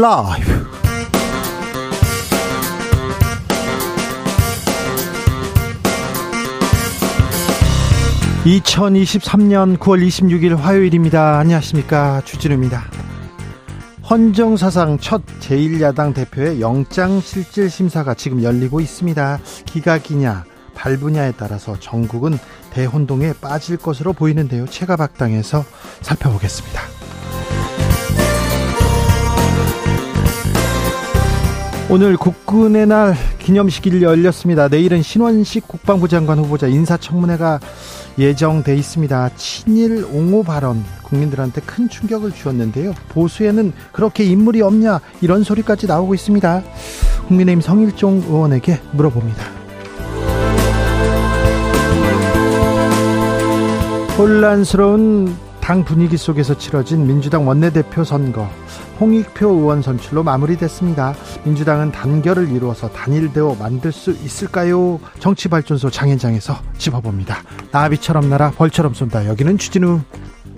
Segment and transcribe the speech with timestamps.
[0.00, 0.66] 라이브.
[8.46, 11.38] 2023년 9월 26일 화요일입니다.
[11.40, 12.22] 안녕하십니까.
[12.24, 12.84] 주진우입니다.
[14.08, 19.38] 헌정 사상 첫 제1야당 대표의 영장실질심사가 지금 열리고 있습니다.
[19.66, 20.44] 기각이냐,
[20.74, 22.38] 발부냐에 따라서 전국은
[22.72, 24.64] 대혼동에 빠질 것으로 보이는데요.
[24.64, 25.62] 체가박당에서
[26.00, 26.99] 살펴보겠습니다.
[31.92, 34.68] 오늘 국군의 날 기념식이 열렸습니다.
[34.68, 37.58] 내일은 신원식 국방부 장관 후보자 인사청문회가
[38.16, 39.30] 예정돼 있습니다.
[39.34, 42.94] 친일 옹호 발언 국민들한테 큰 충격을 주었는데요.
[43.08, 46.62] 보수에는 그렇게 인물이 없냐 이런 소리까지 나오고 있습니다.
[47.26, 49.44] 국민의힘 성일종 의원에게 물어봅니다.
[54.16, 58.48] 혼란스러운 당 분위기 속에서 치러진 민주당 원내대표 선거
[59.00, 61.14] 홍익표 의원 선출로 마무리됐습니다.
[61.44, 65.00] 민주당은 단결을 이루어서 단일대로 만들 수 있을까요?
[65.18, 67.38] 정치발전소 장현장에서 짚어봅니다.
[67.72, 69.26] 나비처럼 날아 벌처럼 쏜다.
[69.26, 70.00] 여기는 추진우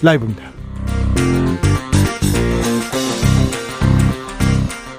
[0.03, 0.43] 라이브입니다.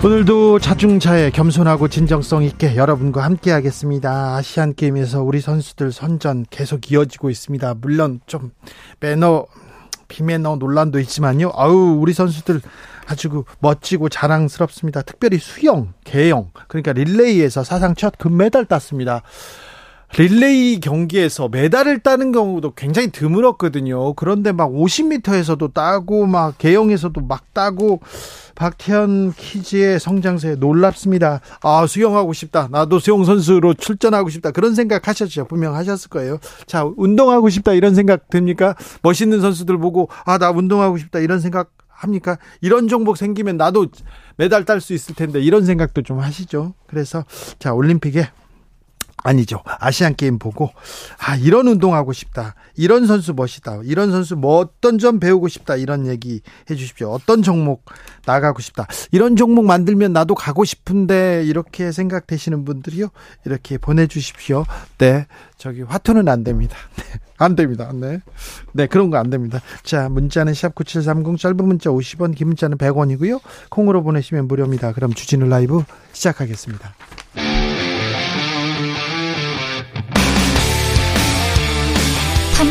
[0.06, 4.36] 오늘도 자중차에 겸손하고 진정성 있게 여러분과 함께 하겠습니다.
[4.36, 7.76] 아시안 게임에서 우리 선수들 선전 계속 이어지고 있습니다.
[7.76, 8.52] 물론 좀
[9.00, 9.46] 매너
[10.10, 11.54] 비매너 논란도 있지만요.
[11.56, 12.62] 아우 우리 선수들
[13.06, 15.02] 아주 멋지고 자랑스럽습니다.
[15.02, 19.22] 특별히 수영, 개영, 그러니까 릴레이에서 사상 첫 금메달 땄습니다.
[20.16, 24.14] 릴레이 경기에서 메달을 따는 경우도 굉장히 드물었거든요.
[24.14, 28.00] 그런데 막 50m에서도 따고 막 개영에서도 막 따고
[28.54, 31.42] 박태현 키즈의 성장세에 놀랍습니다.
[31.64, 32.68] 아, 수영하고 싶다.
[32.70, 34.52] 나도 수영 선수로 출전하고 싶다.
[34.52, 35.46] 그런 생각 하셨죠.
[35.46, 36.38] 분명 하셨을 거예요.
[36.68, 37.74] 자, 운동하고 싶다.
[37.74, 38.76] 이런 생각 듭니까?
[39.02, 41.20] 멋있는 선수들 보고 아, 나 운동하고 싶다.
[41.20, 41.72] 이런 생각
[42.04, 42.38] 합니까?
[42.62, 43.88] 이런 종목 생기면 나도
[44.38, 46.74] 메달 딸 수 있을 텐데 이런 생각도 좀 하시죠.
[46.88, 47.24] 그래서
[47.60, 48.30] 자 올림픽에
[49.24, 49.62] 아니죠.
[49.80, 50.70] 아시안 게임 보고
[51.18, 52.56] 아 이런 운동하고 싶다.
[52.76, 53.82] 이런 선수 멋있다.
[53.86, 55.76] 이런 선수 뭐 어떤 점 배우고 싶다.
[55.76, 57.10] 이런 얘기 해 주십시오.
[57.10, 57.86] 어떤 종목
[58.26, 58.86] 나가고 싶다.
[59.12, 63.08] 이런 종목 만들면 나도 가고 싶은데 이렇게 생각되시는 분들이요.
[63.46, 64.66] 이렇게 보내 주십시오.
[64.98, 65.26] 네.
[65.58, 66.76] 저기 화투는 안 됩니다.
[66.98, 67.04] 네.
[67.38, 67.92] 안 됩니다.
[67.94, 68.20] 네.
[68.74, 69.60] 네, 그런 거 안 됩니다.
[69.84, 73.40] 자, 문자는 샵 9730 짧은 문자 50원, 긴 문자는 100원이고요.
[73.70, 74.92] 콩으로 보내시면 무료입니다.
[74.94, 76.94] 그럼 주진우 라이브 시작하겠습니다.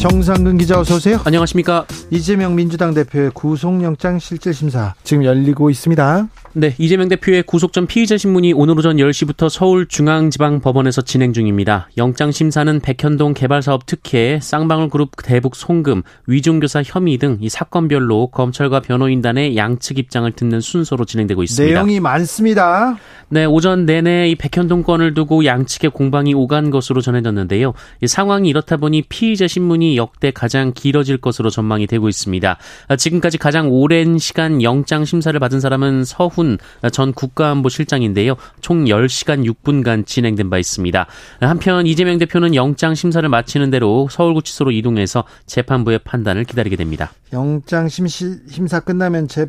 [0.00, 1.20] 정상근 기자 어서 오세요.
[1.24, 1.86] 안녕하십니까.
[2.10, 6.28] 이재명 민주당 대표의 구속영장 실질심사 지금 열리고 있습니다.
[6.58, 11.90] 네, 이재명 대표의 구속 전 피의자 신문이 오늘 오전 10시부터 서울중앙지방법원에서 진행 중입니다.
[11.98, 18.80] 영장 심사는 백현동 개발사업 특혜, 쌍방울 그룹 대북 송금, 위중교사 혐의 등 이 사건별로 검찰과
[18.80, 21.74] 변호인단의 양측 입장을 듣는 순서로 진행되고 있습니다.
[21.74, 22.96] 내용이 많습니다.
[23.28, 27.74] 네, 오전 내내 이 백현동 건을 두고 양측의 공방이 오간 것으로 전해졌는데요.
[28.00, 32.56] 이 상황이 이렇다 보니 피의자 신문이 역대 가장 길어질 것으로 전망이 되고 있습니다.
[32.96, 36.45] 지금까지 가장 오랜 시간 영장 심사를 받은 사람은 서훈
[36.92, 38.36] 전 국가안보실장인데요.
[38.60, 41.06] 총 10시간 6분간 진행된 바 있습니다.
[41.40, 47.12] 한편 이재명 대표는 영장 심사를 마치는 대로 서울구치소로 이동해서 재판부의 판단을 기다리게 됩니다.
[47.32, 49.46] 영장 심시, 심사 끝나면 재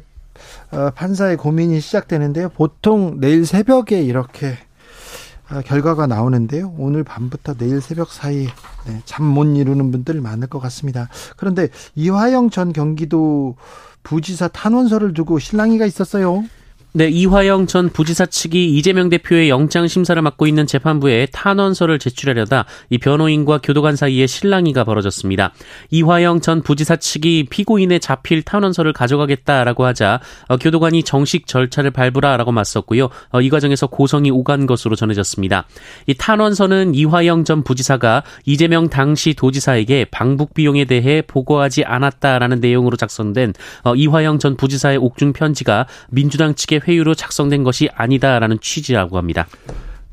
[0.71, 2.49] 어, 판사의 고민이 시작되는데요.
[2.49, 4.57] 보통 내일 새벽에 이렇게
[5.49, 6.73] 어, 결과가 나오는데요.
[6.77, 8.47] 오늘 밤부터 내일 새벽 사이
[8.85, 11.09] 네, 잠못 이루는 분들 많을 것 같습니다.
[11.37, 13.55] 그런데 이화영 전 경기도
[14.03, 16.43] 부지사 탄원서를 두고 실랑이가 있었어요.
[16.93, 22.97] 네, 이화영 전 부지사 측이 이재명 대표의 영장 심사를 맡고 있는 재판부에 탄원서를 제출하려다 이
[22.97, 25.53] 변호인과 교도관 사이에 실랑이가 벌어졌습니다.
[25.91, 33.09] 이화영 전 부지사 측이 피고인의 자필 탄원서를 가져가겠다라고 하자 어, 교도관이 정식 절차를 밟으라라고 맞섰고요.
[33.31, 35.67] 어, 이 과정에서 고성이 오간 것으로 전해졌습니다.
[36.07, 43.53] 이 탄원서는 이화영 전 부지사가 이재명 당시 도지사에게 방북 비용에 대해 보고하지 않았다라는 내용으로 작성된
[43.83, 49.47] 어, 이화영 전 부지사의 옥중 편지가 민주당 측의 회유로 작성된 것이 아니다라는 취지라고 합니다.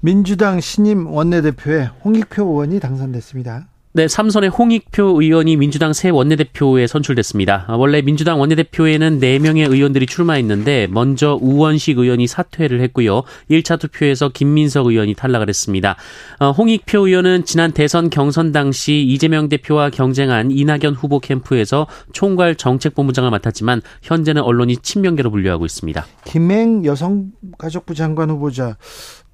[0.00, 3.68] 민주당 신임 원내대표에 홍익표 의원이 당선됐습니다.
[3.96, 7.66] 네, 삼선의 홍익표 의원이 민주당 새 원내대표에 선출됐습니다.
[7.68, 13.22] 아, 원래 민주당 원내대표에는 4명의 의원들이 출마했는데 먼저 우원식 의원이 사퇴를 했고요.
[13.52, 15.94] 1차 투표에서 김민석 의원이 탈락을 했습니다.
[16.40, 23.30] 어, 홍익표 의원은 지난 대선 경선 당시 이재명 대표와 경쟁한 이낙연 후보 캠프에서 총괄 정책본부장을
[23.30, 26.04] 맡았지만 현재는 언론이 친명계로 분류하고 있습니다.
[26.24, 28.76] 김행 여성가족부 장관 후보자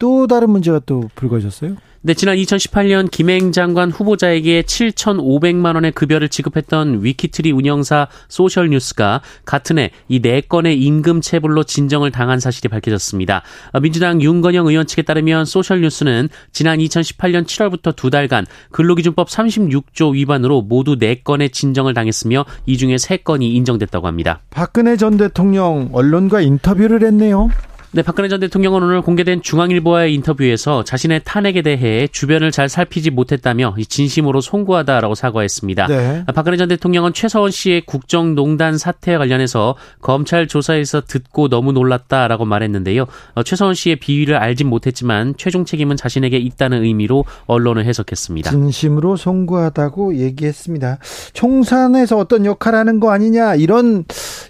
[0.00, 1.76] 또 다른 문제가 또 불거졌어요?
[2.02, 9.91] 네, 지난 2018년 김행 장관 후보자에게 7,500만 원의 급여를 지급했던 위키트리 운영사 소셜뉴스가 같은 해
[10.08, 13.43] 이 네 건의 임금 체불로 진정을 당한 사실이 밝혀졌습니다.
[13.82, 20.97] 민주당 윤건영 의원 측에 따르면 소셜뉴스는 지난 2018년 7월부터 두 달간 근로기준법 36조 위반으로 모두
[20.99, 24.41] 네 건의 진정을 당했으며 이 중에 세 건이 인정됐다고 합니다.
[24.49, 27.50] 박근혜 전 대통령 언론과 인터뷰를 했네요.
[27.92, 33.75] 네, 박근혜 전 대통령은 오늘 공개된 중앙일보와의 인터뷰에서 자신의 탄핵에 대해 주변을 잘 살피지 못했다며
[33.88, 35.88] 진심으로 송구하다라고 사과했습니다.
[35.88, 36.25] 네.
[36.32, 43.06] 박근혜 전 대통령은 최서원 씨의 국정농단 사태와 관련해서 검찰 조사에서 듣고 너무 놀랐다라고 말했는데요.
[43.34, 48.52] 어, 최서원 씨의 비위를 알진 못했지만 최종 책임은 자신에게 있다는 의미로 언론을 해석했습니다.
[48.52, 50.98] 진심으로 송구하다고 얘기했습니다.
[51.32, 54.04] 총선에서 어떤 역할 하는 거 아니냐 이런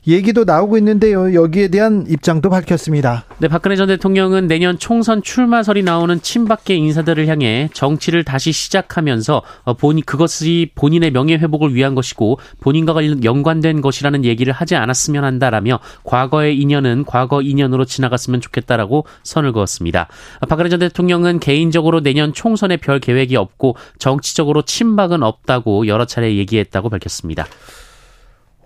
[0.06, 1.32] 얘기도 나오고 있는데요.
[1.32, 3.24] 여기에 대한 입장도 밝혔습니다.
[3.38, 9.74] 네, 박근혜 전 대통령은 내년 총선 출마설이 나오는 친박계 인사들을 향해 정치를 다시 시작하면서 어,
[9.74, 16.58] 본인 그것이 본인의 명예 회복을 위한 것이고 본인과 연관된 것이라는 얘기를 하지 않았으면 한다라며 과거의
[16.58, 20.08] 인연은 과거 인연으로 지나갔으면 좋겠다라고 선을 그었습니다.
[20.46, 26.90] 박근혜 전 대통령은 개인적으로 내년 총선에 별 계획이 없고 정치적으로 친박은 없다고 여러 차례 얘기했다고
[26.90, 27.46] 밝혔습니다.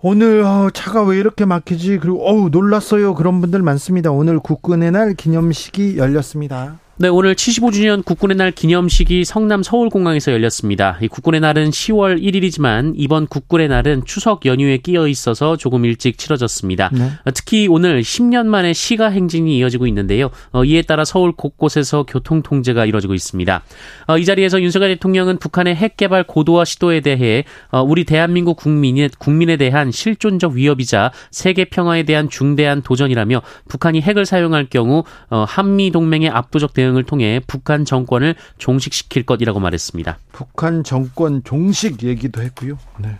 [0.07, 1.97] 오늘 어, 차가 왜 이렇게 막히지?
[1.97, 3.15] 그리고 어우 놀랐어요.
[3.15, 4.11] 그런 분들 많습니다.
[4.11, 6.77] 오늘 국군의 날 기념식이 열렸습니다.
[6.97, 10.97] 네, 오늘 75주년 국군의 날 기념식이 성남 서울공항에서 열렸습니다.
[11.01, 16.89] 이 국군의 날은 10월 1일이지만 이번 국군의 날은 추석 연휴에 끼어 있어서 조금 일찍 치러졌습니다.
[16.93, 17.11] 네.
[17.25, 20.29] 어, 특히 오늘 10년 만에 시가 행진이 이어지고 있는데요.
[20.53, 23.61] 어, 이에 따라 서울 곳곳에서 교통 통제가 이뤄지고 있습니다.
[24.07, 29.09] 어, 이 자리에서 윤석열 대통령은 북한의 핵 개발 고도화 시도에 대해 어, 우리 대한민국 국민의
[29.19, 35.91] 국민에 대한 실존적 위협이자 세계 평화에 대한 중대한 도전이라며 북한이 핵을 사용할 경우 어, 한미
[35.91, 40.19] 동맹의 압도적 대응 대응을 통해 북한 정권을 종식시킬 것이라고 말했습니다.
[40.31, 42.77] 북한 정권 종식 얘기도 했고요.
[42.99, 43.17] 네.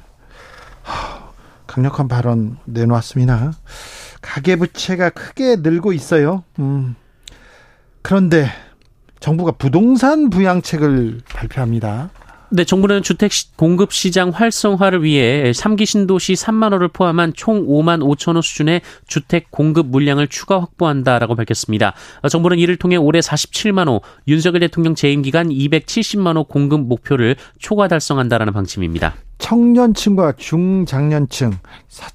[0.83, 1.31] 하,
[1.65, 3.53] 강력한 발언 내놓았습니다.
[4.21, 6.44] 가계부채가 크게 늘고 있어요.
[6.59, 6.95] 음.
[8.03, 8.47] 그런데
[9.19, 12.12] 정부가 부동산 부양책을 발표합니다.
[12.55, 18.37] 네, 정부는 주택 공급 시장 활성화를 위해 3기 신도시 3만 호를 포함한 총 5만 5천
[18.37, 21.95] 호 수준의 주택 공급 물량을 추가 확보한다라고 밝혔습니다.
[22.29, 23.99] 정부는 이를 통해 올해 47만 호,
[24.29, 29.15] 윤석열 대통령 재임 기간 270만 호 공급 목표를 초과 달성한다라는 방침입니다.
[29.37, 31.57] 청년층과 중장년층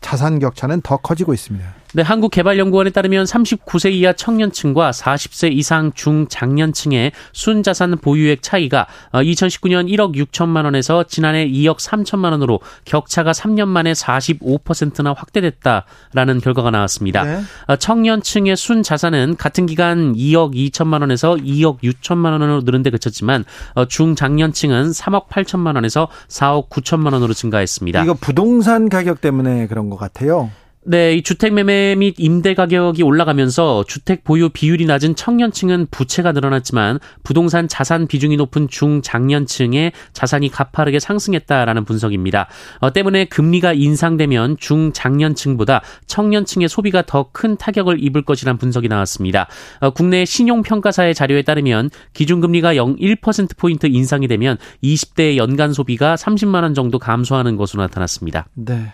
[0.01, 1.80] 자산 격차는 더 커지고 있습니다.
[1.93, 10.67] 네, 한국개발연구원에 따르면 39세 이하 청년층과 40세 이상 중장년층의 순자산 보유액 차이가 2019년 1억 6천만
[10.67, 17.25] 원에서 지난해 2억 3천만 원으로 격차가 3년 만에 45%나 확대됐다라는 결과가 나왔습니다.
[17.25, 17.41] 네.
[17.67, 23.45] 어, 청년층의 순자산은 같은 기간 2억 2천만 원에서 2억 6천만 원으로 늘은 데 그쳤지만
[23.75, 28.05] 어, 중장년층은 3억 8천만 원에서 4억 9천만 원으로 증가했습니다.
[28.05, 30.51] 이거 부동산 가격 때문에 그런 것 같아요.
[30.91, 36.99] 네, 이 주택 매매 및 임대 가격이 올라가면서 주택 보유 비율이 낮은 청년층은 부채가 늘어났지만
[37.23, 42.49] 부동산 자산 비중이 높은 중장년층의 자산이 가파르게 상승했다라는 분석입니다.
[42.81, 49.47] 어, 때문에 금리가 인상되면 중장년층보다 청년층의 소비가 더 큰 타격을 입을 것이란 분석이 나왔습니다.
[49.79, 56.75] 어, 국내 신용평가사의 자료에 따르면 기준금리가 0.1% 포인트 인상이 되면 20대 연간 소비가 30만 원
[56.75, 58.49] 정도 감소하는 것으로 나타났습니다.
[58.55, 58.91] 네.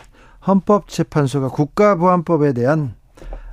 [0.46, 2.94] 헌법재판소가 국가보안법에 대한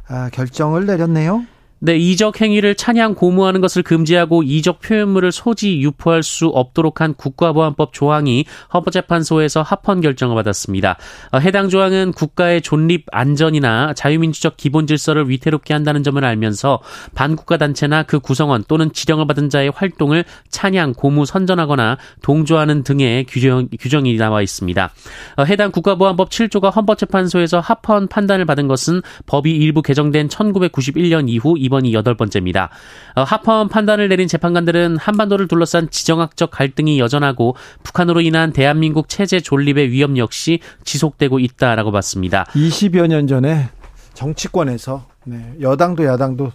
[0.07, 1.45] 아, 결정을 내렸네요.
[1.85, 7.91] 네, 이적 행위를 찬양 고무하는 것을 금지하고 이적 표현물을 소지 유포할 수 없도록 한 국가보안법
[7.91, 10.97] 조항이 헌법재판소에서 합헌 결정을 받았습니다.
[11.33, 16.79] 어, 해당 조항은 국가의 존립 안전이나 자유민주적 기본 질서를 위태롭게 한다는 점을 알면서
[17.15, 23.67] 반국가 단체나 그 구성원 또는 지령을 받은 자의 활동을 찬양 고무 선전하거나 동조하는 등의 규정,
[23.77, 24.89] 규정이 나와 있습니다.
[25.35, 31.73] 어, 해당 국가보안법 7조가 헌법재판소에서 합헌 판단을 받은 것은 법이 일부 개정된 1991년 이후 이번
[31.82, 32.70] 이 여덟 번째입니다.
[33.15, 39.92] 어, 합헌 판단을 내린 재판관들은 한반도를 둘러싼 지정학적 갈등이 여전하고 북한으로 인한 대한민국 체제 존립의
[39.92, 42.46] 위험 역시 지속되고 있다라고 봤습니다.
[42.53, 43.70] 20여 년 전에
[44.13, 46.51] 정치권에서 네, 여당도 야당도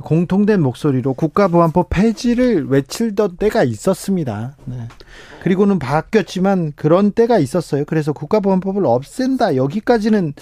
[0.00, 4.56] 공통된 목소리로 국가보안법 폐지를 외칠던 때가 있었습니다.
[4.64, 4.88] 네.
[5.42, 7.84] 그리고는 바뀌었지만 그런 때가 있었어요.
[7.86, 9.56] 그래서 국가보안법을 없앤다.
[9.56, 10.34] 여기까지는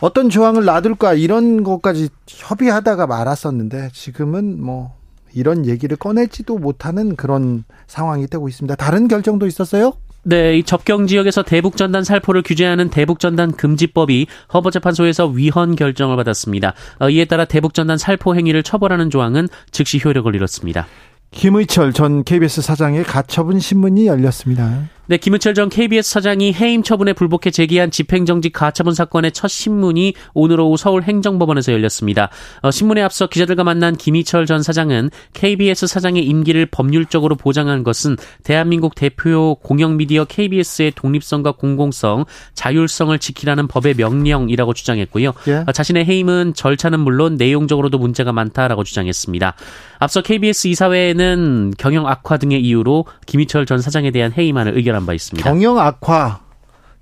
[0.00, 4.94] 어떤 조항을 놔둘까 이런 것까지 협의하다가 말았었는데 지금은 뭐
[5.34, 8.74] 이런 얘기를 꺼내지도 못하는 그런 상황이 되고 있습니다.
[8.76, 9.94] 다른 결정도 있었어요?
[10.22, 16.74] 네, 이 접경 지역에서 대북 전단 살포를 규제하는 대북 전단 금지법이 헌법재판소에서 위헌 결정을 받았습니다.
[16.98, 20.88] 어, 이에 따라 대북 전단 살포 행위를 처벌하는 조항은 즉시 효력을 잃었습니다.
[21.30, 24.88] 김의철 전 KBS 사장의 가처분 신문이 열렸습니다.
[25.08, 30.58] 네, 김은철 전 KBS 사장이 해임 처분에 불복해 제기한 집행정지 가처분 사건의 첫 신문이 오늘
[30.58, 32.28] 오후 서울 행정법원에서 열렸습니다.
[32.62, 38.96] 어, 신문에 앞서 기자들과 만난 김희철 전 사장은 KBS 사장의 임기를 법률적으로 보장한 것은 대한민국
[38.96, 45.34] 대표 공영미디어 KBS의 독립성과 공공성, 자율성을 지키라는 법의 명령이라고 주장했고요.
[45.46, 45.64] 예.
[45.68, 49.54] 어, 자신의 해임은 절차는 물론 내용적으로도 문제가 많다라고 주장했습니다.
[49.98, 55.48] 앞서 KBS 이사회에는 경영 악화 등의 이유로 김희철 전 사장에 대한 해임안을 발표한 바 있습니다.
[55.48, 56.40] 경영 악화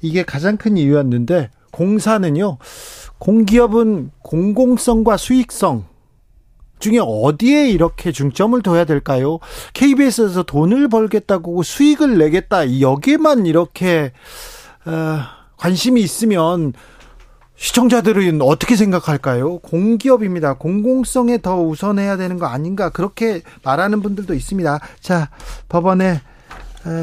[0.01, 2.59] 이게 가장 큰 이유였는데 공사는요.
[3.19, 5.87] 공기업은 공공성과 수익성
[6.79, 9.39] 중에 어디에 이렇게 중점을 둬야 될까요?
[9.73, 14.13] KBS에서 돈을 벌겠다고 수익을 내겠다 여기에만 이렇게
[14.85, 15.21] 어,
[15.57, 16.75] 관심이 있으면
[17.57, 19.59] 시청자들은 어떻게 생각할까요?
[19.59, 20.55] 공기업입니다.
[20.55, 24.81] 공공성에 더 우선해야 되는 거 아닌가 그렇게 말하는 분들도 있습니다.
[25.01, 25.31] 자
[25.69, 26.21] 법원에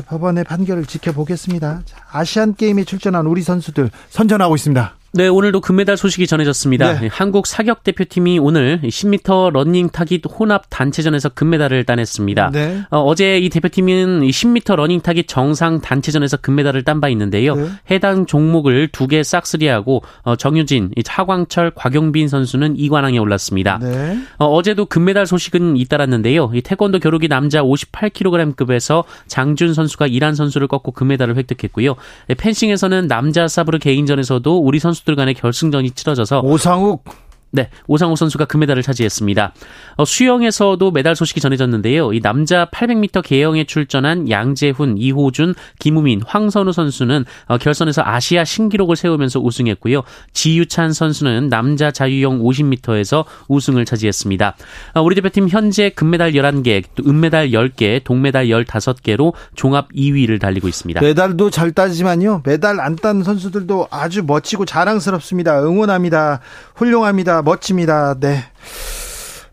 [0.08, 1.82] 법원의 판결을 지켜보겠습니다.
[2.12, 4.96] 아시안 게임에 출전한 우리 선수들 선전하고 있습니다.
[5.14, 7.02] 네, 오늘도 금메달 소식이 전해졌습니다.
[7.02, 7.10] 네.
[7.12, 12.52] 한국 사격 대표팀이 오늘 10m 러닝 타깃 혼합 단체전에서 금메달을 따냈습니다.
[12.54, 12.84] 네.
[12.92, 17.56] 어제 이 대표팀은 10m 러닝 타깃 정상 단체전에서 금메달을 딴 바 있는데요.
[17.56, 17.68] 네.
[17.92, 23.80] 해당 종목을 두 개 싹쓸이하고 어, 정유진, 차광철, 곽용빈 선수는 2관왕에 올랐습니다.
[23.82, 24.18] 네.
[24.38, 26.52] 어제도 금메달 소식은 잇따랐는데요.
[26.54, 31.96] 이 태권도 겨루기 남자 58kg급에서 장준 선수가 이란 선수를 꺾고 금메달을 획득했고요.
[32.38, 37.04] 펜싱에서는 남자 사브르 개인전에서도 우리 선수 선수들 간의 결승전이 치러져서 오상욱
[37.52, 39.54] 네, 오상호 선수가 금메달을 차지했습니다.
[39.98, 42.14] 어, 수영에서도 메달 소식이 전해졌는데요.
[42.14, 49.42] 이 남자 800m 개영에 출전한 양재훈, 이호준, 김우민, 황선우 선수는 어, 결선에서 아시아 신기록을 세우면서
[49.42, 50.04] 우승했고요.
[50.32, 54.56] 지유찬 선수는 남자 자유형 50m에서 우승을 차지했습니다.
[54.96, 61.02] 어, 우리 대표팀 현재 금메달 11개, 은메달 10개, 동메달 15개로 종합 2위를 달리고 있습니다.
[61.02, 62.44] 메달도 잘 따지만요.
[62.46, 65.64] 메달 안 딴 선수들도 아주 멋지고 자랑스럽습니다.
[65.64, 66.40] 응원합니다.
[66.76, 67.41] 훌륭합니다.
[67.42, 68.16] 멋집니다.
[68.20, 68.44] 네.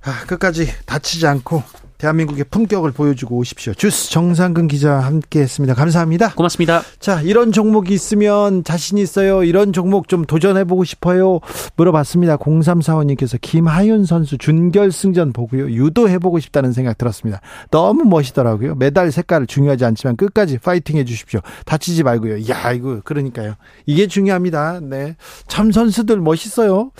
[0.02, 1.62] 아, 끝까지 다치지 않고
[1.98, 3.74] 대한민국의 품격을 보여주고 오십시오.
[3.74, 5.74] 주스 정상근 기자 함께 했습니다.
[5.74, 6.32] 감사합니다.
[6.34, 6.82] 고맙습니다.
[7.00, 9.42] 자, 이런 종목이 있으면 자신 있어요.
[9.42, 11.40] 이런 종목 좀 도전해보고 싶어요.
[11.76, 12.36] 물어봤습니다.
[12.36, 15.70] 0345님께서 김하윤 선수 준결승전 보고요.
[15.70, 17.40] 유도해보고 싶다는 생각 들었습니다.
[17.72, 18.76] 너무 멋있더라고요.
[18.76, 21.40] 메달 색깔 중요하지 않지만 끝까지 파이팅 해주십시오.
[21.66, 22.48] 다치지 말고요.
[22.48, 23.54] 야, 이거, 그러니까요.
[23.86, 24.80] 이게 중요합니다.
[24.82, 25.16] 네.
[25.48, 26.92] 참 선수들 멋있어요.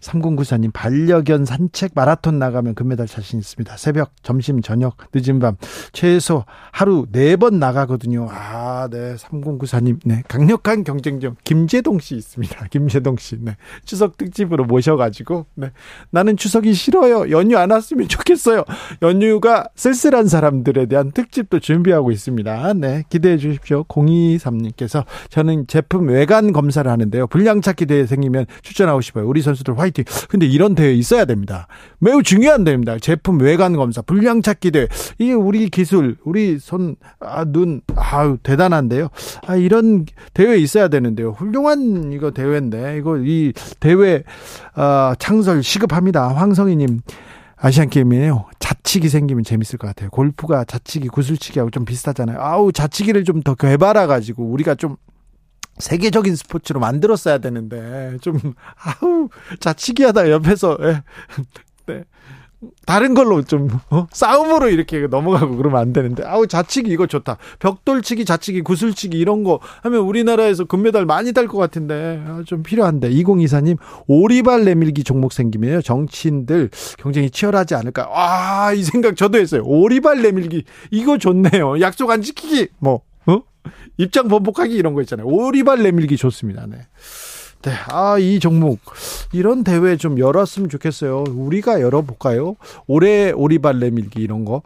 [0.00, 3.76] 3094님 반려견 산책 마라톤 나가면 금메달 자신 있습니다.
[3.76, 5.56] 새벽, 점심, 저녁, 늦은 밤
[5.92, 8.28] 최소 하루 4번 나가거든요.
[8.30, 9.14] 아, 네.
[9.16, 10.00] 3094님.
[10.04, 10.22] 네.
[10.28, 12.66] 강력한 경쟁력 김재동 씨 있습니다.
[12.70, 13.36] 김재동 씨.
[13.40, 13.56] 네.
[13.84, 15.70] 추석 특집으로 모셔 가지고 네.
[16.10, 17.30] 나는 추석이 싫어요.
[17.30, 18.64] 연휴 안 왔으면 좋겠어요.
[19.02, 22.74] 연휴가 쓸쓸한 사람들에 대한 특집도 준비하고 있습니다.
[22.74, 23.04] 네.
[23.08, 23.84] 기대해 주십시오.
[23.84, 27.26] 023님께서 저는 제품 외관 검사를 하는데요.
[27.26, 29.28] 불량 찾기 대회 생기면 추천하고 싶어요.
[29.28, 30.04] 우리 선수들 화이팅 화이팅.
[30.28, 31.66] 근데 이런 대회 있어야 됩니다.
[31.98, 32.98] 매우 중요한 대회입니다.
[32.98, 34.88] 제품 외관 검사, 불량 찾기 대회.
[35.18, 39.08] 이게 우리 기술, 우리 손, 아, 눈, 아유, 대단한데요.
[39.46, 41.32] 아, 이런 대회 있어야 되는데요.
[41.32, 44.22] 훌륭한 이거 대회인데, 이거 이 대회,
[44.76, 46.28] 어, 창설 시급합니다.
[46.28, 47.00] 황성희님.
[47.62, 48.46] 아시안 게임이에요.
[48.58, 50.08] 자치기 생기면 재밌을 것 같아요.
[50.08, 52.40] 골프가 자치기, 구슬치기하고 좀 비슷하잖아요.
[52.40, 54.96] 아우, 자치기를 좀 더 개발해가지고 우리가 좀
[55.78, 58.38] 세계적인 스포츠로 만들었어야 되는데 좀
[58.84, 59.28] 아우
[59.60, 61.02] 자치기하다 옆에서 예.
[61.86, 62.04] 네.
[62.84, 64.06] 다른 걸로 좀 어?
[64.12, 66.24] 싸움으로 이렇게 넘어가고 그러면 안 되는데.
[66.26, 67.38] 아우 자치기 이거 좋다.
[67.58, 72.22] 벽돌치기 자치기 구슬치기 이런 거 하면 우리나라에서 금메달 많이 딸 것 같은데.
[72.26, 73.08] 아, 좀 필요한데.
[73.12, 75.80] 2024님 오리발 내밀기 종목 생기면요.
[75.80, 78.10] 정치인들 경쟁이 치열하지 않을까.
[78.12, 79.62] 아 이 생각 저도 했어요.
[79.64, 80.64] 오리발 내밀기.
[80.90, 81.80] 이거 좋네요.
[81.80, 82.68] 약속 안 지키기.
[82.78, 83.00] 뭐
[84.00, 85.26] 입장 번복하기 이런 거 있잖아요.
[85.26, 86.66] 오리발 내밀기 좋습니다.
[86.66, 86.78] 네.
[87.62, 87.72] 네.
[87.88, 88.80] 아, 이 종목.
[89.32, 91.24] 이런 대회 좀 열었으면 좋겠어요.
[91.28, 92.56] 우리가 열어볼까요?
[92.86, 94.62] 올해 오리발 내밀기 이런 거.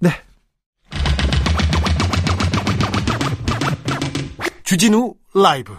[0.00, 0.10] 네.
[4.64, 5.72] 주진우 라이브.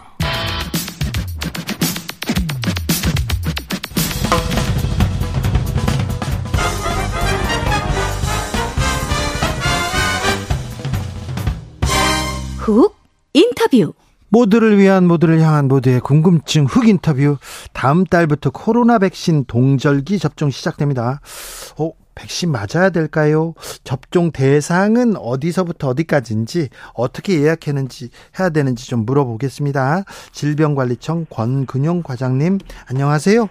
[12.66, 12.96] 훅
[13.32, 13.92] 인터뷰.
[14.28, 17.36] 모두를 위한 모두를 향한 모두의 궁금증 흑 인터뷰.
[17.72, 21.20] 다음 달부터 코로나 백신 동절기 접종 시작됩니다.
[21.78, 23.54] 어, 백신 맞아야 될까요?
[23.84, 28.08] 접종 대상은 어디서부터 어디까지인지 어떻게 예약했는지
[28.40, 30.02] 해야 되는지 좀 물어보겠습니다.
[30.32, 32.58] 질병관리청 권근용 과장님
[32.90, 33.48] 안녕하세요.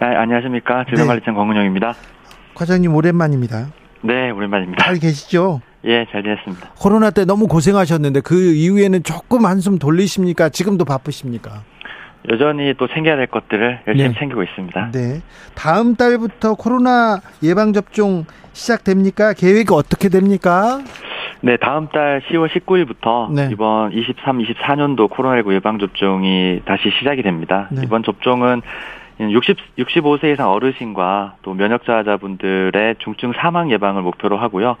[0.00, 0.86] 네, 안녕하십니까.
[0.88, 1.38] 질병관리청 네.
[1.38, 1.94] 권근용입니다.
[2.54, 3.66] 과장님 오랜만입니다.
[4.02, 4.82] 네, 오랜만입니다.
[4.82, 5.60] 잘 계시죠?
[5.86, 6.70] 예, 잘 지냈습니다.
[6.78, 10.48] 코로나 때 너무 고생하셨는데 그 이후에는 조금 한숨 돌리십니까?
[10.48, 11.62] 지금도 바쁘십니까?
[12.30, 14.18] 여전히 또 챙겨야 될 것들을 열심히 네.
[14.18, 14.90] 챙기고 있습니다.
[14.92, 15.22] 네.
[15.54, 19.32] 다음 달부터 코로나 예방 접종 시작됩니까?
[19.32, 20.80] 계획이 어떻게 됩니까?
[21.40, 23.48] 네, 다음 달 10월 19일부터 네.
[23.52, 27.68] 이번 23, 24년도 코로나19 예방 접종이 다시 시작이 됩니다.
[27.70, 27.82] 네.
[27.84, 28.62] 이번 접종은
[29.20, 34.76] 60, 65세 이상 어르신과 또 면역자자분들의 중증 사망 예방을 목표로 하고요.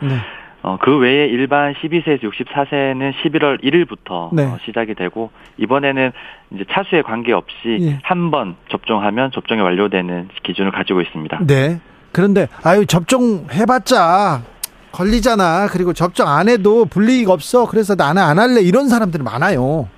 [0.66, 0.72] 네.
[0.72, 4.44] 어, 그 외에 일반 12세에서 64세는 11월 1일부터 네.
[4.44, 6.10] 어, 시작이 되고 이번에는
[6.50, 7.98] 이제 차수에 관계없이 예.
[8.02, 11.38] 한번 접종하면 접종이 완료되는 기준을 가지고 있습니다.
[11.46, 11.80] 네.
[12.10, 14.42] 그런데 아유 접종 해봤자
[14.90, 15.68] 걸리잖아.
[15.70, 17.66] 그리고 접종 안 해도 불이익 없어.
[17.66, 18.60] 그래서 나는 안 할래.
[18.60, 19.88] 이런 사람들이 많아요.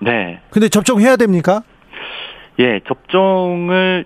[0.00, 0.40] 네.
[0.50, 1.62] 근데 접종해야 됩니까?
[2.60, 4.04] 예, 접종을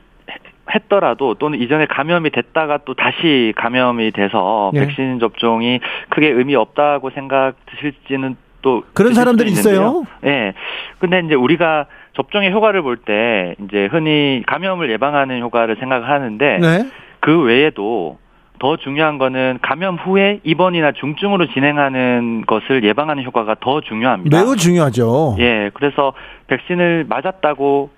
[0.75, 4.81] 했더라도 또는 이전에 감염이 됐다가 또 다시 감염이 돼서 네.
[4.81, 10.05] 백신 접종이 크게 의미 없다고 생각 드실지는 또 그런 사람들이 있어요.
[10.25, 10.29] 예.
[10.29, 10.53] 네.
[10.99, 16.87] 근데 이제 우리가 접종의 효과를 볼 때 이제 흔히 감염을 예방하는 효과를 생각하는데 네.
[17.21, 18.19] 그 외에도
[18.59, 24.37] 더 중요한 거는 감염 후에 입원이나 중증으로 진행하는 것을 예방하는 효과가 더 중요합니다.
[24.37, 25.37] 매우 중요하죠.
[25.39, 26.13] 예, 그래서
[26.49, 27.91] 백신을 맞았다고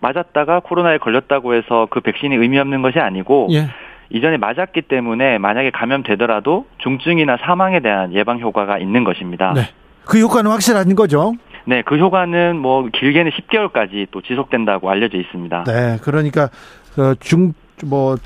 [0.00, 3.68] 맞았다가 코로나에 걸렸다고 해서 그 백신이 의미 없는 것이 아니고 예.
[4.10, 9.52] 이전에 맞았기 때문에 만약에 감염되더라도 중증이나 사망에 대한 예방 효과가 있는 것입니다.
[9.54, 9.62] 네.
[10.04, 11.34] 그 효과는 확실한 거죠?
[11.64, 15.64] 네, 그 효과는 뭐 길게는 10개월까지 또 지속된다고 알려져 있습니다.
[15.64, 16.48] 네, 그러니까
[16.94, 18.16] 그 중뭐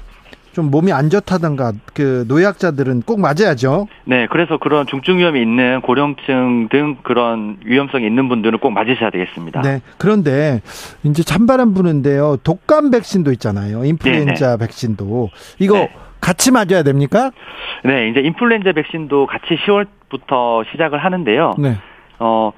[0.55, 3.88] 좀 몸이 안 좋다던가 그 노약자들은 꼭 맞아야죠.
[4.05, 9.62] 네, 그래서 그런 중증 위험이 있는 고령층 등 그런 위험성이 있는 분들은 꼭 맞으셔야 되겠습니다.
[9.62, 9.81] 네.
[9.99, 10.62] 그런데
[11.03, 12.38] 이제 찬바람 부는데요.
[12.45, 13.85] 독감 백신도 있잖아요.
[13.85, 14.59] 인플루엔자 네네.
[14.59, 15.93] 백신도 이거 네.
[16.21, 17.33] 같이 맞아야 됩니까?
[17.85, 21.55] 네, 이제 인플루엔자 백신도 같이 10월부터 시작을 하는데요.
[21.59, 21.77] 네.
[22.21, 22.53] 어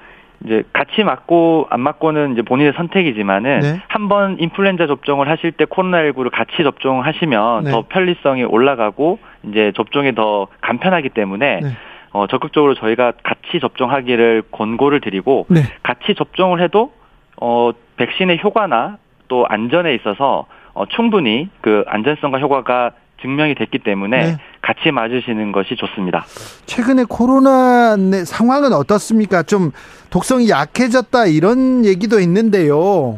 [0.45, 3.81] 이제 같이 맞고 안 맞고는 이제 본인의 선택이지만은 네.
[3.87, 7.71] 한번 인플루엔자 접종을 하실 때 코로나19를 같이 접종하시면 네.
[7.71, 11.69] 더 편리성이 올라가고 이제 접종이 더 간편하기 때문에 네.
[12.11, 15.61] 어 적극적으로 저희가 같이 접종하기를 권고를 드리고 네.
[15.83, 16.93] 같이 접종을 해도
[17.41, 18.97] 어 백신의 효과나
[19.27, 24.37] 또 안전에 있어서 어 충분히 그 안전성과 효과가 증명이 됐기 때문에 네.
[24.67, 26.25] 같이 맞으시는 것이 좋습니다.
[26.65, 29.41] 최근에 코로나 상황은 어떻습니까?
[29.41, 29.71] 좀
[30.09, 33.17] 독성이 약해졌다 이런 얘기도 있는데요.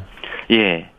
[0.52, 0.90] 예.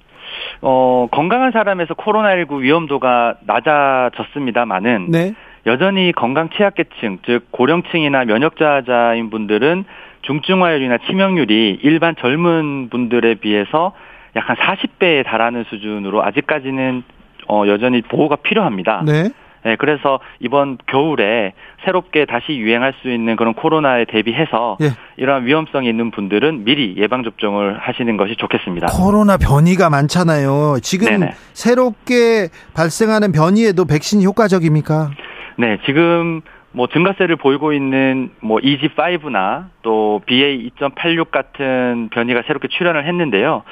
[0.61, 5.35] 어, 건강한 사람에서 코로나19 위험도가 낮아졌습니다만은 네.
[5.67, 9.85] 여전히 건강 취약계층, 즉 고령층이나 면역자자인 분들은
[10.23, 13.93] 중증화율이나 치명률이 일반 젊은 분들에 비해서
[14.37, 17.03] 약 한 40배에 달하는 수준으로 아직까지는
[17.49, 19.03] 어, 여전히 보호가 필요합니다.
[19.05, 19.31] 네.
[19.65, 21.53] 네, 그래서 이번 겨울에
[21.85, 24.91] 새롭게 다시 유행할 수 있는 그런 코로나에 대비해서 예.
[25.17, 28.89] 이러한 위험성이 있는 분들은 미리 예방 접종을 하시는 것이 좋겠습니다.
[28.89, 30.79] 코로나 변이가 많잖아요.
[30.83, 31.33] 지금 네네.
[31.53, 35.11] 새롭게 발생하는 변이에도 백신이 효과적입니까?
[35.59, 36.41] 네, 지금
[36.73, 43.63] 뭐 증가세를 보이고 있는 뭐 EG5나 또 BA2.86 같은 변이가 새롭게 출현을 했는데요.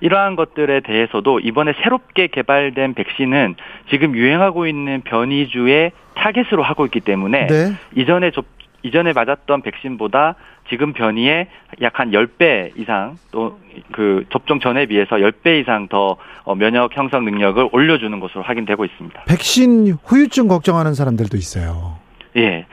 [0.00, 3.56] 이러한 것들에 대해서도 이번에 새롭게 개발된 백신은
[3.90, 7.72] 지금 유행하고 있는 변이주의 타겟으로 하고 있기 때문에 네.
[7.96, 8.44] 이전에 접,
[8.82, 10.34] 이전에 맞았던 백신보다
[10.68, 11.48] 지금 변이에
[11.80, 13.58] 약 한 10배 이상 또
[13.92, 19.24] 그 접종 전에 비해서 10배 이상 더 어, 면역 형성 능력을 올려주는 것으로 확인되고 있습니다.
[19.24, 21.97] 백신 후유증 걱정하는 사람들도 있어요.
[22.38, 22.66] 예.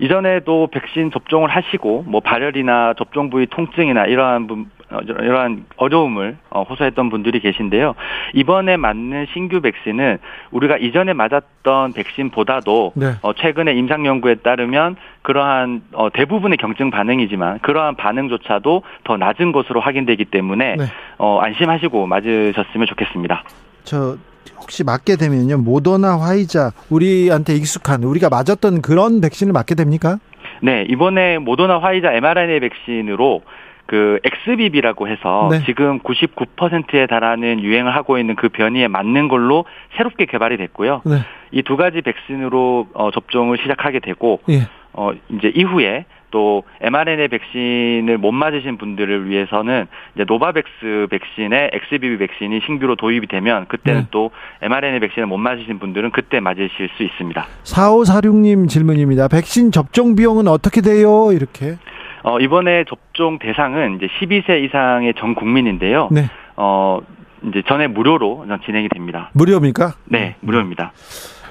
[0.00, 6.62] 이전에도 백신 접종을 하시고 뭐 발열이나 접종 부위 통증이나 이러한 분, 어, 이러한 어려움을 어,
[6.62, 7.94] 호소했던 분들이 계신데요.
[8.32, 10.18] 이번에 맞는 신규 백신은
[10.52, 13.06] 우리가 이전에 맞았던 백신보다도 네.
[13.22, 15.82] 어, 최근에 임상 연구에 따르면 그러한
[16.14, 20.84] 대부분의 경증 반응이지만 그러한 반응조차도 더 낮은 것으로 확인되기 때문에 네.
[21.18, 23.42] 안심하시고 맞으셨으면 좋겠습니다.
[23.82, 24.16] 저
[24.56, 30.18] 혹시 맞게 되면요 모더나 화이자 우리한테 익숙한 우리가 맞았던 그런 백신을 맞게 됩니까?
[30.62, 33.42] 네 이번에 모더나 화이자 mRNA 백신으로
[33.86, 35.62] 그 XBB라고 해서 네.
[35.64, 39.64] 지금 99%에 달하는 유행을 하고 있는 그 변이에 맞는 걸로
[39.96, 41.00] 새롭게 개발이 됐고요.
[41.06, 41.20] 네.
[41.52, 44.68] 이두 가지 백신으로 어, 접종을 시작하게 되고 예.
[44.92, 52.60] 어 이제 이후에 또 mRNA 백신을 못 맞으신 분들을 위해서는 이제 노바백스 백신의 XBB 백신이
[52.66, 54.06] 신규로 도입이 되면 그때는 네.
[54.10, 54.30] 또
[54.62, 57.46] mRNA 백신을 못 맞으신 분들은 그때 맞으실 수 있습니다.
[57.64, 59.28] 4546님 질문입니다.
[59.28, 61.32] 백신 접종 비용은 어떻게 돼요?
[61.32, 61.76] 이렇게.
[62.22, 66.08] 어, 이번에 접종 대상은 이제 12세 이상의 전 국민인데요.
[66.10, 66.28] 네.
[66.56, 67.00] 어,
[67.46, 69.30] 이제 전에 무료로 진행이 됩니다.
[69.32, 69.94] 무료입니까?
[70.06, 70.92] 네, 무료입니다.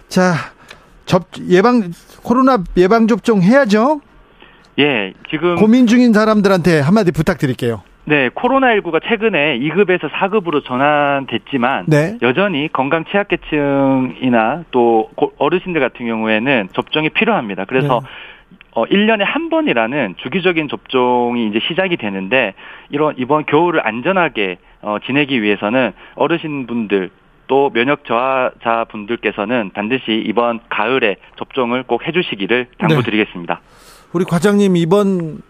[0.09, 0.33] 자,
[1.05, 1.91] 접 예방
[2.23, 4.01] 코로나 예방 접종 해야죠.
[4.79, 7.81] 예, 지금 고민 중인 사람들한테 한마디 부탁드릴게요.
[8.05, 12.17] 네, 코로나19가 최근에 2급에서 4급으로 전환됐지만 네.
[12.21, 17.65] 여전히 건강 취약계층이나 또 어르신들 같은 경우에는 접종이 필요합니다.
[17.65, 18.07] 그래서 네.
[18.71, 22.53] 어, 1년에 한 번이라는 주기적인 접종이 이제 시작이 되는데
[22.89, 27.09] 이런 이번 겨울을 안전하게 어, 지내기 위해서는 어르신분들
[27.47, 33.61] 또 면역 저하자 분들께서는 반드시 이번 가을에 접종을 꼭 해주시기를 당부드리겠습니다.
[33.61, 33.86] 네.
[34.17, 35.43] 우리 과장님 이번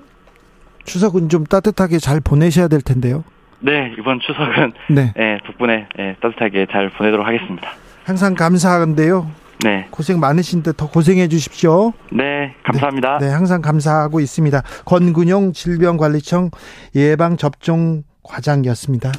[0.84, 3.24] 추석은 좀 따뜻하게 잘 보내셔야 될 텐데요.
[3.62, 5.14] 네, 이번 추석은 네.
[5.16, 7.66] 네 덕분에 네, 따뜻하게 잘 보내도록 하겠습니다.
[8.04, 9.32] 항상 감사한데요.
[9.64, 9.88] 네.
[9.90, 11.94] 고생 많으신데 더 고생해 주십시오.
[12.12, 13.20] 네, 감사합니다.
[13.20, 14.62] 네, 네 항상 감사하고 있습니다.
[14.84, 16.52] 권근용 질병관리청
[16.94, 19.14] 예방접종 과장이었습니다.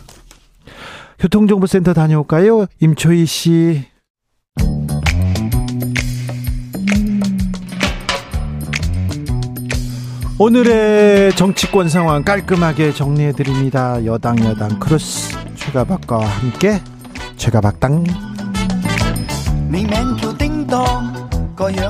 [1.20, 2.66] 교통정보센터 다녀올까요?
[2.80, 3.86] 임초희 씨.
[10.40, 14.04] 오늘의 정치권 상황 깔끔하게 정리해 드립니다.
[14.04, 16.80] 여당 여당 크로스 최가박과 함께
[17.36, 18.04] 최가박당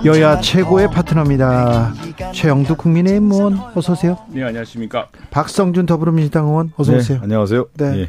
[0.07, 1.93] 여야 최고의 파트너입니다.
[2.33, 4.17] 최영두 국민의힘 의원 어서 오세요.
[4.31, 5.09] 네 안녕하십니까.
[5.31, 7.21] 박성준 더불어민주당 의원 어서 네, 오세요.
[7.23, 7.67] 안녕하세요.
[7.75, 7.99] 네.
[7.99, 8.09] 예.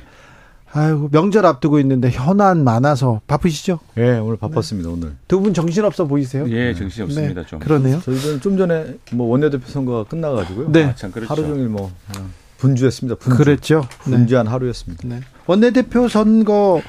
[0.71, 3.79] 아이고 명절 앞두고 있는데 현안 많아서 바쁘시죠?
[3.97, 4.87] 예, 네, 오늘 바빴습니다.
[4.89, 4.93] 네.
[4.95, 6.45] 오늘 두 분 정신 없어 보이세요?
[6.49, 7.41] 예, 정신 없습니다.
[7.41, 7.99] 네, 좀 그러네요.
[8.01, 10.71] 저희는 좀 전에 뭐 원내대표 선거가 끝나가지고요.
[10.71, 11.31] 네, 아, 참 그렇죠.
[11.33, 11.91] 하루 종일 뭐
[12.57, 13.15] 분주했습니다.
[13.19, 13.37] 분주.
[13.37, 13.87] 그랬죠.
[14.03, 14.51] 분주한 네.
[14.51, 15.07] 하루였습니다.
[15.07, 15.21] 네.
[15.47, 16.81] 원내대표 선거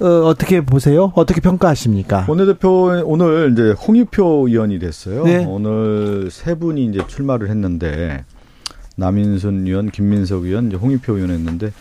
[0.00, 1.12] 어, 어떻게 보세요?
[1.16, 2.26] 어떻게 평가하십니까?
[2.28, 5.24] 원내대표 오늘 이제 홍익표 의원이 됐어요.
[5.24, 5.44] 네.
[5.44, 8.24] 오늘 세 분이 이제 출마를 했는데
[8.96, 11.72] 남인순 의원, 김민석 의원, 이제 홍익표 의원 했는데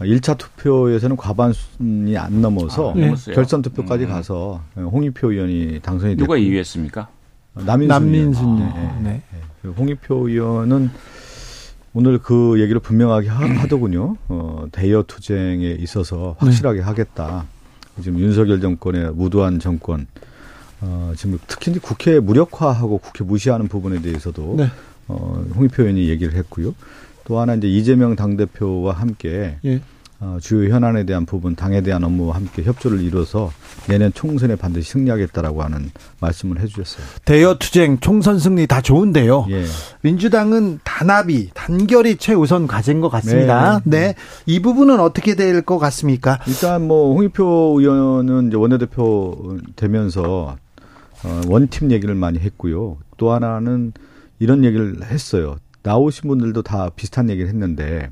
[0.00, 3.14] 1차 투표에서는 과반순이 안 넘어서 아, 네.
[3.34, 4.10] 결선 투표까지 음.
[4.10, 7.06] 가서 홍익표 의원이 당선이 됐고 누가 2위했습니까?
[7.54, 8.62] 남인순, 남민순 의원.
[8.62, 9.22] 아, 네.
[9.32, 9.70] 네.
[9.70, 10.90] 홍익표 의원은
[11.94, 14.16] 오늘 그 얘기를 분명하게 하 더군요.
[14.28, 16.84] 어, 대여 투쟁에 있어서 확실하게 네.
[16.84, 17.46] 하겠다.
[18.02, 20.06] 지금 윤석열 정권의 무도한 정권,
[20.82, 24.68] 어, 지금 특히 국회 무력화하고 국회 무시하는 부분에 대해서도 네.
[25.08, 26.74] 어, 홍익표 의원이 얘기를 했고요.
[27.26, 29.80] 또 하나 이제 이재명 당대표와 함께 예.
[30.18, 33.52] 어, 주요 현안에 대한 부분, 당에 대한 업무와 함께 협조를 이뤄서
[33.86, 37.04] 내년 총선에 반드시 승리하겠다라고 하는 말씀을 해주셨어요.
[37.26, 39.46] 대여 투쟁, 총선 승리 다 좋은데요.
[39.50, 39.64] 예.
[40.00, 43.82] 민주당은 단합이, 단결이 최우선 과제인 것 같습니다.
[43.84, 43.98] 네.
[44.00, 44.14] 네.
[44.46, 46.38] 이 부분은 어떻게 될 것 같습니까?
[46.46, 50.56] 일단 뭐 홍익표 의원은 이제 원내대표 되면서
[51.24, 52.96] 어, 원팀 얘기를 많이 했고요.
[53.18, 53.92] 또 하나는
[54.38, 55.56] 이런 얘기를 했어요.
[55.90, 58.10] 나오신 분들도 다 비슷한 얘기를 했는데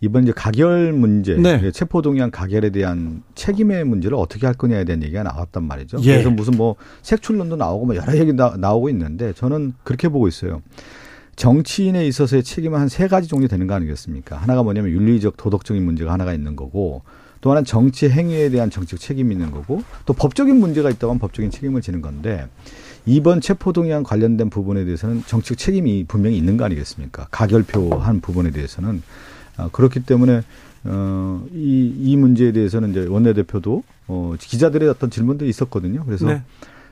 [0.00, 1.70] 이번 이제 가결 문제, 네.
[1.70, 5.98] 체포 동의안 가결에 대한 책임의 문제를 어떻게 할 거냐에 대한 얘기가 나왔단 말이죠.
[6.02, 6.12] 예.
[6.14, 10.62] 그래서 무슨 뭐 색출론도 나오고 뭐 여러 얘기 나, 나오고 있는데 저는 그렇게 보고 있어요.
[11.36, 14.36] 정치인에 있어서의 책임은 한 세 가지 종류 되는 거 아니겠습니까?
[14.36, 17.02] 하나가 뭐냐면 윤리적 도덕적인 문제가 하나가 있는 거고
[17.40, 21.80] 또 하나는 정치 행위에 대한 정치적 책임이 있는 거고 또 법적인 문제가 있다면 법적인 책임을
[21.82, 22.46] 지는 건데
[23.06, 27.28] 이번 체포동의안 관련된 부분에 대해서는 정치적 책임이 분명히 있는 거 아니겠습니까?
[27.30, 29.02] 가결표한 부분에 대해서는
[29.56, 30.42] 아, 그렇기 때문에
[30.84, 36.04] 어, 이, 이 문제에 대해서는 이제 원내대표도 어, 기자들의 어떤 질문들이 있었거든요.
[36.04, 36.42] 그래서 네.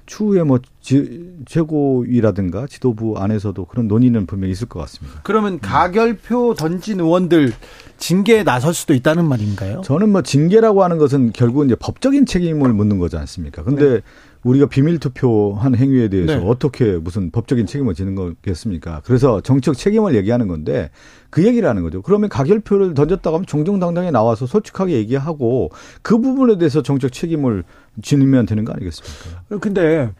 [0.07, 5.21] 추후에 뭐 지, 최고위라든가 지도부 안에서도 그런 논의는 분명히 있을 것 같습니다.
[5.23, 7.53] 그러면 가결표 던진 의원들
[7.99, 9.83] 징계에 나설 수도 있다는 말인가요?
[9.85, 13.63] 저는 뭐 징계라고 하는 것은 결국은 이제 법적인 책임을 묻는 거지 않습니까?
[13.63, 14.01] 근데 네.
[14.45, 16.45] 우리가 비밀 투표한 행위에 대해서 네.
[16.45, 19.03] 어떻게 무슨 법적인 책임을 지는 거겠습니까?
[19.05, 20.91] 그래서 정책 책임을 얘기하는 건데
[21.31, 22.03] 그 얘기를 하는 거죠.
[22.03, 25.71] 그러면 가결표를 던졌다고 하면 정정당당히 나와서 솔직하게 얘기하고
[26.03, 27.63] 그 부분에 대해서 정책 책임을
[28.03, 29.59] 지니면 되는 거 아니겠습니까?
[29.61, 30.11] 근데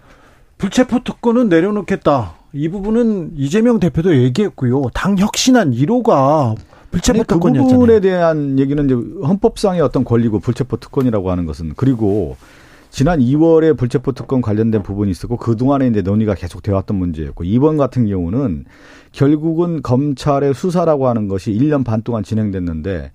[0.59, 2.35] 불체포 특권은 내려놓겠다.
[2.53, 4.91] 이 부분은 이재명 대표도 얘기했고요.
[4.95, 6.55] 당 혁신안 1호가
[6.93, 7.67] 불체포 특권이었잖아요.
[7.67, 12.37] 그 부분에 대한 얘기는 이제 헌법상의 어떤 권리고 불체포 특권이라고 하는 것은 그리고
[12.93, 17.43] 지난 2월에 불체포 특권 관련된 부분이 있었고 그 동안에 이제 논의가 계속 되어 왔던 문제였고
[17.43, 18.67] 이번 같은 경우는
[19.13, 23.11] 결국은 검찰의 수사라고 하는 것이 1년 반 동안 진행됐는데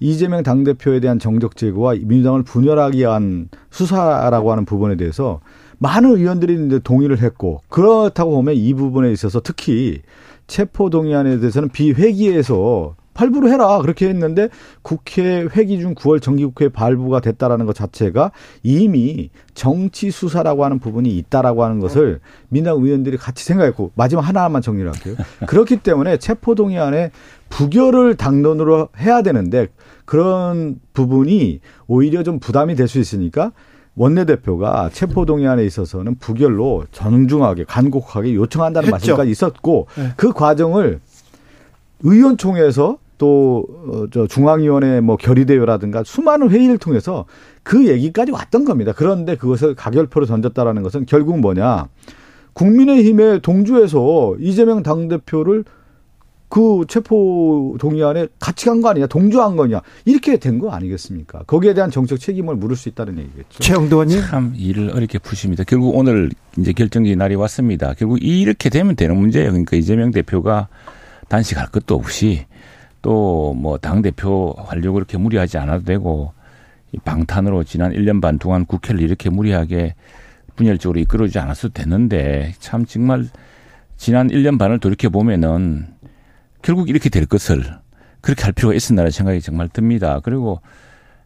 [0.00, 5.40] 이재명 당 대표에 대한 정적 제거와 민주당을 분열하기 위한 수사라고 하는 부분에 대해서
[5.78, 10.02] 많은 의원들이 이제 동의를 했고 그렇다고 보면 이 부분에 있어서 특히
[10.46, 14.48] 체포 동의안에 대해서는 비회기에서 발부를 해라 그렇게 했는데
[14.82, 21.64] 국회 회기 중 9월 정기국회 발부가 됐다라는 것 자체가 이미 정치 수사라고 하는 부분이 있다라고
[21.64, 25.14] 하는 것을 민당 의원들이 같이 생각했고 마지막 하나만 정리를 할게요.
[25.46, 27.10] 그렇기 때문에 체포 동의안에
[27.50, 29.68] 부결을 당론으로 해야 되는데
[30.04, 33.52] 그런 부분이 오히려 좀 부담이 될 수 있으니까
[33.94, 38.90] 원내대표가 체포동의안에 있어서는 부결로 정중하게 간곡하게 요청한다는.
[38.90, 40.12] 말씀까지 있었고 네.
[40.16, 41.00] 그 과정을
[42.02, 47.24] 의원총회에서 또저 어, 중앙위원회 뭐 결의대회라든가 수많은 회의를 통해서
[47.62, 48.92] 그 얘기까지 왔던 겁니다.
[48.96, 51.86] 그런데 그것을 가결표로 던졌다라는 것은 결국 뭐냐?
[52.54, 55.64] 국민의힘의 동주에서 이재명 당대표를
[56.48, 61.44] 그 체포 동의안에 같이 간 거 아니냐, 동조한 거냐, 이렇게 된 거 아니겠습니까?
[61.46, 63.60] 거기에 대한 정책 책임을 물을 수 있다는 얘기겠죠.
[63.60, 64.20] 최영도 의원님.
[64.20, 65.64] 참 일을 어렵게 푸십니다.
[65.64, 67.94] 결국 오늘 이제 결정적인 날이 왔습니다.
[67.96, 69.50] 결국 이렇게 되면 되는 문제예요.
[69.50, 70.68] 그러니까 이재명 대표가
[71.28, 72.44] 단식할 것도 없이
[73.02, 76.32] 또 뭐 당 대표 하려고 이렇게 무리하지 않아도 되고
[77.04, 79.94] 방탄으로 지난 1년 반 동안 국회를 이렇게 무리하게
[80.56, 83.26] 분열적으로 이끌어주지 않았어도 됐는데 참 정말
[83.96, 85.86] 지난 1년 반을 돌이켜 보면은
[86.60, 87.64] 결국 이렇게 될 것을
[88.20, 90.20] 그렇게 할 필요가 있었나라는 생각이 정말 듭니다.
[90.22, 90.60] 그리고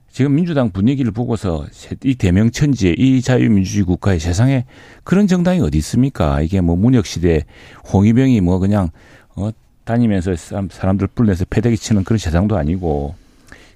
[0.09, 1.67] 지금 민주당 분위기를 보고서
[2.05, 4.65] 이 대명천지에 이 자유민주주의 국가의 세상에
[5.05, 6.41] 그런 정당이 어디 있습니까?
[6.41, 7.45] 이게 뭐 문혁시대
[7.93, 8.89] 홍위병이 뭐 그냥
[9.35, 9.51] 어
[9.87, 13.15] 다니면서 사람들 불내서 패대기 치는 그런 세상도 아니고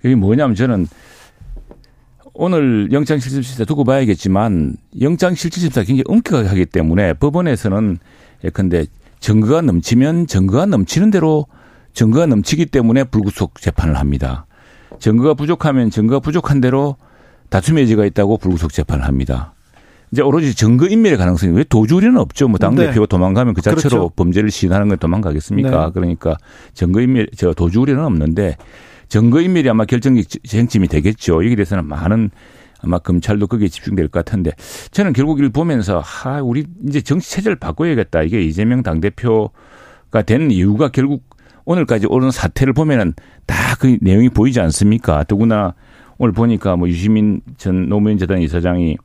[0.05, 0.87] 이게 뭐냐면 저는
[2.35, 7.99] 오늘 영장실질심사 두고 봐야겠지만 영장실질심사 굉장히 엄격하기 때문에 법원에서는
[8.45, 8.87] 예컨대
[9.21, 11.47] 증거가 넘치면 증거가 넘치는 대로
[11.93, 14.47] 증거가 넘치기 때문에 불구속 재판을 합니다.
[14.99, 16.97] 증거가 부족하면 증거가 부족한 대로
[17.51, 19.55] 다툼의 여지가 있다고 불구속 재판을 합니다.
[20.13, 22.49] 이제 오로지 증거 인멸의 가능성이 왜 도주리는 없죠.
[22.49, 23.07] 뭐 당대표가 네.
[23.07, 24.09] 도망가면 그 자체로 그렇죠.
[24.17, 25.87] 범죄를 시인하는 건 도망가겠습니까?
[25.87, 25.91] 네.
[25.95, 26.37] 그러니까
[26.75, 28.57] 증거 인멸, 저 도주리는 없는데
[29.09, 31.37] 증거 인멸이 아마 결정적 쟁점이 되겠죠.
[31.45, 32.31] 여기에 대해서는 많은
[32.83, 34.53] 아마 검찰도 거기에 집중될 것 같은데
[34.91, 38.23] 저는 결국 이를 보면서 하 우리 이제 정치 체제를 바꿔야겠다.
[38.23, 41.23] 이게 이재명 당 대표가 된 이유가 결국
[41.67, 43.15] 오늘까지 오는 사태를 보면은
[43.47, 45.25] 다 그 내용이 보이지 않습니까?
[45.25, 45.75] 더구나
[46.19, 48.99] 오늘 보니까 뭐 유시민 전 노무현 재단 이사장이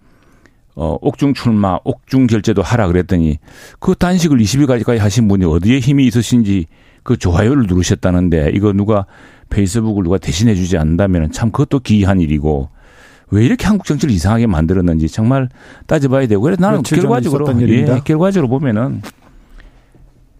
[0.75, 3.39] 어, 옥중 출마, 옥중 결제도 하라 그랬더니
[3.79, 6.65] 그 단식을 20일까지 하신 분이 어디에 힘이 있으신지
[7.03, 9.05] 그 좋아요를 누르셨다는데 이거 누가
[9.49, 12.69] 페이스북을 누가 대신해 주지 않는다면 참 그것도 기이한 일이고
[13.31, 15.49] 왜 이렇게 한국 정치를 이상하게 만들었는지 정말
[15.87, 19.01] 따져봐야 되고 그래서 나는 결과적으로 예, 결과적으로 보면은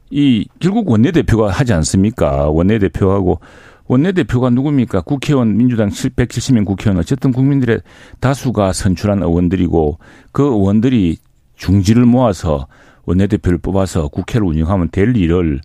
[0.10, 2.50] 이 결국 원내대표가 하지 않습니까?
[2.50, 3.40] 원내대표하고
[3.88, 5.02] 원내대표가 누굽니까?
[5.02, 7.82] 국회의원 민주당 170명 국회의원 어쨌든 국민들의
[8.20, 10.00] 다수가 선출한 의원들이고
[10.32, 11.18] 그 의원들이
[11.56, 12.68] 중지를 모아서
[13.06, 15.62] 원내대표를 뽑아서 국회를 운영하면 될 일을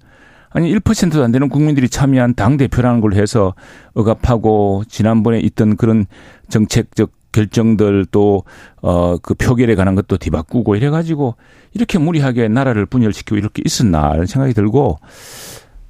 [0.50, 3.54] 아니 1%도 안 되는 국민들이 참여한 당 대표라는 걸 해서
[3.94, 6.06] 억압하고 지난번에 있던 그런
[6.48, 8.42] 정책적 결정들 또
[8.82, 11.36] 어 그 표결에 관한 것도 뒤바꾸고 이래 가지고
[11.74, 14.98] 이렇게 무리하게 나라를 분열시키고 이렇게 있었나 라는 생각이 들고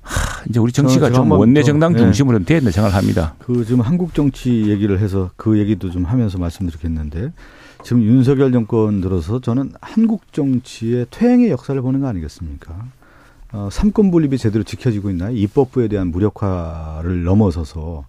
[0.02, 1.98] 하, 이제 우리 정치가 좀 원내 정당 네.
[1.98, 2.44] 중심으로 네.
[2.44, 3.34] 되는 생각을 합니다.
[3.38, 7.32] 그 지금 한국 정치 얘기를 해서 그 얘기도 좀 하면서 말씀드리겠는데
[7.82, 12.74] 지금 윤석열 정권 들어서 저는 한국 정치의 퇴행의 역사를 보는 거 아니겠습니까?
[13.52, 15.34] 어, 삼권 분립이 제대로 지켜지고 있나요?
[15.34, 18.04] 입법부에 대한 무력화를 넘어서서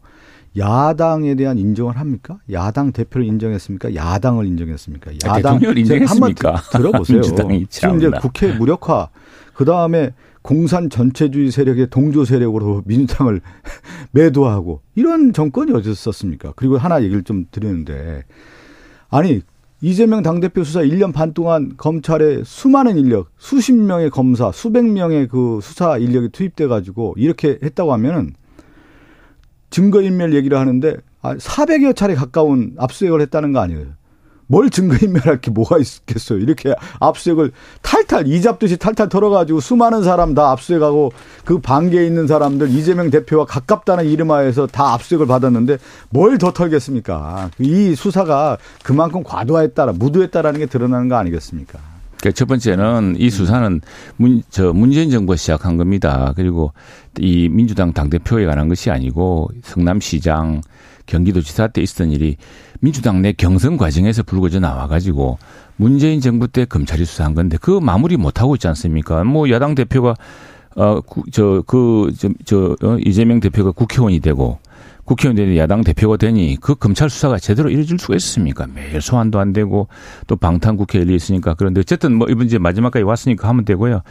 [0.58, 2.38] 야당에 대한 인정을 합니까?
[2.52, 3.96] 야당 대표를 인정했습니까?
[3.96, 5.12] 야당을 인정했습니까?
[5.12, 6.56] 아, 야당 대통령을 인정했습니까?
[6.56, 7.22] 한번 들어보세요.
[7.70, 9.10] 지금 이제 국회 무력화
[9.54, 13.42] 그 다음에 공산 전체주의 세력의 동조 세력으로 민주당을
[14.12, 16.54] 매도하고 이런 정권이 어디었습니까?
[16.56, 18.24] 그리고 하나 얘기를 좀 드리는데
[19.10, 19.42] 아니
[19.82, 25.60] 이재명 당대표 수사 1년 반 동안 검찰에 수많은 인력, 수십 명의 검사, 수백 명의 그
[25.62, 28.34] 수사 인력이 투입돼 가지고 이렇게 했다고 하면은
[29.72, 34.01] 증거인멸 얘기를 하는데 400여 아, 차례 가까운 압수수색을 했다는 거 아니에요.
[34.52, 36.40] 뭘 증거인멸할 게 뭐가 있겠어요.
[36.40, 41.14] 이렇게 압수수색을 탈탈 이잡듯이 탈탈 털어가지고 수많은 사람 다 압수수색하고
[41.46, 45.78] 그 반개에 있는 사람들 이재명 대표와 가깝다는 이름하에서 다 압수수색을 받았는데
[46.10, 47.52] 뭘 더 털겠습니까.
[47.60, 51.78] 이 수사가 그만큼 과도했다라 무도했다라는 게 드러나는 거 아니겠습니까.
[52.20, 53.80] 그러니까 첫 번째는 이 수사는
[54.18, 56.34] 문, 저 문재인 정부가 시작한 겁니다.
[56.36, 56.74] 그리고
[57.20, 60.62] 이 민주당 당대표에 관한 것이 아니고 성남시장
[61.06, 62.38] 경기도지사 때 있었던 일이
[62.80, 65.38] 민주당 내 경선 과정에서 불거져 나와가지고
[65.76, 69.24] 문재인 정부 때 검찰이 수사한 건데 그 마무리 못 하고 있지 않습니까?
[69.24, 70.16] 뭐 야당 대표가
[70.76, 74.60] 어저그저 저, 어, 이재명 대표가 국회의원이 되고
[75.12, 78.65] 국회의원들이 야당 대표가 되니 그 검찰 수사가 제대로 이루어질 수가 있습니까?
[78.74, 79.89] 매일 소환도 안 되고
[80.28, 84.04] 또 방탄 국회 열려 있으니까 그런데 어쨌든 뭐 이번 이제 마지막까지 왔으니까 하면 되고요.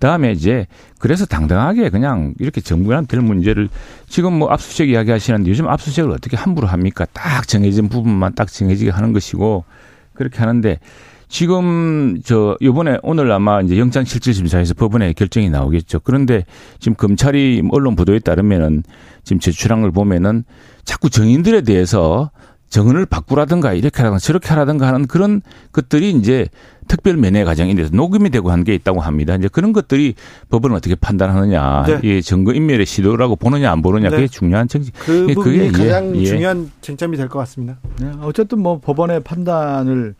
[0.00, 0.66] 다음에 이제
[0.98, 3.68] 그래서 당당하게 그냥 이렇게 정부한테 될 문제를
[4.08, 7.06] 지금 뭐 압수수색 이야기 하시는데 요즘 압수수색을 어떻게 함부로 합니까?
[7.12, 9.64] 딱 정해진 부분만 딱 정해지게 하는 것이고
[10.12, 10.80] 그렇게 하는데
[11.28, 16.00] 지금 저 요번에 오늘 아마 이제 영장 실질 심사에서 법원에 결정이 나오겠죠.
[16.00, 16.44] 그런데
[16.80, 18.82] 지금 검찰이 언론 보도에 따르면은
[19.24, 20.44] 지금 제출한 걸 보면은
[20.84, 22.30] 자꾸 정인들에 대해서
[22.70, 25.40] 정은을 바꾸라든가 이렇게 하라든가 저렇게 하라든가 하는 그런
[25.72, 26.48] 것들이 이제
[26.86, 29.34] 특별 면회 과정에 대해서 녹음이 되고 한 게 있다고 합니다.
[29.36, 30.14] 이제 그런 것들이
[30.50, 32.00] 법은 어떻게 판단하느냐, 네.
[32.18, 34.28] 이 증거 인멸의 시도라고 보느냐 안 보느냐 그게 네.
[34.28, 34.90] 중요한 쟁점.
[34.98, 36.24] 그 부분이 그게 가장 예.
[36.24, 37.78] 중요한 쟁점이 될 것 같습니다.
[38.00, 38.10] 네.
[38.22, 40.14] 어쨌든 뭐 법원의 판단을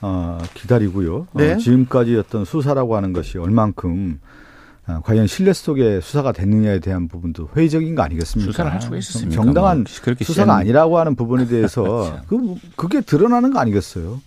[0.00, 1.16] 어, 기다리고요.
[1.16, 1.52] 어, 네.
[1.52, 4.20] 어, 지금까지 어떤 수사라고 하는 것이 얼만큼
[4.86, 8.52] 어, 과연 신뢰 속에 수사가 됐느냐에 대한 부분도 회의적인 거 아니겠습니까?
[8.52, 9.42] 수사를 할 수가 있었습니까?
[9.42, 11.82] 정당한 뭐 수사가 아니라고 하는 부분에 대해서
[12.28, 12.56] 그렇죠.
[12.56, 14.20] 그, 그게 드러나는 거 아니겠어요?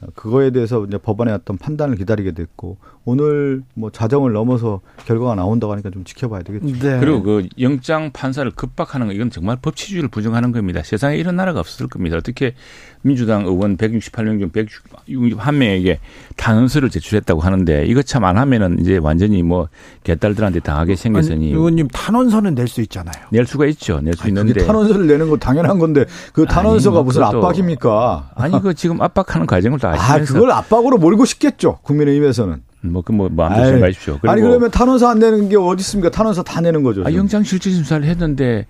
[0.00, 5.72] 어, 그거에 대해서 이제 법원의 어떤 판단을 기다리게 됐고 오늘 뭐 자정을 넘어서 결과가 나온다고
[5.72, 6.66] 하니까 좀 지켜봐야 되겠죠.
[6.80, 6.98] 네.
[6.98, 10.82] 그리고 그 영장 판사를 급박하는 거 이건 정말 법치주의를 부정하는 겁니다.
[10.82, 12.16] 세상에 이런 나라가 없을 겁니다.
[12.16, 12.54] 어떻게
[13.02, 15.98] 민주당 의원 168명 중 161명에게
[16.36, 19.68] 탄원서를 제출했다고 하는데 이거 참안 하면은 이제 완전히 뭐
[20.02, 21.52] 개딸들한테 당하게 생겼으니.
[21.52, 23.14] 의원님 탄원서는 낼 수 있잖아요.
[23.30, 24.00] 낼 수가 있죠.
[24.00, 24.66] 낼 수 있는데.
[24.66, 28.30] 탄원서를 내는 거 당연한 건데 그 탄원서가 아니, 뭐 무슨 압박입니까?
[28.34, 30.32] 아니 그 지금 압박하는 과정을 다 아시면서.
[30.34, 31.78] 아 그걸 압박으로 몰고 싶겠죠.
[31.82, 32.62] 국민의힘에서는.
[32.90, 34.18] 뭐, 그, 뭐, 마음대로 뭐 생각하십시오.
[34.22, 36.10] 아니, 그러면 탄원서 안 내는 게 어디 있습니까?
[36.10, 37.02] 탄원서 다 내는 거죠.
[37.06, 38.66] 아, 영장실질심사를 했는데,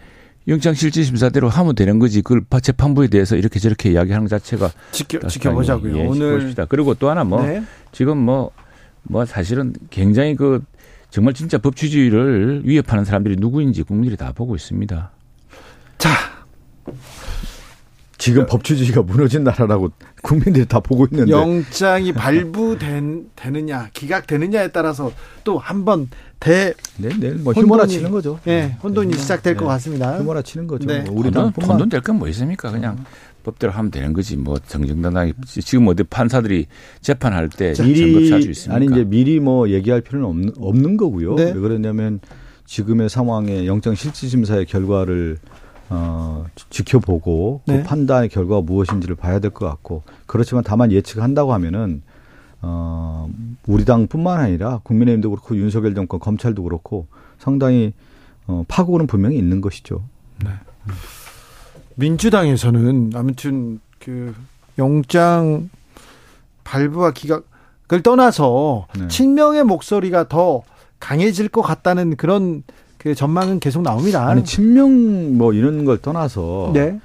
[0.48, 2.22] 영장실질심사대로 하면 되는 거지.
[2.22, 4.70] 그걸 재판부에 대해서 이렇게 저렇게 이야기하는 것 자체가.
[4.92, 5.96] 지켜, 지켜보자고요.
[5.96, 6.34] 예, 오늘.
[6.38, 6.66] 지켜봅시다.
[6.66, 7.62] 그리고 또 하나 뭐, 네.
[7.92, 8.50] 지금 뭐,
[9.02, 10.62] 뭐 사실은 굉장히 그,
[11.10, 15.10] 정말 진짜 법치주의를 위협하는 사람들이 누구인지 국민들이 다 보고 있습니다.
[15.98, 16.10] 자,
[18.18, 19.90] 지금 그, 법치주의가 무너진 나라라고
[20.22, 25.12] 국민들이 다 보고 있는데 영장이 발부되느냐 기각되느냐에 따라서
[25.44, 26.08] 또 한번
[26.40, 28.38] 대 네, 네, 뭐 휘몰아 치는 거죠.
[28.44, 30.18] 네, 혼돈이 네, 시작될 네, 것 같습니다.
[30.18, 30.86] 휘몰아 치는 거죠.
[30.86, 31.00] 네.
[31.02, 32.70] 뭐 우리는 혼돈 될 건 뭐 있습니까?
[32.70, 33.04] 그냥 음.
[33.42, 34.36] 법대로 하면 되는 거지.
[34.36, 36.66] 뭐 정정당당히 지금 어디 판사들이
[37.00, 38.32] 재판할 때 미리
[38.70, 41.34] 아니 이제 미리 뭐 얘기할 필요는 없는, 없는 거고요.
[41.36, 41.44] 네.
[41.44, 42.20] 왜 그러냐면
[42.66, 45.38] 지금의 상황에 영장 실질 심사의 결과를
[45.88, 47.78] 어, 지켜보고 그 네.
[47.78, 52.02] 그 판단의 결과가 무엇인지를 봐야 될 것 같고 그렇지만 다만 예측한다고 하면은
[52.62, 53.28] 어,
[53.66, 57.06] 우리 당뿐만 아니라 국민의힘도 그렇고 윤석열 정권 검찰도 그렇고
[57.38, 57.92] 상당히
[58.46, 60.02] 어, 파고는 분명히 있는 것이죠.
[60.44, 60.50] 네.
[61.96, 64.34] 민주당에서는 아무튼 그
[64.78, 65.70] 영장
[66.64, 69.08] 발부와 기각을 떠나서 네.
[69.08, 70.62] 친명의 목소리가 더
[71.00, 72.62] 강해질 것 같다는 그런
[73.06, 74.26] 그 전망은 계속 나옵니다.
[74.26, 76.98] 아니 친명 뭐 이런 걸 떠나서 네.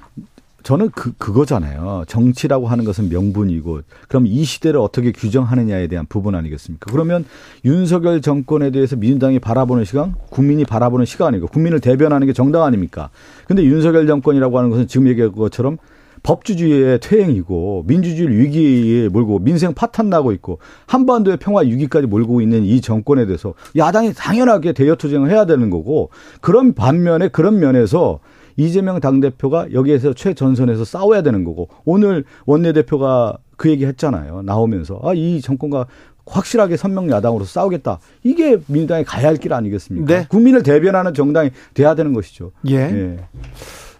[0.64, 2.04] 저는 그 그거잖아요.
[2.08, 6.90] 정치라고 하는 것은 명분이고 그럼 이 시대를 어떻게 규정하느냐에 대한 부분 아니겠습니까?
[6.90, 7.24] 그러면
[7.64, 13.10] 윤석열 정권에 대해서 민주당이 바라보는 시간, 국민이 바라보는 시간이고 국민을 대변하는 게 정당 아닙니까?
[13.46, 15.78] 근데 윤석열 정권이라고 하는 것은 지금 얘기한 것처럼
[16.22, 22.80] 법주주의의 퇴행이고 민주주의를 위기에 몰고 민생 파탄 나고 있고 한반도의 평화 위기까지 몰고 있는 이
[22.80, 28.20] 정권에 대해서 야당이 당연하게 대여 투쟁을 해야 되는 거고 그런 반면에 그런 면에서
[28.56, 34.42] 이재명 당대표가 여기에서 최전선에서 싸워야 되는 거고 오늘 원내대표가 그 얘기 했잖아요.
[34.42, 35.86] 나오면서 아 이 정권과
[36.26, 37.98] 확실하게 선명 야당으로 싸우겠다.
[38.22, 40.06] 이게 민주당이 가야 할 길 아니겠습니까?
[40.06, 40.26] 네.
[40.28, 42.52] 국민을 대변하는 정당이 돼야 되는 것이죠.
[42.68, 42.76] 예.
[42.76, 43.16] 예.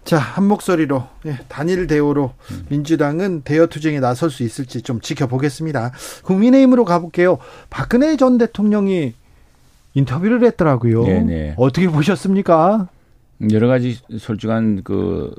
[0.05, 2.33] 자, 한 목소리로 예, 단일 대우로
[2.69, 5.93] 민주당은 대여 투쟁에 나설 수 있을지 좀 지켜보겠습니다.
[6.25, 7.39] 국민의힘으로 가볼게요.
[7.71, 9.15] 박근혜 전 대통령이
[9.95, 11.05] 인터뷰를 했더라고요.
[11.05, 11.55] 네네.
[11.57, 12.89] 어떻게 보셨습니까?
[13.53, 15.35] 여러 가지 솔직한 그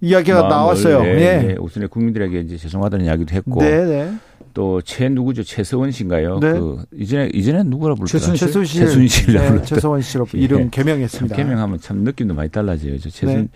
[0.00, 1.02] 이야기가 나왔어요.
[1.02, 1.42] 네, 네.
[1.42, 1.56] 네.
[1.60, 3.60] 우선 국민들에게 이제 죄송하다는 이야기도 했고.
[3.60, 4.14] 네네.
[4.54, 5.42] 또 최 누구죠?
[5.42, 6.38] 최서원 씨인가요?
[6.40, 6.52] 네.
[6.52, 7.94] 그 이전에 이전에 누구라?
[8.06, 8.86] 최순 최순실.
[8.86, 10.38] 최순실 네, 최서원 씨로 예.
[10.38, 11.36] 이름 개명했습니다.
[11.36, 12.98] 개명하면 참 느낌도 많이 달라져요.
[12.98, 13.48] 최순 네.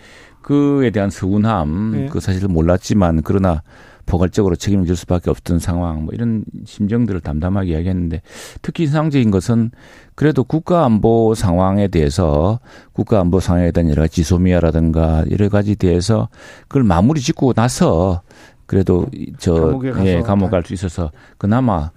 [0.42, 2.06] 그에 대한 서운함 네.
[2.10, 3.62] 그 사실 몰랐지만 그러나
[4.06, 8.20] 포괄적으로 책임을 질 수밖에 없던 상황 뭐 이런 심정들을 담담하게 이야기했는데
[8.60, 9.70] 특히 인상적인 것은
[10.14, 12.60] 그래도 국가 안보 상황에 대해서
[12.92, 16.28] 국가 안보 상황에 대한 여러 가지 지소미아라든가 여러 가지 대해서
[16.68, 18.20] 그걸 마무리 짓고 나서
[18.66, 19.06] 그래도
[19.38, 21.90] 저 감옥에 가서 예, 감옥 갈 수 있어서 그나마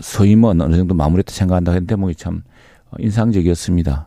[0.00, 2.42] 소임은 어느 정도 마무리했다 생각한다 했는데 뭐 참
[2.98, 4.06] 인상적이었습니다.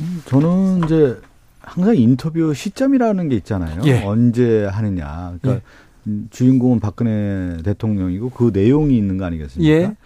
[0.00, 1.18] 음, 저는 이제
[1.60, 3.82] 항상 인터뷰 시점이라는 게 있잖아요.
[3.84, 4.02] 예.
[4.04, 5.34] 언제 하느냐.
[5.40, 5.64] 그러니까
[6.08, 6.12] 예.
[6.30, 9.72] 주인공은 박근혜 대통령이고 그 내용이 있는 거 아니겠습니까?
[9.72, 9.96] 예.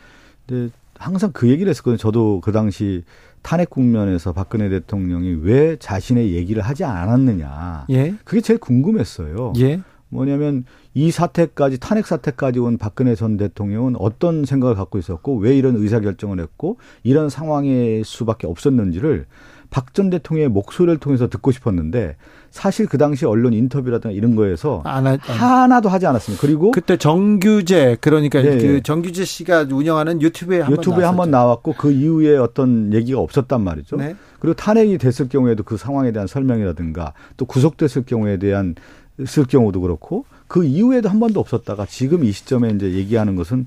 [0.47, 1.97] 근데 항상 그 얘기를 했었거든요.
[1.99, 3.05] 저도 그 당시
[3.43, 7.87] 탄핵 국면에서 박근혜 대통령이 왜 자신의 얘기를 하지 않았느냐.
[7.91, 8.15] 예.
[8.25, 9.53] 그게 제일 궁금했어요.
[9.61, 9.81] 예.
[10.09, 15.77] 뭐냐면 이 사태까지 탄핵 사태까지 온 박근혜 전 대통령은 어떤 생각을 갖고 있었고 왜 이런
[15.77, 19.27] 의사 결정을 했고 이런 상황일 수밖에 없었는지를
[19.69, 22.17] 박 전 대통령의 목소리를 통해서 듣고 싶었는데
[22.51, 26.41] 사실 그 당시 언론 인터뷰라든가 이런 거에서 하, 하나도 하지 않았습니다.
[26.41, 28.59] 그리고 그때 정규재 그러니까 네.
[28.59, 33.61] 그 정규재 씨가 운영하는 유튜브에 한 유튜브에 한 번 나왔고 그 이후에 어떤 얘기가 없었단
[33.61, 33.97] 말이죠.
[33.97, 34.15] 네.
[34.39, 38.77] 그리고 탄핵이 됐을 경우에도 그 상황에 대한 설명이라든가 또 구속됐을 경우에 대한
[39.25, 43.67] 쓸 경우도 그렇고 그 이후에도 한 번도 없었다가 지금 이 시점에 이제 얘기하는 것은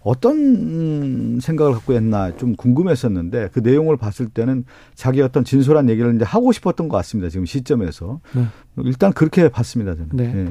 [0.00, 4.64] 어떤 생각을 갖고 했나 좀 궁금했었는데 그 내용을 봤을 때는
[4.94, 7.28] 자기 어떤 진솔한 얘기를 이제 하고 싶었던 것 같습니다.
[7.28, 8.46] 지금 시점에서 네.
[8.84, 9.94] 일단 그렇게 봤습니다.
[9.94, 10.08] 저는.
[10.12, 10.32] 네.
[10.32, 10.50] 네.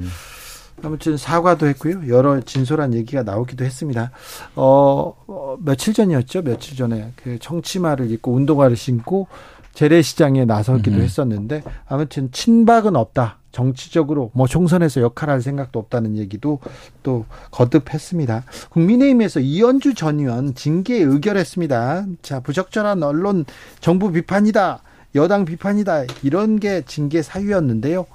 [0.83, 2.09] 아무튼 사과도 했고요.
[2.09, 4.11] 여러 진솔한 얘기가 나오기도 했습니다.
[4.55, 6.41] 어, 어 며칠 전이었죠.
[6.41, 9.27] 며칠 전에 그 청치마를 입고 운동화를 신고
[9.73, 11.01] 재래시장에 나서기도 음.
[11.01, 13.37] 했었는데 아무튼 친박은 없다.
[13.53, 16.59] 정치적으로 뭐 총선에서 역할할 생각도 없다는 얘기도
[17.03, 18.43] 또 거듭했습니다.
[18.71, 22.05] 국민의힘에서 이현주 전 의원 징계에 의결했습니다.
[22.21, 23.45] 자, 부적절한 언론
[23.79, 24.81] 정부 비판이다.
[25.15, 26.05] 여당 비판이다.
[26.23, 28.05] 이런 게 징계 사유였는데요.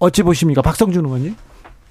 [0.00, 0.62] 어찌 보십니까?
[0.62, 1.36] 박성준 의원님?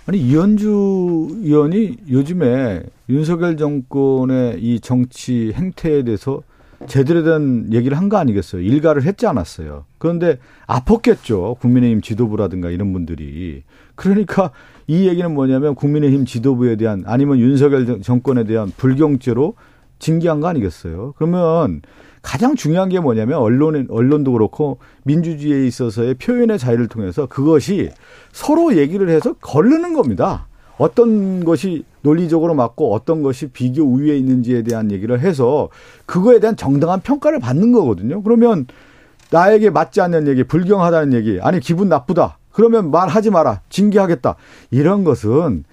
[0.05, 6.41] 아니 이현주 의원이 요즘에 윤석열 정권의 이 정치 행태에 대해서
[6.85, 8.61] 제대로 된 얘기를 한 거 아니겠어요?
[8.61, 9.85] 일가를 했지 않았어요.
[9.97, 11.59] 그런데 아팠겠죠.
[11.59, 13.63] 국민의힘 지도부라든가 이런 분들이.
[13.95, 14.51] 그러니까
[14.85, 19.55] 이 얘기는 뭐냐면 국민의힘 지도부에 대한 아니면 윤석열 정권에 대한 불경죄로
[19.99, 21.13] 징계한 거 아니겠어요?
[21.17, 21.81] 그러면
[22.21, 27.89] 가장 중요한 게 뭐냐면 언론은 언론도 그렇고 민주주의에 있어서의 표현의 자유를 통해서 그것이
[28.31, 30.46] 서로 얘기를 해서 걸르는 겁니다.
[30.77, 35.69] 어떤 것이 논리적으로 맞고 어떤 것이 비교 우위에 있는지에 대한 얘기를 해서
[36.05, 38.21] 그거에 대한 정당한 평가를 받는 거거든요.
[38.21, 38.67] 그러면
[39.31, 42.37] 나에게 맞지 않는 얘기, 불경하다는 얘기, 아니 기분 나쁘다.
[42.51, 43.61] 그러면 말하지 마라.
[43.69, 44.35] 징계하겠다.
[44.71, 45.63] 이런 것은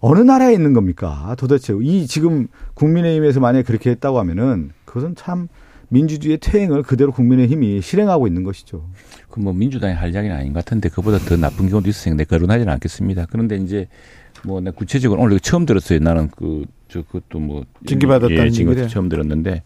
[0.00, 1.34] 어느 나라에 있는 겁니까?
[1.38, 5.48] 도대체 이 지금 국민의힘에서 만약에 그렇게 했다고 하면은 그것은 참
[5.88, 8.84] 민주주의의 퇴행을 그대로 국민의힘이 실행하고 있는 것이죠.
[9.30, 13.26] 그뭐 민주당의 할 이야기는 아닌 것 같은데 그보다 더 나쁜 경우도 있어서 내 거론하지는 않겠습니다.
[13.30, 13.88] 그런데 이제
[14.44, 15.98] 뭐, 내 구체적으로 오늘 처음 들었어요.
[16.00, 17.64] 나는 그, 저, 그것도 뭐.
[17.86, 19.62] 징계받았다는 예, 징계 처음 들었는데,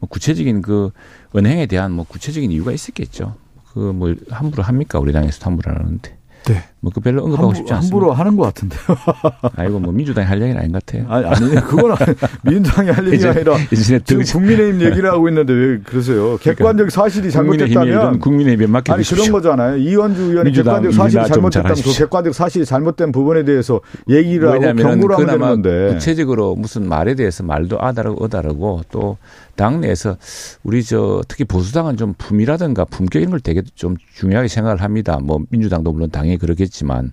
[0.00, 0.90] 뭐 구체적인 그
[1.34, 3.36] 은행에 대한 뭐 구체적인 이유가 있었겠죠.
[3.72, 4.98] 그뭐 함부로 합니까?
[4.98, 6.16] 우리 당에서 함부로 하는데.
[6.44, 6.64] 네.
[6.80, 7.96] 뭐 그 별로 언급하고 함부, 싶지 않습니다.
[7.96, 8.80] 함부로 하는 것 같은데요.
[9.56, 11.06] 아이고 뭐 민주당이 할 얘기는 아닌 것 같아요.
[11.08, 11.96] 아니 아니 그건
[12.42, 13.56] 민주당이 할 얘기가 아니라
[14.04, 16.38] 지금 국민의힘 얘기를 하고 있는데 왜 그러세요?
[16.40, 19.76] 그러니까 객관적 사실이 잘못됐다면 국민의힘에 맡겨 아니 그런 거잖아요.
[19.76, 25.26] 이원주 의원이 객관적 사실이 잘못됐다면 그 객관적 사실이 잘못된 부분에 대해서 얘기를 하고 경고를 하면
[25.26, 29.18] 되는 건데 구체적으로 무슨 말에 대해서 말도 아다르고 어다르고 또
[29.56, 30.16] 당내에서
[30.62, 35.18] 우리 저 특히 보수당은 좀 품이라든가 품격 이런 걸 되게 좀 중요하게 생각을 합니다.
[35.20, 37.12] 뭐 민주당도 물론 당연히 그렇 겠지만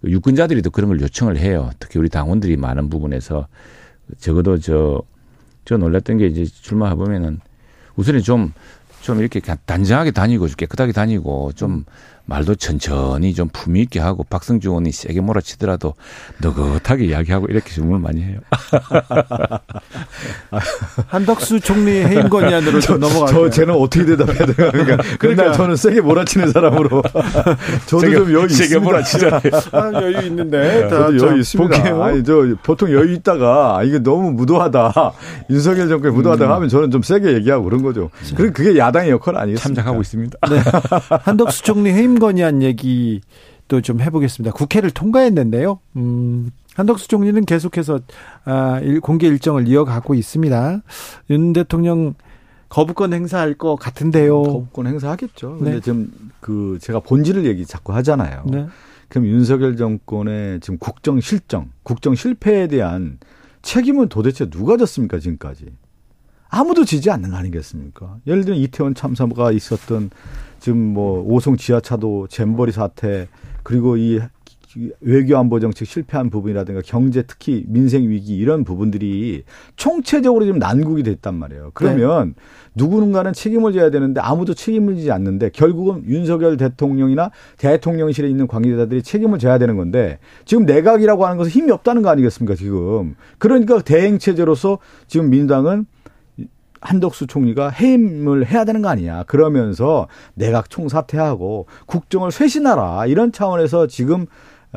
[0.00, 1.70] 그 유권자들이도 그런 걸 요청을 해요.
[1.78, 3.48] 특히 우리 당원들이 많은 부분에서
[4.18, 5.02] 적어도 저,
[5.64, 7.40] 저 놀랐던 게 이제 출마해 보면은
[7.96, 8.52] 우선은 좀,
[9.00, 11.84] 좀 이렇게 단정하게 다니고 깨끗하게 다니고 좀
[12.26, 15.92] 말도 천천히 좀 품위 있게 하고 박성주 의원이 세게 몰아치더라도
[16.40, 18.38] 느긋하게 이야기하고 이렇게 질문을 많이 해요.
[21.08, 23.34] 한덕수 총리 해임 건의안으로 좀 넘어가죠.
[23.34, 24.70] 저 쟤는 어떻게 대답해야 돼요?
[24.72, 27.02] 그러니까, 그러니까 저는 세게 몰아치는 사람으로
[27.86, 29.02] 저도 세게, 좀 여유 세게 있습니다.
[29.02, 29.40] 진짜.
[29.72, 30.88] 아, 여유 있는데.
[30.88, 32.04] 저도 여유 있습니다.
[32.04, 35.12] 아니 저 보통 여유 있다가 이게 너무 무도하다.
[35.50, 36.52] 윤석열 정권이 무도하다 음.
[36.52, 38.08] 하면 저는 좀 세게 얘기하고 그런 거죠.
[38.34, 39.82] 그럼 그게 야당의 역할 아니겠습니까?
[39.82, 40.38] 참작하고 있습니다.
[40.48, 40.62] 네.
[41.24, 44.54] 한덕수 총리 해임 김건희한 얘기도 좀 해보겠습니다.
[44.54, 45.80] 국회를 통과했는데요.
[45.96, 48.00] 음, 한덕수 총리는 계속해서
[48.44, 50.82] 아, 공개 일정을 이어가고 있습니다.
[51.30, 52.14] 윤 대통령
[52.68, 54.42] 거부권 행사할 것 같은데요.
[54.42, 55.56] 거부권 행사하겠죠.
[55.58, 55.80] 근데 네.
[55.80, 58.44] 지금 그 제가 본질을 얘기 자꾸 하잖아요.
[58.46, 58.66] 네.
[59.08, 63.18] 그럼 윤석열 정권의 지금 국정 실정, 국정 실패에 대한
[63.62, 65.66] 책임은 도대체 누가 졌습니까 지금까지?
[66.48, 68.18] 아무도 지지 않는 거 아니겠습니까?
[68.26, 70.10] 예를 들면 이태원 참사가 있었던
[70.64, 73.28] 지금 뭐 오송 지하차도 잼버리 사태
[73.62, 74.18] 그리고 이
[75.02, 79.42] 외교 안보 정책 실패한 부분이라든가 경제 특히 민생 위기 이런 부분들이
[79.76, 81.72] 총체적으로 지금 난국이 됐단 말이에요.
[81.74, 82.42] 그러면 네.
[82.76, 89.38] 누구는가는 책임을 져야 되는데 아무도 책임을 지지 않는데 결국은 윤석열 대통령이나 대통령실에 있는 관계자들이 책임을
[89.38, 93.16] 져야 되는 건데 지금 내각이라고 하는 것은 힘이 없다는 거 아니겠습니까 지금.
[93.36, 95.84] 그러니까 대행 체제로서 지금 민주당은
[96.84, 99.24] 한덕수 총리가 해임을 해야 되는 거 아니냐.
[99.24, 103.06] 그러면서 내각 총사퇴하고 국정을 쇄신하라.
[103.06, 104.26] 이런 차원에서 지금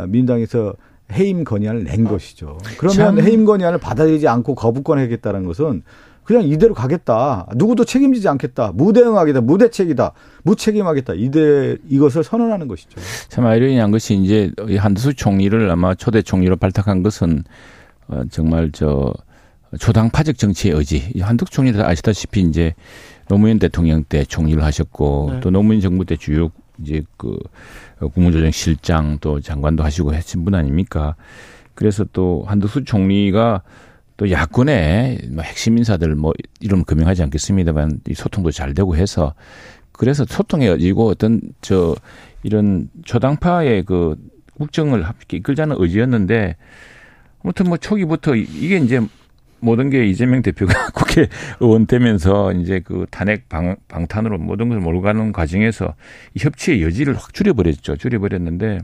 [0.07, 0.73] 민주당에서
[1.11, 2.57] 해임 건의안을 낸 것이죠.
[2.77, 5.83] 그러면 해임 건의안을 받아들이지 않고 거부권 하겠다는 것은
[6.23, 7.47] 그냥 이대로 가겠다.
[7.55, 8.71] 누구도 책임지지 않겠다.
[8.73, 9.41] 무대응하겠다.
[9.41, 10.11] 무대책이다.
[10.43, 11.13] 무책임하겠다.
[11.15, 12.99] 이대 이것을 선언하는 것이죠.
[13.29, 17.43] 참 아이러니한 것이 이제 한두수 총리를 아마 초대 총리로 발탁한 것은
[18.09, 19.13] 어, 정말 저
[19.77, 21.13] 초당 파적 정치의 의지.
[21.21, 22.73] 한덕 총리도 아시다시피 이제
[23.27, 25.39] 노무현 대통령 때 총리를 하셨고 네.
[25.41, 26.51] 또 노무현 정부 때 주요
[26.81, 27.37] 이제 그
[27.99, 31.15] 국무조정 실장 또 장관도 하시고 하신 분 아닙니까?
[31.73, 33.63] 그래서 또 한덕수 총리가
[34.17, 39.33] 또 야권의 뭐 핵심 인사들 뭐 이름 금명하지 않겠습니다만 이 소통도 잘 되고 해서
[39.91, 41.95] 그래서 소통에 의지고 어떤 저
[42.43, 44.15] 이런 초당파의 그
[44.55, 46.55] 국정을 이끌자는 의지였는데
[47.43, 49.01] 아무튼 뭐 초기부터 이게 이제
[49.59, 55.31] 모든 게 이재명 대표가 국회의원 되면서 이제 그 탄핵 방, 방탄으로 모든 것을 몰고 가는
[55.31, 55.95] 과정에서
[56.35, 57.97] 이 협치의 여지를 확 줄여버렸죠.
[57.97, 58.79] 줄여버렸는데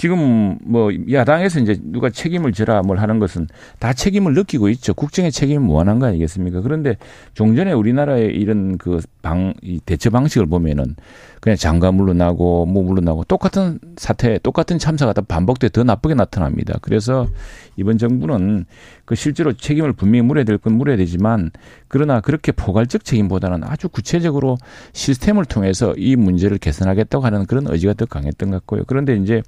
[0.00, 3.48] 지금 뭐 야당에서 이제 누가 책임을 져라 뭘 하는 것은
[3.78, 4.94] 다 책임을 느끼고 있죠.
[4.94, 6.62] 국정의 책임이 무한한 거 아니겠습니까?
[6.62, 6.96] 그런데
[7.34, 10.96] 종전에 우리나라의 이런 그 방, 이 대처 방식을 보면은
[11.42, 16.78] 그냥 장관 물러나고 뭐 물러나고 똑같은 사태, 똑같은 참사가 다 반복돼 더 나쁘게 나타납니다.
[16.80, 17.28] 그래서
[17.76, 18.64] 이번 정부는
[19.04, 21.50] 그 실제로 책임을 분명히 물어야 될 건 물어야 되지만
[21.88, 24.56] 그러나 그렇게 포괄적 책임보다는 아주 구체적으로
[24.94, 28.84] 시스템을 통해서 이 문제를 개선하겠다고 하는 그런 의지가 더 강했던 것 같고요.
[28.86, 29.42] 그런데 이제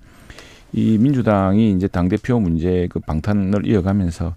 [0.73, 4.35] 이 민주당이 이제 당대표 문제 그 방탄을 이어가면서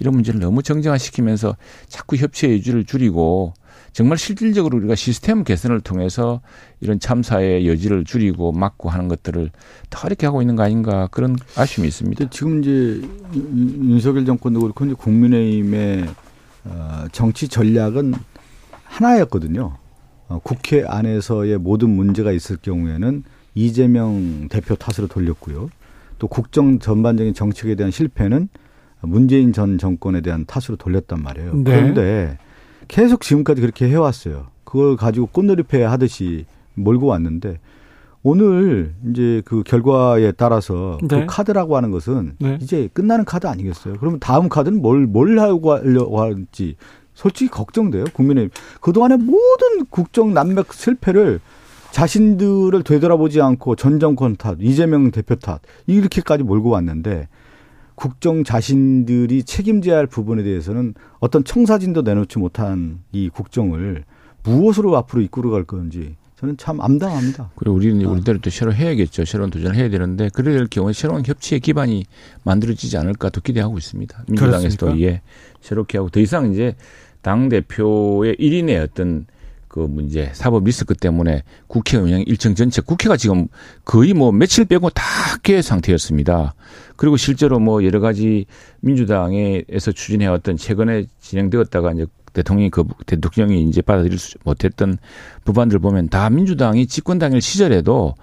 [0.00, 1.56] 이런 문제를 너무 정쟁화시키면서
[1.88, 3.54] 자꾸 협치의 여지를 줄이고
[3.92, 6.42] 정말 실질적으로 우리가 시스템 개선을 통해서
[6.80, 9.50] 이런 참사의 여지를 줄이고 막고 하는 것들을
[9.88, 12.28] 더 이렇게 하고 있는 거 아닌가 그런 아쉬움이 있습니다.
[12.28, 13.00] 지금 이제
[13.34, 16.06] 윤석열 정권도 그렇고 이제 국민의힘의
[16.64, 18.14] 어, 정치 전략은
[18.84, 19.78] 하나였거든요.
[20.28, 23.22] 어, 국회 안에서의 모든 문제가 있을 경우에는
[23.54, 25.70] 이재명 대표 탓으로 돌렸고요.
[26.18, 28.48] 또 국정 전반적인 정책에 대한 실패는
[29.02, 31.54] 문재인 전 정권에 대한 탓으로 돌렸단 말이에요.
[31.54, 31.62] 네.
[31.64, 32.38] 그런데
[32.88, 34.46] 계속 지금까지 그렇게 해왔어요.
[34.64, 37.58] 그걸 가지고 꽃놀이패 하듯이 몰고 왔는데
[38.22, 41.20] 오늘 이제 그 결과에 따라서 그 네.
[41.20, 42.58] 그 카드라고 하는 것은 네.
[42.60, 43.94] 이제 끝나는 카드 아니겠어요?
[44.00, 46.76] 그러면 다음 카드는 뭘, 뭘 하고 하려고 할지
[47.14, 48.04] 솔직히 걱정돼요.
[48.12, 48.50] 국민의
[48.80, 51.40] 그동안의 모든 국정 난맥 실패를
[51.96, 57.26] 자신들을 되돌아보지 않고 전 정권 탓, 이재명 대표 탓 이렇게까지 몰고 왔는데
[57.94, 64.04] 국정 자신들이 책임져야 할 부분에 대해서는 어떤 청사진도 내놓지 못한 이 국정을
[64.42, 67.52] 무엇으로 앞으로 이끌어 갈 건지 저는 참 암담합니다.
[67.56, 68.10] 그리고 우리는 아.
[68.10, 69.24] 우리대로 또 새로 해야겠죠.
[69.24, 72.04] 새로운 도전을 해야 되는데 그럴 경우에 새로운 협치의 기반이
[72.44, 74.24] 만들어지지 않을까 또 기대하고 있습니다.
[74.28, 75.22] 민주당에서도 예,
[75.62, 76.76] 새롭게 하고 더 이상 이제
[77.22, 79.24] 당 대표의 1인의 어떤
[79.76, 83.46] 그 문제 사법 리스크 때문에 국회 운영 일정 전체 국회가 지금
[83.84, 85.04] 거의 뭐 며칠 빼고 다
[85.42, 86.54] 깨 상태였습니다.
[86.96, 88.46] 그리고 실제로 뭐 여러 가지
[88.80, 94.96] 민주당에서 추진해왔던 최근에 진행되었다가 이제 대통령이 그 대통령이 이제 받아들일 수 못했던
[95.44, 98.14] 법안들 보면 다 민주당이 집권 당일 시절에도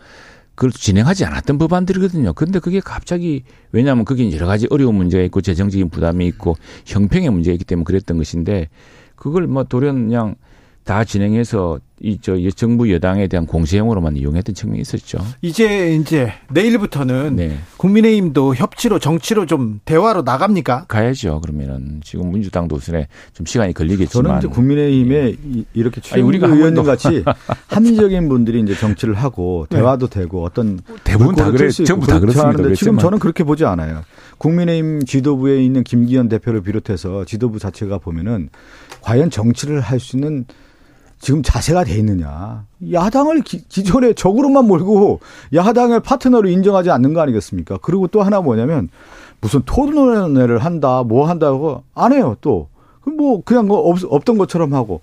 [0.56, 2.34] 그걸 진행하지 않았던 법안들이거든요.
[2.34, 7.54] 그런데 그게 갑자기 왜냐하면 그게 여러 가지 어려운 문제가 있고 재정적인 부담이 있고 형평의 문제가
[7.54, 8.70] 있기 때문에 그랬던 것인데
[9.16, 10.36] 그걸 뭐 돌연 그냥
[10.84, 15.20] 다 진행해서 이 저 정부 여당에 대한 공세형으로만 이용했던 측면이 있었죠.
[15.42, 17.58] 이제 이제 내일부터는 네.
[17.78, 20.86] 국민의힘도 협치로 정치로 좀 대화로 나갑니까?
[20.90, 21.40] 가야죠.
[21.40, 25.64] 그러면은 지금 민주당도 우선에 좀 시간이 걸리겠지만 저는 이제 국민의힘에 네.
[25.74, 27.24] 이렇게 최영 우리가 의원님 같이
[27.68, 29.78] 합리적인 분들이 이제 정치를 하고 네.
[29.78, 30.20] 대화도 네.
[30.20, 32.74] 되고 어떤 대부분 다 그래 전부 다 그렇습니다.
[32.76, 34.04] 지금 저는 그렇게 보지 않아요.
[34.40, 38.50] 국민의힘 지도부에 있는 김기현 대표를 비롯해서 지도부 자체가 보면은
[39.02, 40.46] 과연 정치를 할 수 있는
[41.24, 42.66] 지금 자세가 돼 있느냐.
[42.92, 45.22] 야당을 기, 기존에 적으로만 몰고
[45.54, 47.80] 야당을 파트너로 인정하지 않는 거 아니겠습니까?
[47.82, 48.90] 그리고 또 하나 뭐냐면
[49.40, 52.68] 무슨 토론회를 한다, 뭐 한다고 안 해요, 또.
[53.06, 55.00] 뭐 그냥 뭐 없, 없던 것처럼 하고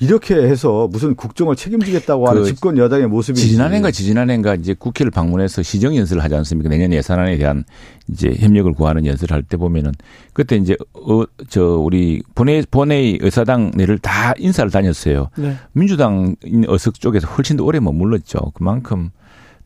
[0.00, 5.62] 이렇게 해서 무슨 국정을 책임지겠다고 하는 그 집권 여당의 모습이 지지난해인가 지지난해인가 이제 국회를 방문해서
[5.62, 6.70] 시정 연설을 하지 않습니까?
[6.70, 7.64] 내년 예산안에 대한
[8.08, 9.92] 이제 협력을 구하는 연설을 할 때 보면은
[10.32, 15.28] 그때 이제 어 저 우리 본회 본회의 의사당 내를 다 인사를 다녔어요.
[15.36, 15.56] 네.
[15.72, 16.34] 민주당
[16.68, 18.52] 어석 쪽에서 훨씬 더 오래 머물렀죠.
[18.54, 19.10] 그만큼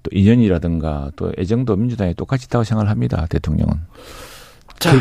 [0.03, 3.27] 또 인연이라든가 또 애정도 민주당에 똑같이 있다고 생각을 합니다.
[3.31, 3.73] 대통령은.
[4.81, 4.93] 자.
[4.93, 5.01] 그,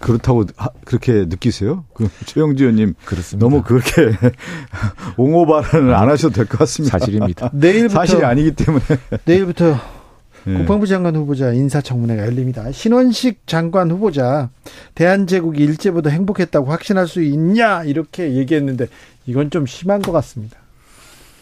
[0.00, 1.84] 그렇다고 하, 그렇게 느끼세요?
[1.94, 3.46] 그 최영주 의원님 그렇습니다.
[3.46, 4.12] 너무 그렇게
[5.16, 6.98] 옹호 발언을 안 하셔도 될 것 같습니다.
[6.98, 7.50] 사실입니다.
[7.54, 8.84] 내일부터 사실이 아니기 때문에
[9.24, 9.78] 내일부터
[10.44, 10.54] 네.
[10.54, 12.72] 국방부 장관 후보자 인사청문회가 열립니다.
[12.72, 14.48] 신원식 장관 후보자
[14.94, 18.86] 대한제국이 일제보다 행복했다고 확신할 수 있냐 이렇게 얘기했는데
[19.26, 20.56] 이건 좀 심한 것 같습니다.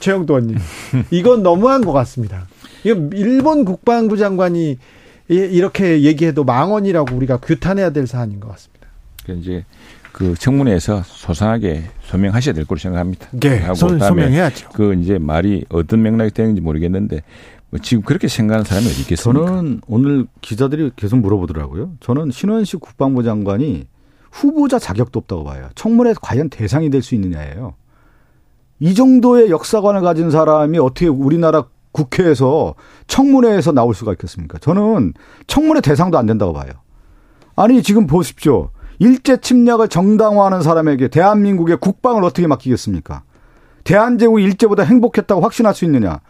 [0.00, 0.59] 최영도 의원님
[1.12, 2.48] 이건 너무한 것 같습니다.
[2.84, 4.78] 이건 일본 국방부 장관이
[5.29, 8.89] 이렇게 얘기해도 망언이라고 우리가 규탄해야 될 사안인 것 같습니다.
[9.29, 9.64] 이제
[10.12, 13.29] 그 청문회에서 소상하게 소명하셔야 될 거로 생각합니다.
[13.33, 14.70] 네, 하고 소, 소명해야죠.
[14.70, 17.22] 그 이제 말이 어떤 맥락이 되는지 모르겠는데
[17.70, 19.47] 뭐 지금 그렇게 생각하는 사람이 어디 있겠습니까?
[19.47, 21.93] 저는 오늘 기자들이 계속 물어보더라고요.
[22.01, 23.87] 저는 신원식 국방부 장관이
[24.31, 25.68] 후보자 자격도 없다고 봐요.
[25.74, 27.74] 청문회 과연 대상이 될 수 있느냐예요.
[28.81, 32.74] 이 정도의 역사관을 가진 사람이 어떻게 우리나라 국회에서
[33.07, 34.59] 청문회에서 나올 수가 있겠습니까?
[34.59, 35.14] 저는
[35.47, 36.70] 청문회 대상도 안 된다고 봐요.
[37.57, 38.70] 아니 지금 보십시오.
[38.99, 43.22] 일제 침략을 정당화하는 사람에게 대한민국의 국방을 어떻게 맡기겠습니까?
[43.84, 46.20] 대한제국이 일제보다 행복했다고 확신할 수 있느냐?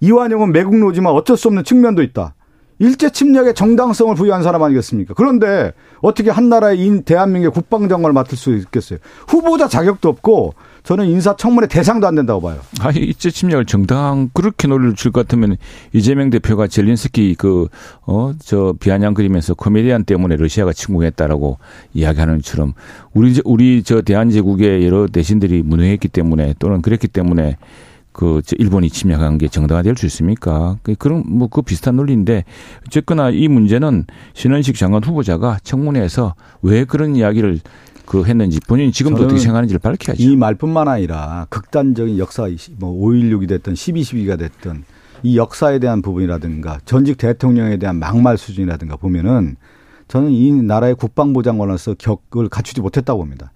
[0.00, 2.34] 이완용은 매국노지만 어쩔 수 없는 측면도 있다.
[2.78, 5.14] 일제 침략의 정당성을 부여한 사람 아니겠습니까?
[5.14, 8.98] 그런데 어떻게 한 나라의 대한민국의 국방장관을 맡을 수 있겠어요?
[9.28, 12.58] 후보자 자격도 없고 저는 인사청문회 대상도 안 된다고 봐요.
[12.80, 15.56] 아, 일제 침략을 정당 그렇게 논리를 줄 것 같으면
[15.92, 17.68] 이재명 대표가 젤린스키 그,
[18.02, 21.58] 어, 저 비아냥 그리면서 코미디안 때문에 러시아가 침공했다라고
[21.94, 22.74] 이야기하는 것처럼
[23.14, 27.56] 우리, 우리 저 대한제국의 여러 대신들이 무능했기 때문에 또는 그랬기 때문에
[28.14, 30.78] 그 일본이 침략한 게 정당화될 수 있습니까?
[30.82, 32.44] 그, 그런 뭐 그 비슷한 논리인데
[32.86, 37.60] 어쨌거나 이 문제는 신원식 장관 후보자가 청문회에서 왜 그런 이야기를
[38.06, 40.22] 그 했는지 본인이 지금도 어떻게 생각하는지를 밝혀야죠.
[40.22, 42.48] 이 말뿐만 아니라 극단적인 역사
[42.78, 44.84] 뭐 5.16이 됐든 12.12가 됐든
[45.24, 49.56] 이 역사에 대한 부분이라든가 전직 대통령에 대한 막말 수준이라든가 보면은
[50.06, 53.50] 저는 이 나라의 국방부 장관으로서 격을 갖추지 못했다고 봅니다.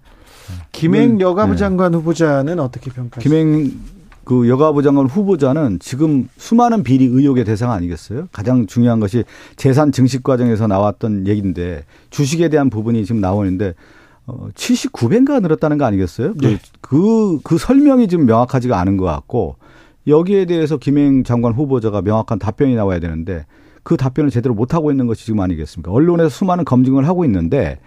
[0.71, 1.23] 김행 네.
[1.23, 1.97] 여가부 장관 네.
[1.97, 3.21] 후보자는 어떻게 평가하세요?
[3.21, 3.71] 김행
[4.29, 8.27] 그 여가부 장관 후보자는 지금 수많은 비리 의혹의 대상 아니겠어요?
[8.31, 9.23] 가장 중요한 것이
[9.55, 13.73] 재산 증식 과정에서 나왔던 얘기인데 주식에 대한 부분이 지금 나오는데
[14.27, 16.35] 어 79배인가 늘었다는 거 아니겠어요?
[16.35, 16.59] 그, 네.
[16.79, 19.55] 그, 그 설명이 지금 명확하지가 않은 것 같고
[20.05, 23.47] 여기에 대해서 김행 장관 후보자가 명확한 답변이 나와야 되는데
[23.81, 25.91] 그 답변을 제대로 못하고 있는 것이 지금 아니겠습니까?
[25.91, 27.79] 언론에서 수많은 검증을 하고 있는데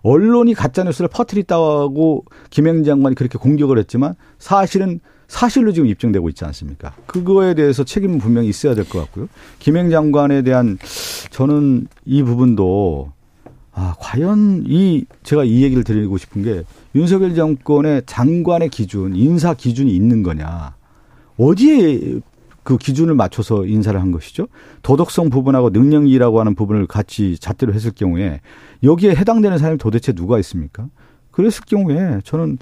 [0.00, 5.00] 언론이 가짜뉴스를 퍼뜨렸다고 김행 장관이 그렇게 공격을 했지만 사실은
[5.30, 6.92] 사실로 지금 입증되고 있지 않습니까?
[7.06, 9.28] 그거에 대해서 책임은 분명히 있어야 될 것 같고요.
[9.60, 10.76] 김행 장관에 대한
[11.30, 13.12] 저는 이 부분도
[13.72, 16.64] 아, 과연 이 제가 이 얘기를 드리고 싶은 게
[16.96, 20.74] 윤석열 정권의 장관의 기준, 인사 기준이 있는 거냐.
[21.38, 22.18] 어디에
[22.64, 24.48] 그 기준을 맞춰서 인사를 한 것이죠.
[24.82, 28.40] 도덕성 부분하고 능력이라고 하는 부분을 같이 잣대로 했을 경우에
[28.82, 30.88] 여기에 해당되는 사람이 도대체 누가 있습니까?
[31.30, 32.58] 그랬을 경우에 저는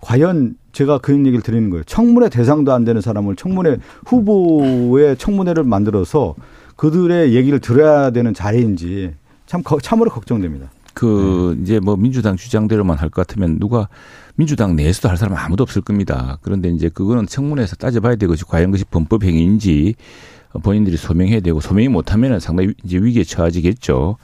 [0.00, 1.84] 과연 제가 그런 얘기를 드리는 거예요.
[1.84, 6.34] 청문회 대상도 안 되는 사람을 청문회 후보의 청문회를 만들어서
[6.76, 9.14] 그들의 얘기를 들어야 되는 자리인지
[9.46, 10.70] 참 참으로 걱정됩니다.
[10.94, 11.62] 그 네.
[11.62, 13.88] 이제 뭐 민주당 주장대로만 할 것 같으면 누가
[14.36, 16.38] 민주당 내에서도 할 사람 아무도 없을 겁니다.
[16.42, 19.94] 그런데 이제 그거는 청문회에서 따져봐야 되고 과연 그것이 범법 행위인지
[20.62, 24.16] 본인들이 소명해야 되고 소명이 못하면은 상당히 이제 위기에 처해지겠죠.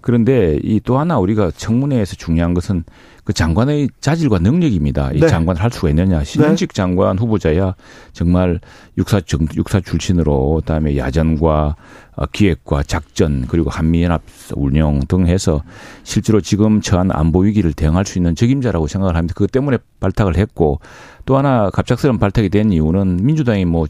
[0.00, 2.84] 그런데 이 또 하나 우리가 청문회에서 중요한 것은
[3.26, 5.10] 그 장관의 자질과 능력입니다.
[5.12, 5.26] 이 네.
[5.26, 6.22] 장관을 할 수가 있느냐.
[6.22, 6.72] 네.
[6.72, 7.74] 장관 후보자야
[8.12, 8.60] 정말
[8.96, 11.74] 육사 정, 육사 출신으로 그다음에 야전과
[12.14, 14.22] 어, 기획과 작전 그리고 한미연합
[14.54, 15.64] 운영 등 해서
[16.04, 19.34] 실제로 지금 처한 안보 위기를 대응할 수 있는 적임자라고 생각을 합니다.
[19.34, 20.78] 그것 때문에 발탁을 했고
[21.24, 23.88] 또 하나 갑작스러운 발탁이 된 이유는 민주당이 뭐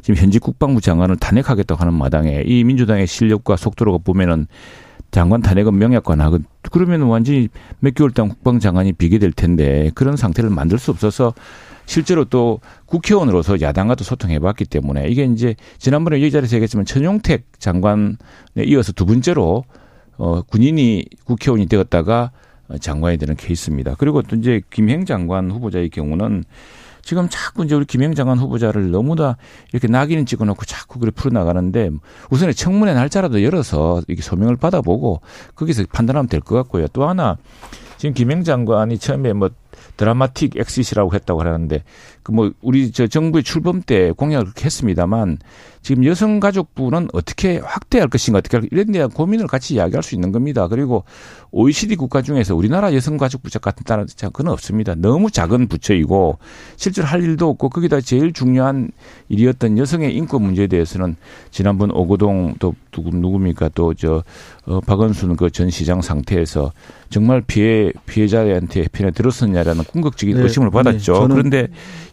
[0.00, 4.46] 지금 현직 국방부 장관을 탄핵하겠다고 하는 마당에 이 민주당의 실력과 속도로 보면은
[5.10, 6.40] 장관 탄핵은 명약관하고
[6.70, 7.48] 그러면 완전히
[7.80, 11.32] 몇 개월 동안 국방장관이 비게 될 텐데 그런 상태를 만들 수 없어서
[11.86, 18.16] 실제로 또 국회의원으로서 야당과도 소통해 봤기 때문에 이게 이제 지난번에 이 자리에서 얘기했지만 천용택 장관에
[18.66, 19.64] 이어서 두 번째로
[20.18, 22.32] 어 군인이 국회의원이 되었다가
[22.80, 23.94] 장관이 되는 케이스입니다.
[23.96, 26.44] 그리고 또 이제 김행 장관 후보자의 경우는
[27.06, 29.36] 지금 자꾸 이제 우리 김행 장관 후보자를 너무나
[29.72, 31.92] 이렇게 낙인을 찍어놓고 자꾸 그래 풀어나가는데
[32.30, 35.20] 우선에 청문회 날짜라도 열어서 이렇게 소명을 받아보고
[35.54, 36.88] 거기서 판단하면 될 것 같고요.
[36.88, 37.36] 또 하나
[37.96, 39.50] 지금 김행 장관이 처음에 뭐
[39.96, 41.82] dramatic exit이라고 했다고 하는데
[42.22, 45.38] 그 뭐 우리 저 정부의 출범 때 공약을 그렇게 했습니다만
[45.80, 50.66] 지금 여성가족부는 어떻게 확대할 것인가 어떻게 할 이런 대한 고민을 같이 이야기할 수 있는 겁니다.
[50.66, 51.04] 그리고
[51.52, 54.96] OECD 국가 중에서 우리나라 여성가족부처 같은 다른 그건 없습니다.
[54.96, 56.38] 너무 작은 부처이고
[56.74, 58.90] 실제로 할 일도 없고 거기다 제일 중요한
[59.28, 61.16] 일이었던 여성의 인권 문제에 대해서는
[61.52, 64.24] 지난번 오고동 또 누구 누굽니까 또저
[64.66, 66.72] 어, 박원순 그 전 시장 상태에서
[67.08, 70.42] 정말 피해 피해자한테 편에 들었었냐라는 궁극적인 네.
[70.42, 71.28] 의심을 받았죠.
[71.28, 71.34] 네.
[71.34, 71.68] 그런데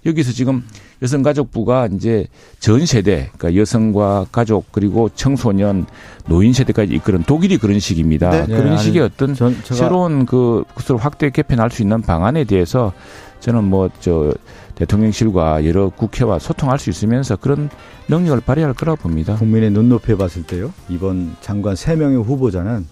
[0.05, 0.63] 여기서 지금
[1.01, 2.27] 여성가족부가 이제
[2.59, 5.85] 전 세대, 그러니까 여성과 가족 그리고 청소년,
[6.27, 8.45] 노인 세대까지 이끄는 독일이 그런 식입니다.
[8.45, 8.47] 네.
[8.47, 12.93] 그런 네, 식의 어떤 전, 새로운 그 그것을 확대 개편할 수 있는 방안에 대해서
[13.39, 14.33] 저는 뭐 저
[14.75, 17.69] 대통령실과 여러 국회와 소통할 수 있으면서 그런
[18.07, 19.35] 능력을 발휘할 거라고 봅니다.
[19.35, 20.73] 국민의 눈높이에 봤을 때요.
[20.89, 22.85] 이번 장관 3명의 후보자는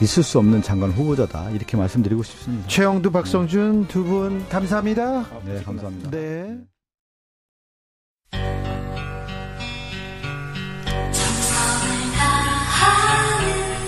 [0.00, 1.50] 있을 수 없는 장관 후보자다.
[1.50, 2.68] 이렇게 말씀드리고 싶습니다.
[2.68, 5.24] 최영두, 박성준 두분 감사합니다.
[5.44, 6.10] 네, 감사합니다.
[6.10, 6.58] 네.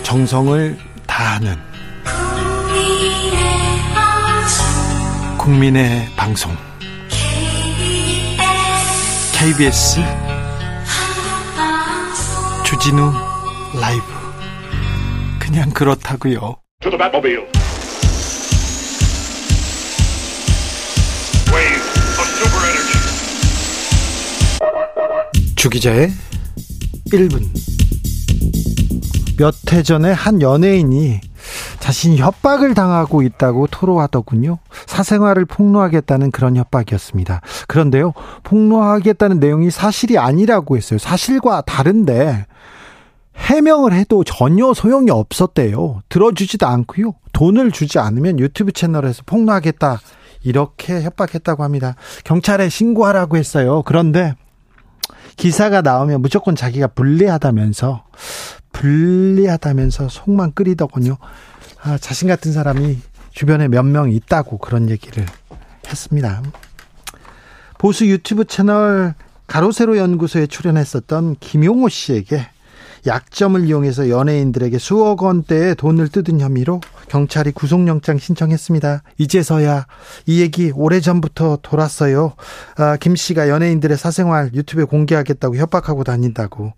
[0.03, 1.55] 정성을 다하는
[5.37, 6.51] 국민의 방송
[9.39, 10.01] KBS
[12.65, 13.13] 주진우
[13.79, 14.18] 라이브
[15.49, 16.57] 그냥 그렇다고요.
[25.57, 26.11] 주기자의
[27.12, 27.42] 1분
[29.38, 31.20] 몇 해 전에 한 연예인이
[31.80, 34.59] 자신이 협박을 당하고 있다고 토로하더군요.
[34.86, 37.40] 사생활을 폭로하겠다는 그런 협박이었습니다.
[37.66, 40.99] 그런데요, 폭로하겠다는 내용이 사실이 아니라고 했어요.
[40.99, 42.44] 사실과 다른데,
[43.39, 46.03] 해명을 해도 전혀 소용이 없었대요.
[46.09, 47.14] 들어주지도 않고요.
[47.32, 50.01] 돈을 주지 않으면 유튜브 채널에서 폭로하겠다.
[50.43, 51.95] 이렇게 협박했다고 합니다.
[52.24, 53.82] 경찰에 신고하라고 했어요.
[53.84, 54.34] 그런데
[55.36, 58.05] 기사가 나오면 무조건 자기가 불리하다면서
[58.72, 61.16] 불리하다면서 속만 끓이더군요.
[61.82, 62.99] 아, 자신 같은 사람이
[63.32, 65.24] 주변에 몇 명 있다고 그런 얘기를
[65.86, 66.43] 했습니다.
[67.78, 69.14] 보수 유튜브 채널
[69.47, 72.47] 가로세로 연구소에 출연했었던 김용호 씨에게
[73.07, 79.03] 약점을 이용해서 연예인들에게 수억 원대의 돈을 뜯은 혐의로 경찰이 구속영장 신청했습니다.
[79.18, 79.86] 이제서야
[80.26, 82.34] 이 얘기 오래전부터 돌았어요.
[82.76, 86.72] 아, 김 씨가 연예인들의 사생활 유튜브에 공개하겠다고 협박하고 다닌다고.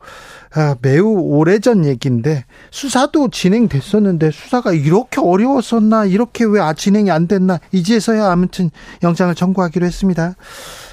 [0.54, 8.30] 아, 매우 오래전 얘기인데 수사도 진행됐었는데 수사가 이렇게 어려웠었나 이렇게 왜 진행이 안 됐나 이제서야
[8.30, 8.70] 아무튼
[9.02, 10.34] 영장을 청구하기로 했습니다.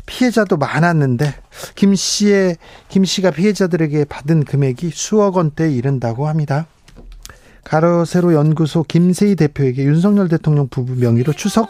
[0.08, 1.36] 피해자도 많았는데
[1.76, 2.58] 김 씨의
[2.90, 6.66] 김 씨가 피해자들에게 받은 금액이 수억 원대에 이른다고 합니다.
[7.64, 11.70] 가로세로 연구소 김세희 대표에게 윤석열 대통령 부부 명의로 추석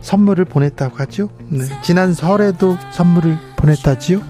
[0.00, 1.30] 선물을 보냈다고 하죠.
[1.48, 1.64] 네.
[1.82, 4.22] 지난 설에도 선물을 보냈다지요.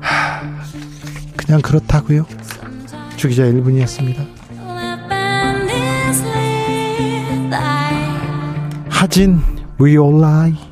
[0.00, 0.42] 하,
[1.36, 2.26] 그냥 그렇다고요.
[3.16, 4.26] 주기자 1분이었습니다.
[8.88, 9.40] 하진
[9.80, 10.71] We All Lie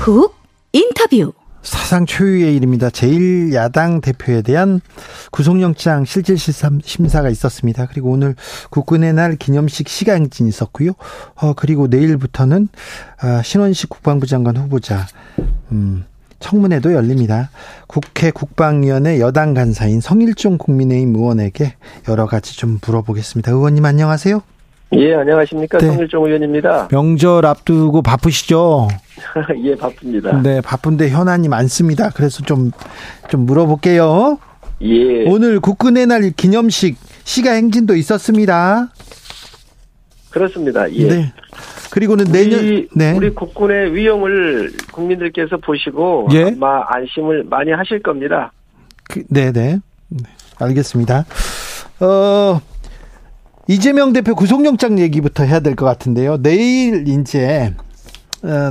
[0.00, 0.34] 훅
[0.72, 2.88] 인터뷰 사상 초유의 일입니다.
[2.88, 4.80] 제1야당 대표에 대한
[5.30, 7.86] 구속영장 실질 심사가 있었습니다.
[7.86, 8.34] 그리고 오늘
[8.70, 10.92] 국군의 날 기념식 시간진이 있었고요.
[11.34, 12.68] 어, 그리고 내일부터는
[13.22, 15.06] 어, 신원식 국방부 장관 후보자
[15.70, 16.06] 음,
[16.38, 17.50] 청문회도 열립니다.
[17.86, 21.74] 국회 국방위원회 여당 간사인 성일종 국민의힘 의원에게
[22.08, 23.52] 여러 가지 좀 물어보겠습니다.
[23.52, 24.40] 의원님 안녕하세요.
[24.94, 25.78] 예, 안녕하십니까.
[25.78, 25.88] 네.
[25.88, 26.88] 성일종 의원입니다.
[26.90, 28.88] 명절 앞두고 바쁘시죠?
[29.64, 30.40] 예, 바쁩니다.
[30.42, 32.10] 네, 바쁜데 현안이 많습니다.
[32.10, 32.70] 그래서 좀,
[33.28, 34.38] 좀 물어볼게요.
[34.82, 35.24] 예.
[35.28, 38.90] 오늘 국군의 날 기념식 시가 행진도 있었습니다.
[40.30, 40.90] 그렇습니다.
[40.92, 41.08] 예.
[41.08, 41.32] 네.
[41.90, 43.12] 그리고는 내년 우리, 네.
[43.16, 46.44] 우리 국군의 위용을 국민들께서 보시고 예?
[46.56, 48.52] 아마 안심을 많이 하실 겁니다.
[49.08, 49.50] 그, 네네.
[49.52, 49.80] 네.
[50.08, 50.22] 네.
[50.58, 51.24] 알겠습니다.
[52.00, 52.60] 어,
[53.66, 56.38] 이재명 대표 구속영장 얘기부터 해야 될 것 같은데요.
[56.42, 57.82] 내일 이제 어,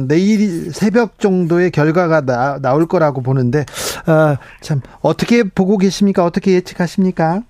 [0.07, 6.25] 내일 새벽 정도의 결과가 나, 나올 거라고 보는데 어, 참 어떻게 보고 계십니까?
[6.25, 7.41] 어떻게 예측하십니까?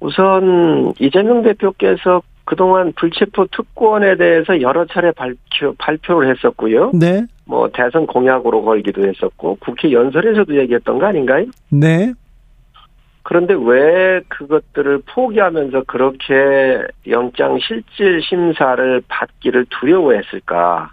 [0.00, 6.90] 우선 이재명 대표께서 그동안 불체포 특권에 대해서 여러 차례 발표, 발표를 했었고요.
[6.94, 7.26] 네.
[7.44, 11.46] 뭐 대선 공약으로 걸기도 했었고 국회 연설에서도 얘기했던 거 아닌가요?
[11.70, 12.12] 네.
[13.30, 20.90] 그런데 왜 그것들을 포기하면서 그렇게 영장 실질 심사를 받기를 두려워했을까?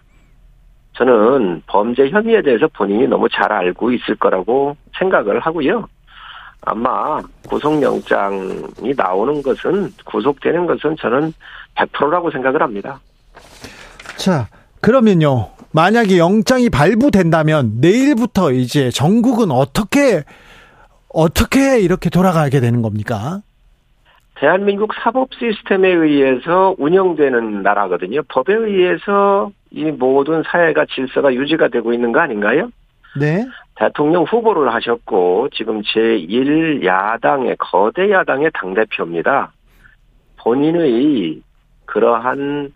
[0.93, 5.87] 저는 범죄 혐의에 대해서 본인이 너무 잘 알고 있을 거라고 생각을 하고요.
[6.61, 7.19] 아마
[7.49, 11.33] 구속영장이 나오는 것은 구속되는 것은 저는
[11.73, 12.99] 100%라고 생각을 합니다.
[14.15, 14.47] 자,
[14.79, 15.49] 그러면요.
[15.71, 20.23] 만약에 영장이 발부된다면 내일부터 이제 전국은 어떻게
[21.17, 23.41] 어떻게 이렇게 돌아가게 되는 겁니까?
[24.35, 28.21] 대한민국 사법 시스템에 의해서 운영되는 나라거든요.
[28.27, 32.69] 법에 의해서 이 모든 사회가 질서가 유지가 되고 있는 거 아닌가요?
[33.19, 33.47] 네.
[33.77, 39.51] 대통령 후보를 하셨고 지금 제1야당의 거대 야당의 당대표입니다.
[40.37, 41.41] 본인의
[41.85, 42.73] 그러한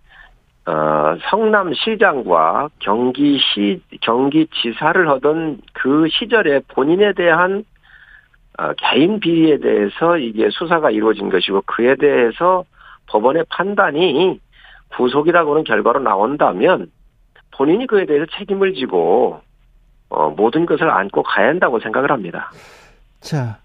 [0.66, 7.71] 어, 성남시장과 경기시 경기지사를 하던 그 시절에 본인에 대한 어,
[8.78, 12.64] 개인 비리에 대해서 이게 수사가 이루어진 것이고 그에 대해서
[13.08, 14.40] 법원의 판단이
[14.96, 16.92] 구속이라고는 결과로 나온다면
[17.58, 19.42] 본인이 그에 대해서 책임을 지고
[20.10, 22.52] 어, 모든 것을 안고 가야 한다고 생각을 합니다.
[23.22, 23.60] 자,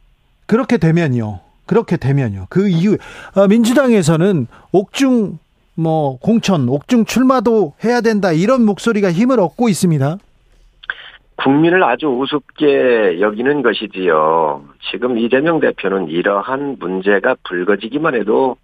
[0.47, 1.41] 그렇게 되면요.
[1.67, 2.47] 그렇게 되면요.
[2.49, 2.97] 그 이후
[3.35, 5.39] 어, 민주당에서는 옥중
[5.75, 10.19] 뭐 공천, 옥중 출마도 해야 된다 이런 목소리가 힘을 얻고 있습니다.
[11.37, 14.65] 국민을 아주 우습게 여기는 것이지요.
[14.91, 18.57] 지금 이재명 대표는 이러한 문제가 불거지기만 해도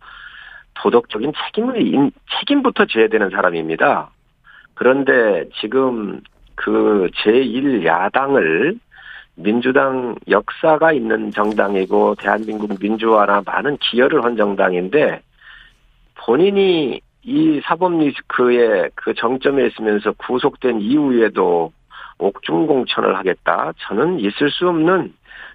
[0.75, 2.11] 도덕적인 책임을
[2.41, 4.11] 책임부터 져야 되는 사람입니다.
[4.75, 6.21] 그런데 지금
[6.55, 8.79] 그 제1 야당을
[9.35, 15.23] 민주당 역사가 있는 정당이고 대한민국 민주화나 많은 기여를 한 정당인데
[16.15, 21.73] 본인이 이 사법 리스크의 그 정점에 있으면서 구속된 이후에도
[22.23, 23.73] 옥중공천을 하겠다.
[23.79, 25.13] 저는 있을 수 없는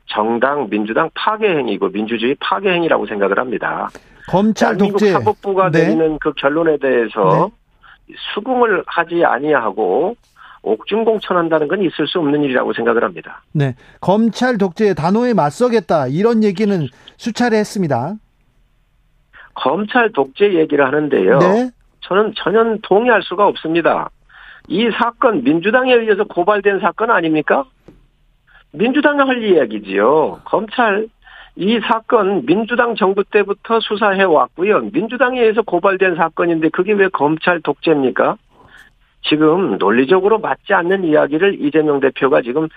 [0.08, 3.90] 정당 민주당 파괴 행위고 민주주의 파괴 행위라고 생각을 합니다.
[4.28, 5.84] 검찰 독재 사법부가 네.
[5.84, 7.52] 내리는 그 결론에 대해서
[8.08, 8.16] 네.
[8.34, 10.16] 수긍을 하지 아니하고
[10.64, 13.42] 옥중공천한다는 건 있을 수 없는 일이라고 생각을 합니다.
[13.54, 18.16] 네, 검찰 독재에 단호에 맞서겠다 이런 얘기는 수차례 했습니다.
[19.54, 21.40] 검찰 독재 얘기를 하는데요.
[21.40, 21.70] 네.
[22.02, 24.10] 저는 전혀 동의할 수가 없습니다.
[24.68, 27.66] 이 사건 민주당에 의해서 고발된 사건 아닙니까?
[28.74, 30.42] 민주당이 할 이야기지요.
[30.46, 31.08] 검찰
[31.56, 34.90] 이 사건 민주당 정부 때부터 수사해 왔고요.
[34.92, 38.38] 민주당에 의해서 고발된 사건인데 그게 왜 검찰 독재입니까?
[39.24, 42.68] 지금 논리적으로 맞지 않는 이야기를 이재명 대표가 지금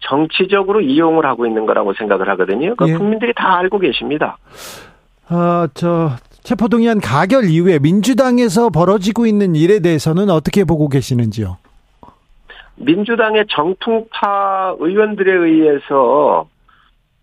[0.00, 2.74] 정치적으로 이용을 하고 있는 거라고 생각을 하거든요.
[2.76, 2.94] 그 예.
[2.94, 4.38] 국민들이 다 알고 계십니다.
[5.28, 6.10] 어, 저
[6.42, 11.58] 체포동의안 가결 이후에 민주당에서 벌어지고 있는 일에 대해서는 어떻게 보고 계시는지요?
[12.76, 16.48] 민주당의 정통파 의원들에 의해서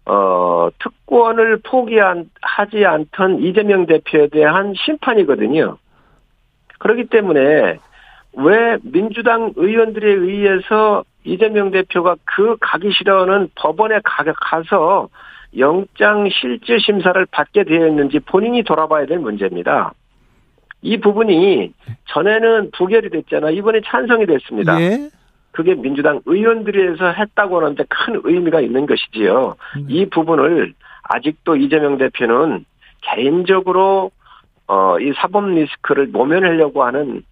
[0.05, 5.77] 어, 특권을 포기하지 않던 이재명 대표에 대한 심판이거든요.
[6.79, 7.79] 그렇기 때문에
[8.33, 15.09] 왜 민주당 의원들에 의해서 이재명 대표가 그 가기 싫어하는 법원에 가서
[15.55, 19.93] 영장 실질 심사를 받게 되어 있는지 본인이 돌아봐야 될 문제입니다.
[20.81, 21.73] 이 부분이
[22.09, 23.49] 전에는 부결이 됐잖아.
[23.51, 24.79] 이번에 찬성이 됐습니다.
[24.81, 25.09] 예?
[25.51, 29.55] 그게 민주당 의원들에서 했다고 하는데 큰 의미가 있는 것이지요.
[29.77, 29.87] 음.
[29.89, 30.73] 이 부분을
[31.03, 32.65] 아직도 이재명 대표는
[33.01, 34.11] 개인적으로
[34.67, 37.23] 어, 이 사법 리스크를 모면하려고 하는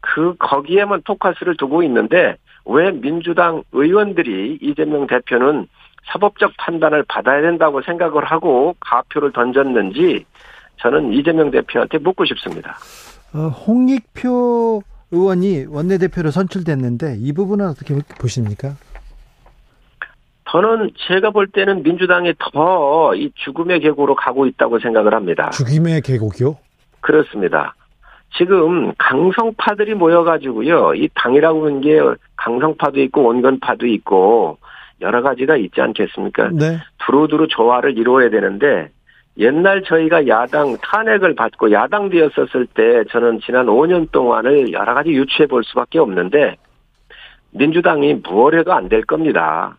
[0.00, 5.66] 그 거기에만 포커스를 두고 있는데 왜 민주당 의원들이 이재명 대표는
[6.06, 10.24] 사법적 판단을 받아야 된다고 생각을 하고 가표를 던졌는지
[10.80, 12.76] 저는 이재명 대표한테 묻고 싶습니다.
[13.34, 18.74] 어, 홍익표 의원이 원내대표로 선출됐는데 이 부분은 어떻게 보십니까?
[20.50, 25.50] 저는 제가 볼 때는 민주당이 더 이 죽음의 계곡으로 가고 있다고 생각을 합니다.
[25.50, 26.56] 죽임의 계곡이요?
[27.00, 27.74] 그렇습니다.
[28.36, 30.94] 지금 강성파들이 모여가지고요.
[30.94, 31.98] 이 당이라고 하는 게
[32.36, 34.58] 강성파도 있고 원건파도 있고
[35.00, 36.50] 여러 가지가 있지 않겠습니까?
[36.52, 36.78] 네.
[37.04, 38.90] 두루두루 조화를 이루어야 되는데
[39.38, 45.46] 옛날 저희가 야당 탄핵을 받고 야당 되었었을 때 저는 지난 5년 동안을 여러 가지 유추해
[45.46, 46.56] 볼 수밖에 없는데
[47.52, 49.76] 민주당이 무얼 해도 안 될 겁니다.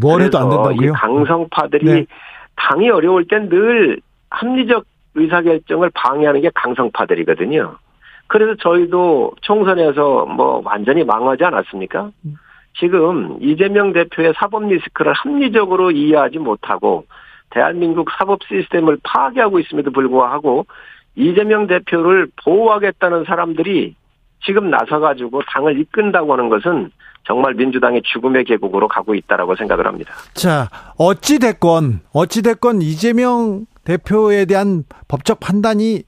[0.00, 0.88] 뭘 해도 안 된다고요?
[0.88, 2.06] 이 강성파들이 네.
[2.56, 4.84] 당이 어려울 땐 늘 합리적
[5.14, 7.76] 의사결정을 방해하는 게 강성파들이거든요.
[8.28, 12.10] 그래서 저희도 총선에서 뭐 완전히 망하지 않았습니까?
[12.70, 12.76] 음.
[12.78, 17.04] 지금 이재명 대표의 사법 리스크를 합리적으로 이해하지 못하고
[17.50, 20.66] 대한민국 사법 시스템을 파괴하고 있음에도 불구하고
[21.16, 23.94] 이재명 대표를 보호하겠다는 사람들이
[24.44, 26.90] 지금 나서가지고 당을 이끈다고 하는 것은
[27.24, 30.14] 정말 민주당의 죽음의 계곡으로 가고 있다라고 생각을 합니다.
[30.34, 36.02] 자, 어찌 됐건, 어찌 됐건 이재명 대표에 대한 법적 판단이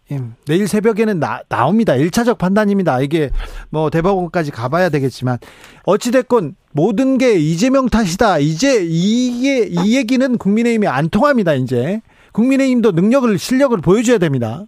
[0.46, 1.94] 내일 새벽에는 나, 나옵니다.
[1.94, 3.00] 1차적 판단입니다.
[3.00, 3.30] 이게
[3.70, 5.38] 뭐 대법원까지 가봐야 되겠지만
[5.84, 8.38] 어찌됐건 모든 게 이재명 탓이다.
[8.38, 11.54] 이제 이게 이 얘기는 국민의힘이 안 통합니다.
[11.54, 12.00] 이제
[12.32, 14.64] 국민의힘도 능력을 실력을 보여줘야 됩니다.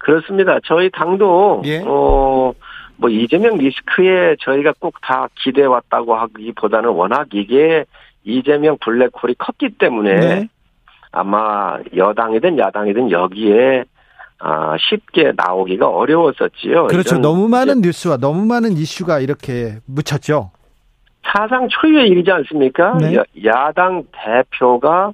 [0.00, 0.58] 그렇습니다.
[0.64, 1.82] 저희 당도 예.
[1.86, 2.52] 어
[3.00, 7.86] 뭐 이재명 리스크에 저희가 꼭 다 기대해 왔다고 하기보다는 워낙 이게
[8.24, 10.48] 이재명 블랙홀이 컸기 때문에 네.
[11.10, 13.84] 아마 여당이든 야당이든 여기에
[14.38, 16.88] 아, 쉽게 나오기가 어려웠었지요.
[16.88, 17.16] 그렇죠.
[17.18, 20.50] 너무 많은 뉴스와 너무 많은 이슈가 이렇게 묻혔죠.
[21.22, 22.98] 사상 초유의 일이지 않습니까?
[22.98, 23.16] 네.
[23.46, 25.12] 야당 대표가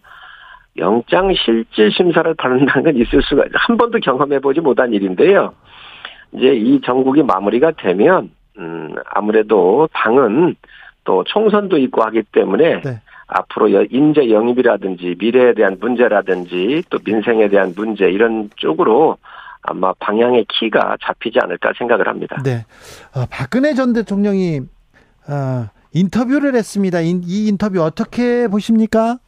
[0.79, 5.55] 영장 실질 심사를 받는다는 건 있을 수가 한 번도 경험해 보지 못한 일인데요.
[6.33, 10.57] 이제 이 정국이 마무리가 되면 음 아무래도 당은
[11.05, 13.01] 또 총선도 있고 하기 때문에 네.
[13.27, 19.17] 앞으로 인재 영입이라든지 미래에 대한 문제라든지 또 민생에 대한 문제 이런 쪽으로
[19.63, 22.41] 아마 방향의 키가 잡히지 않을까 생각을 합니다.
[22.45, 22.65] 네.
[23.15, 24.61] 어, 박근혜 전 대통령이
[25.29, 27.01] 어, 인터뷰를 했습니다.
[27.01, 29.19] 이, 이 인터뷰 어떻게 보십니까?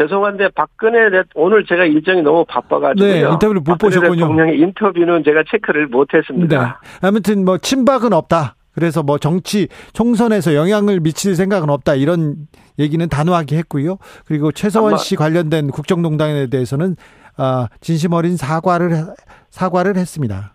[0.00, 3.12] 죄송한데 박근혜 오늘 제가 일정이 너무 바빠가지고요.
[3.12, 4.14] 네, 인터뷰를 못 보셨군요.
[4.14, 6.80] 대통령의 인터뷰는 제가 체크를 못했습니다.
[6.82, 7.06] 네.
[7.06, 8.54] 아무튼 뭐 친박은 없다.
[8.74, 12.36] 그래서 뭐 정치 총선에서 영향을 미칠 생각은 없다 이런
[12.78, 13.98] 얘기는 단호하게 했고요.
[14.26, 16.96] 그리고 최서원 씨 관련된 국정농단에 대해서는
[17.36, 19.04] 어, 진심 어린 사과를
[19.50, 20.54] 사과를 했습니다.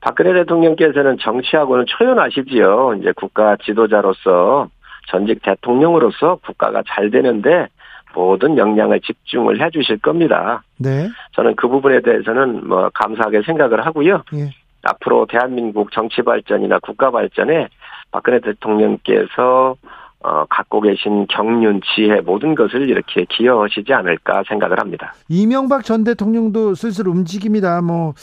[0.00, 2.96] 박근혜 대통령께서는 정치하고는 초연하시지요.
[2.98, 4.68] 이제 국가 지도자로서
[5.08, 7.68] 전직 대통령으로서 국가가 잘 되는데
[8.14, 10.62] 모든 역량을 집중을 해 주실 겁니다.
[10.78, 11.08] 네.
[11.32, 14.22] 저는 그 부분에 대해서는 뭐 감사하게 생각을 하고요.
[14.34, 14.50] 예.
[14.82, 17.68] 앞으로 대한민국 정치 발전이나 국가 발전에
[18.10, 19.76] 박근혜 대통령께서
[20.24, 25.14] 어, 갖고 계신 경륜, 지혜 모든 것을 이렇게 기여하시지 않을까 생각을 합니다.
[25.28, 27.80] 이명박 전 대통령도 슬슬 움직입니다.
[27.80, 28.14] 뭐,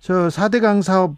[0.00, 1.14] 저 4대강 사업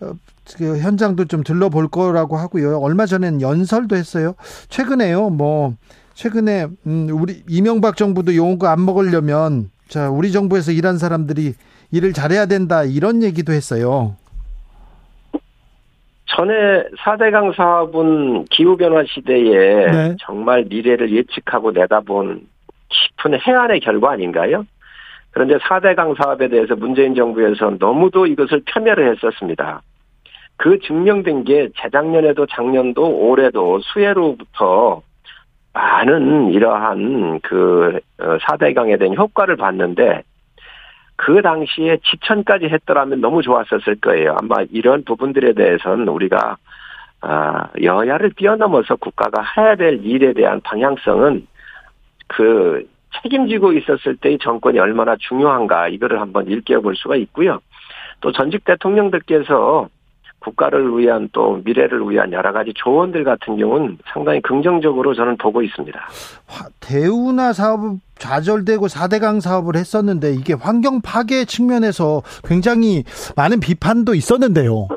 [0.00, 0.12] 어,
[0.56, 2.78] 그 현장도 좀 들러볼 거라고 하고요.
[2.78, 4.34] 얼마 전엔 연설도 했어요.
[4.68, 5.30] 최근에요.
[5.30, 5.74] 뭐
[6.20, 11.54] 최근에 음, 우리 이명박 정부도 용거 안 먹으려면 자 우리 정부에서 일한 사람들이
[11.92, 14.16] 일을 잘해야 된다 이런 얘기도 했어요.
[16.26, 16.52] 전에
[16.98, 20.16] 4대강 사업은 기후변화 시대에 네.
[20.20, 22.46] 정말 미래를 예측하고 내다본
[22.90, 24.66] 깊은 해안의 결과 아닌가요?
[25.30, 29.80] 그런데 4대강 사업에 대해서 문재인 정부에서 너무도 이것을 폄훼를 했었습니다.
[30.58, 35.02] 그 증명된 게 재작년에도 작년도 올해도 수해로부터
[35.72, 40.22] 많은 이러한 그 4대강에 어, 대한 효과를 봤는데
[41.16, 44.36] 그 당시에 지천까지 했더라면 너무 좋았었을 거예요.
[44.40, 46.56] 아마 이런 부분들에 대해서는 우리가
[47.22, 51.46] 아, 여야를 뛰어넘어서 국가가 해야 될 일에 대한 방향성은
[52.28, 52.88] 그
[53.22, 57.60] 책임지고 있었을 때의 정권이 얼마나 중요한가 이거를 한번 일깨워 볼 수가 있고요.
[58.20, 59.88] 또 전직 대통령들께서
[60.40, 66.00] 국가를 위한 또 미래를 위한 여러 가지 조언들 같은 경우는 상당히 긍정적으로 저는 보고 있습니다.
[66.80, 73.04] 대우나 사업 좌절되고 4대강 사업을 했었는데 이게 환경 파괴 측면에서 굉장히
[73.36, 74.88] 많은 비판도 있었는데요.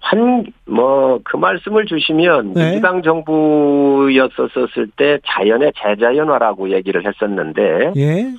[0.00, 2.70] 한, 뭐, 그 말씀을 주시면, 네.
[2.70, 8.32] 민주당 정부였었을 때 자연의 재자연화라고 얘기를 했었는데, 예.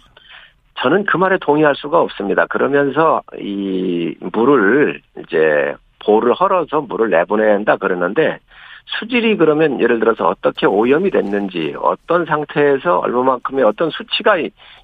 [0.82, 2.46] 저는 그 말에 동의할 수가 없습니다.
[2.48, 5.76] 그러면서 이 물을 이제
[6.06, 8.40] 볼을 헐어서 물을 내보내야 한다 그러는데
[8.86, 14.38] 수질이 그러면 예를 들어서 어떻게 오염이 됐는지 어떤 상태에서 얼마만큼의 어떤 수치가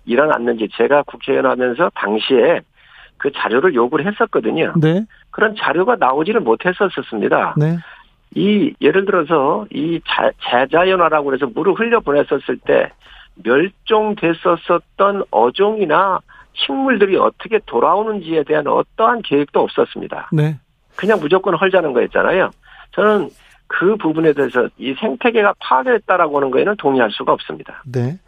[0.05, 2.61] 일어났는지 제가 국회의원 하면서 당시에
[3.17, 4.73] 그 자료를 요구를 했었거든요.
[4.79, 5.05] 네.
[5.31, 7.55] 그런 자료가 나오지를 못했었습니다.
[7.57, 7.77] 네.
[8.35, 12.91] 이 예를 들어서 이 자, 재자연화라고 해서 물을 흘려 보냈었을 때
[13.43, 16.19] 멸종됐었던 어종이나
[16.53, 20.29] 식물들이 어떻게 돌아오는지에 대한 어떠한 계획도 없었습니다.
[20.31, 20.57] 네.
[20.95, 22.49] 그냥 무조건 헐자는 거였잖아요.
[22.93, 23.29] 저는
[23.67, 27.83] 그 부분에 대해서 이 생태계가 파괴했다라고 하는 거에는 동의할 수가 없습니다.
[27.85, 28.19] 네.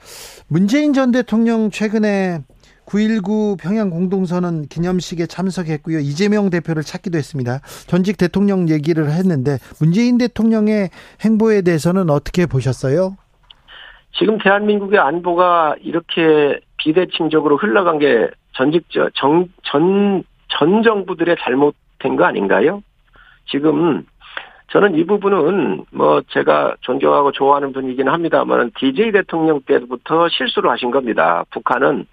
[0.48, 2.40] 문재인 전 대통령 최근에
[2.86, 6.00] 9.19 평양 공동선언 기념식에 참석했고요.
[6.00, 7.60] 이재명 대표를 찾기도 했습니다.
[7.86, 10.90] 전직 대통령 얘기를 했는데 문재인 대통령의
[11.22, 13.18] 행보에 대해서는 어떻게 보셨어요?
[14.18, 22.82] 지금 대한민국의 안보가 이렇게 비대칭적으로 흘러간 게 전직 정, 전, 전 정부들의 잘못된 거 아닌가요?
[23.46, 24.06] 지금
[24.72, 31.46] 저는 이 부분은 뭐 제가 존경하고 좋아하는 분이긴 합니다만 DJ 대통령 때부터 실수를 하신 겁니다.
[31.52, 32.06] 북한은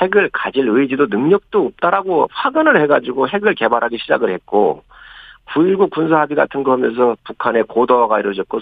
[0.00, 4.82] 핵을 가질 의지도 능력도 없다라고 확언을 해가지고 핵을 개발하기 시작을 했고
[5.48, 8.60] 9.19 군사 합의 같은 거 하면서 북한의 고도화가 이루어졌고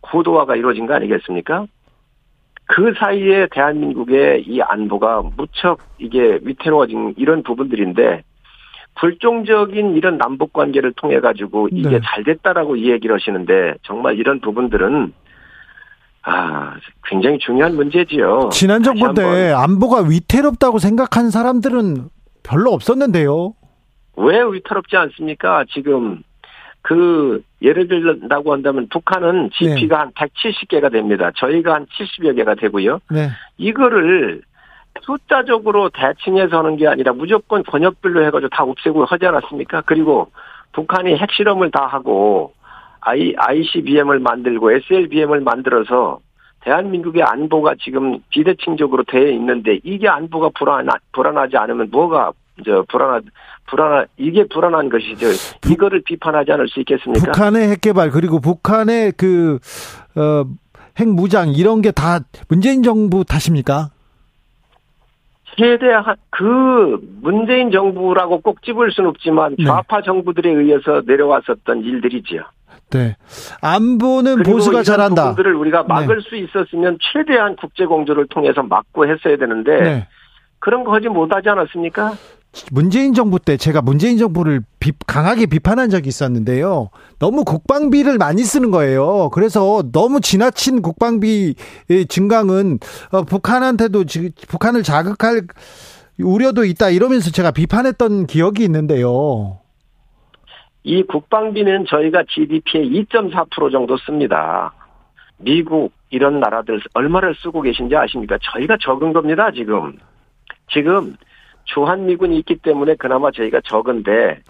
[0.00, 1.66] 고도화가 이루어진 거 아니겠습니까?
[2.66, 8.22] 그 사이에 대한민국의 이 안보가 무척 이게 위태로워진 이런 부분들인데
[8.96, 12.00] 불종적인 이런 남북 관계를 통해 가지고 이게 네.
[12.04, 15.12] 잘 됐다라고 이 얘기를 하시는데 정말 이런 부분들은
[16.26, 18.48] 아, 굉장히 중요한 문제지요.
[18.50, 22.08] 지난 정부 때 안보가 위태롭다고 생각한 사람들은
[22.42, 23.54] 별로 없었는데요.
[24.16, 25.64] 왜 위태롭지 않습니까?
[25.70, 26.22] 지금
[26.84, 30.02] 그 예를 들다고 한다면 북한은 GP가 네.
[30.02, 31.30] 한 170개가 됩니다.
[31.34, 33.00] 저희가 한 70여 개가 되고요.
[33.10, 33.30] 네.
[33.56, 34.42] 이거를
[35.00, 39.80] 숫자적으로 대칭해서 하는 게 아니라 무조건 권역별로 해가지고 다 없애고 하지 않았습니까?
[39.86, 40.30] 그리고
[40.72, 42.52] 북한이 핵실험을 다 하고
[43.00, 46.20] I, ICBM을 만들고 SLBM을 만들어서
[46.60, 52.32] 대한민국의 안보가 지금 비대칭적으로 되어 있는데 이게 안보가 불안 불안하지 않으면 뭐가
[52.62, 53.20] 저 불안하
[53.66, 55.26] 불안하 이게 불안한 것이죠.
[55.70, 57.32] 이거를 비판하지 않을 수 있겠습니까?
[57.32, 59.58] 북한의 핵 개발 그리고 북한의 그
[60.16, 60.44] 어,
[60.98, 63.90] 핵무장 이런 게 다 문재인 정부 탓입니까?
[65.56, 69.64] 최대한 그 문재인 정부라고 꼭 집을 수는 없지만 네.
[69.64, 70.02] 좌파 네.
[70.04, 72.42] 정부들에 의해서 내려왔었던 일들이지요.
[72.90, 73.16] 네.
[73.60, 75.22] 안보는 보수가 잘한다.
[75.30, 75.86] 부분들을 우리가 네.
[75.88, 76.22] 막을 네.
[76.28, 80.08] 수 있었으면 최대한 국제 공조를 통해서 막고 했어야 되는데 네.
[80.58, 82.12] 그런 거 하지 못하지 않았습니까?
[82.70, 86.90] 문재인 정부 때 제가 문재인 정부를 비, 강하게 비판한 적이 있었는데요.
[87.18, 89.30] 너무 국방비를 많이 쓰는 거예요.
[89.32, 91.54] 그래서 너무 지나친 국방비
[92.08, 92.78] 증강은
[93.12, 94.04] 어, 북한한테도
[94.48, 95.42] 북한을 자극할
[96.18, 99.58] 우려도 있다 이러면서 제가 비판했던 기억이 있는데요.
[100.84, 104.72] 이 국방비는 저희가 GDP의 2.4% 정도 씁니다.
[105.38, 108.38] 미국 이런 나라들 얼마를 쓰고 계신지 아십니까?
[108.42, 109.98] 저희가 적은 겁니다, 지금.
[110.70, 111.16] 지금
[111.64, 114.40] 주한미군이 있기 때문에 그나마 저희가 적은데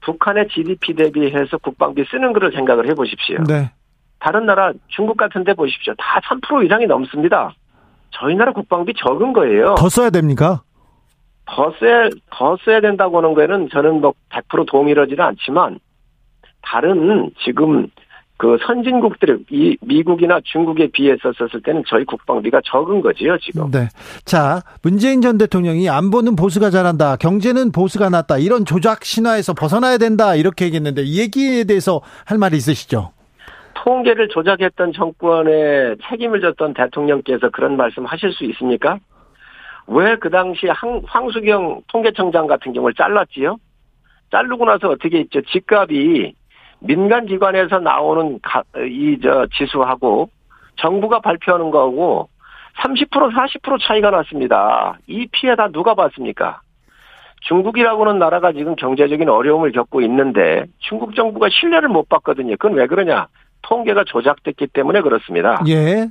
[0.00, 3.42] 북한의 GDP 대비해서 국방비 쓰는 거를 생각을 해 보십시오.
[3.44, 3.70] 네.
[4.20, 5.94] 다른 나라 중국 같은 데 보십시오.
[5.96, 7.54] 다 3% 이상이 넘습니다.
[8.10, 9.74] 저희 나라 국방비 적은 거예요.
[9.76, 10.62] 더 써야 됩니까?
[11.46, 15.78] 더 써야, 더 써야 된다고 하는 거에는 저는 뭐 100% 동의하지는 않지만
[16.62, 17.88] 다른 지금
[18.38, 23.70] 그 선진국들 이 미국이나 중국에 비해서 썼을 때는 저희 국방비가 적은 거지요 지금.
[23.72, 23.88] 네.
[24.24, 30.36] 자 문재인 전 대통령이 안보는 보수가 잘한다, 경제는 보수가 낫다 이런 조작 신화에서 벗어나야 된다
[30.36, 33.10] 이렇게 얘기했는데 이 얘기에 대해서 할 말이 있으시죠?
[33.74, 38.98] 통계를 조작했던 정권에 책임을 졌던 대통령께서 그런 말씀 하실 수 있습니까?
[39.88, 43.56] 왜 그 당시 황, 황수경 통계청장 같은 경우를 잘랐지요?
[44.30, 45.40] 자르고 나서 어떻게 했죠?
[45.42, 46.34] 집값이
[46.80, 48.38] 민간 기관에서 나오는
[48.88, 50.30] 이 저 지수하고
[50.76, 52.28] 정부가 발표하는 거하고
[52.82, 54.98] 30% 40% 차이가 났습니다.
[55.08, 56.60] 이 피해 다 누가 봤습니까?
[57.42, 62.56] 중국이라고는 나라가 지금 경제적인 어려움을 겪고 있는데 중국 정부가 신뢰를 못 받거든요.
[62.56, 63.26] 그건 왜 그러냐?
[63.62, 65.62] 통계가 조작됐기 때문에 그렇습니다.
[65.68, 66.08] 예.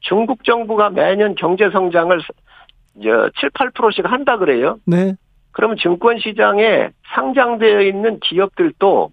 [0.00, 2.18] 중국 정부가 매년 경제 성장을
[3.00, 4.76] 7, 8%씩 한다 그래요.
[4.86, 5.14] 네.
[5.52, 9.10] 그러면 증권 시장에 상장되어 있는 기업들도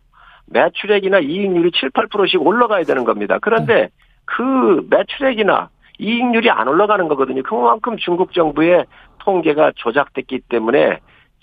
[0.48, 3.38] 매출액이나 이익률이 7, 8%씩 올라가야 되는 겁니다.
[3.42, 3.90] 그런데 네.
[4.26, 5.70] 그 매출액이나
[6.00, 7.44] 이익률이 안 올라가는 거거든요.
[7.44, 8.86] 그만큼 중국 정부의
[9.20, 11.00] 통계가 조작됐기 때문에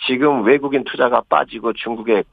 [0.07, 2.25] 지금 외국인 투자가 빠지고 중국의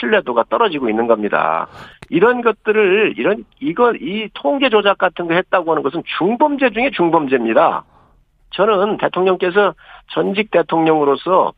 [0.00, 1.66] 신뢰도가 떨어지고 있는 겁니다.
[2.10, 7.84] 이런 것들을 이런 이거 이 통계 조작 같은 거 했다고 하는 것은 중범죄 중에 중범죄입니다.
[8.50, 9.74] 저는 대통령께서
[10.08, 11.52] 전직 대통령으로서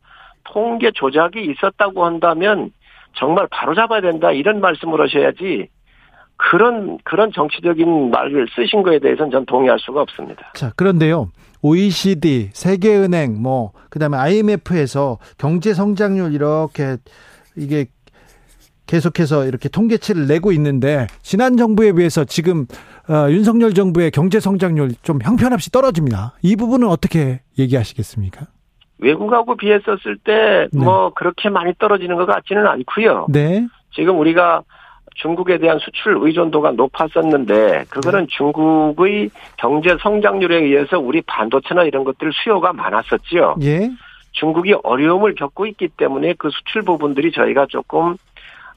[0.44, 2.72] 통계 조작이 있었다고 한다면
[3.16, 5.68] 정말 바로잡아야 된다 이런 말씀을 하셔야지
[6.36, 10.52] 그런 그런 정치적인 말을 쓰신 거에 대해서는 전 동의할 수가 없습니다.
[10.54, 11.30] 자, 그런데요.
[11.62, 16.96] OECD, 세계은행 뭐 그다음에 IMF에서 경제 성장률 이렇게
[17.56, 17.86] 이게
[18.86, 22.66] 계속해서 이렇게 통계치를 내고 있는데 지난 정부에 비해서 지금
[23.08, 26.34] 어, 윤석열 정부의 경제 성장률 좀 형편없이 떨어집니다.
[26.42, 28.46] 이 부분은 어떻게 얘기하시겠습니까?
[29.01, 31.11] 외국하고 비했었을 때뭐 네.
[31.14, 33.26] 그렇게 많이 떨어지는 것 같지는 않고요.
[33.30, 33.66] 네.
[33.92, 34.62] 지금 우리가
[35.16, 38.26] 중국에 대한 수출 의존도가 높았었는데 그거는 네.
[38.30, 43.57] 중국의 경제 성장률에 의해서 우리 반도체나 이런 것들 수요가 많았었지요.
[43.62, 43.90] 예.
[44.32, 48.16] 중국이 어려움을 겪고 있기 때문에 그 수출 부분들이 저희가 조금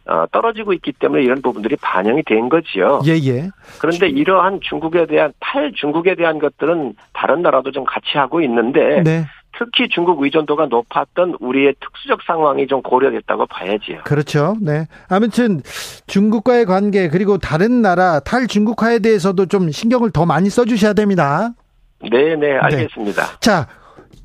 [0.05, 3.01] 어, 떨어지고 있기 때문에 이런 부분들이 반영이 된 거지요.
[3.05, 3.49] 예, 예.
[3.79, 9.25] 그런데 이러한 중국에 대한 탈 중국에 대한 것들은 다른 나라도 좀 같이 하고 있는데 네.
[9.57, 14.01] 특히 중국 의존도가 높았던 우리의 특수적 상황이 좀 고려됐다고 봐야지요.
[14.03, 14.55] 그렇죠.
[14.61, 14.87] 네.
[15.07, 15.61] 아무튼
[16.07, 21.53] 중국과의 관계 그리고 다른 나라 탈중국화에 대해서도 좀 신경을 더 많이 써주셔야 됩니다.
[22.01, 23.23] 네, 네, 알겠습니다.
[23.23, 23.37] 네.
[23.39, 23.67] 자,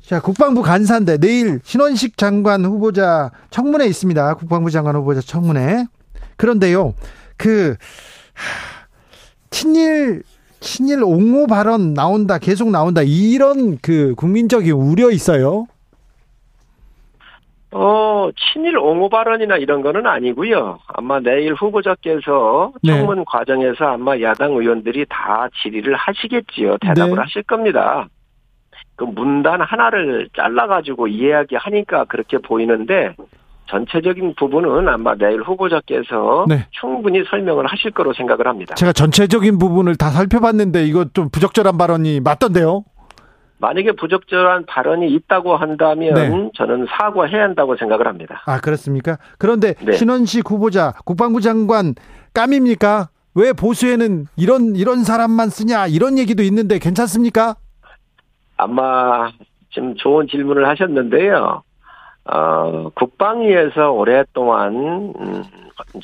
[0.01, 4.33] 자, 국방부 간사인데 내일 신원식 장관 후보자 청문회 있습니다.
[4.35, 5.85] 국방부 장관 후보자 청문회.
[6.35, 6.95] 그런데요,
[7.37, 7.75] 그
[9.51, 10.23] 친일
[10.59, 15.65] 친일 옹호 발언 나온다, 계속 나온다, 이런 그 국민적인 우려 있어요?
[17.71, 20.79] 어, 친일 옹호 발언이나 이런 거는 아니고요.
[20.87, 22.97] 아마 내일 후보자께서 네.
[22.97, 26.77] 청문 과정에서 아마 야당 의원들이 다 질의를 하시겠지요.
[26.81, 27.21] 대답을 네.
[27.21, 28.07] 하실 겁니다.
[28.95, 33.15] 그 문단 하나를 잘라가지고 이야기하니까 그렇게 보이는데
[33.69, 36.65] 전체적인 부분은 아마 내일 후보자께서 네.
[36.71, 38.75] 충분히 설명을 하실 거로 생각을 합니다.
[38.75, 42.83] 제가 전체적인 부분을 다 살펴봤는데 이거 좀 부적절한 발언이 맞던데요?
[43.59, 46.51] 만약에 부적절한 발언이 있다고 한다면 네.
[46.55, 48.41] 저는 사과해야 한다고 생각을 합니다.
[48.45, 49.17] 아 그렇습니까?
[49.37, 49.91] 그런데 네.
[49.91, 51.93] 신원식 후보자 국방부 장관
[52.33, 53.09] 깜입니까?
[53.35, 57.55] 왜 보수에는 이런 이런 사람만 쓰냐 이런 얘기도 있는데 괜찮습니까?
[58.57, 59.29] 아마
[59.71, 61.63] 지금 좋은 질문을 하셨는데요.
[62.31, 65.43] 어, 국방위에서 오랫동안 음,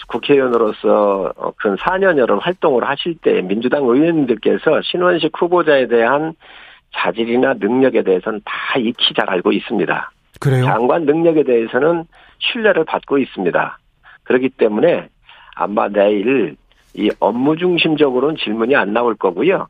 [0.08, 6.34] 국회의원으로서 근 4년여를 활동을 하실 때 민주당 의원님들께서 신원식 후보자에 대한
[6.94, 10.12] 자질이나 능력에 대해서는 다 익히 잘 알고 있습니다.
[10.40, 10.66] 그래요?
[10.66, 12.06] 장관 능력에 대해서는
[12.40, 13.78] 신뢰를 받고 있습니다.
[14.24, 15.10] 그렇기 때문에
[15.56, 16.56] 아마 내일
[16.96, 19.68] 이 업무 중심적으로는 질문이 안 나올 거고요.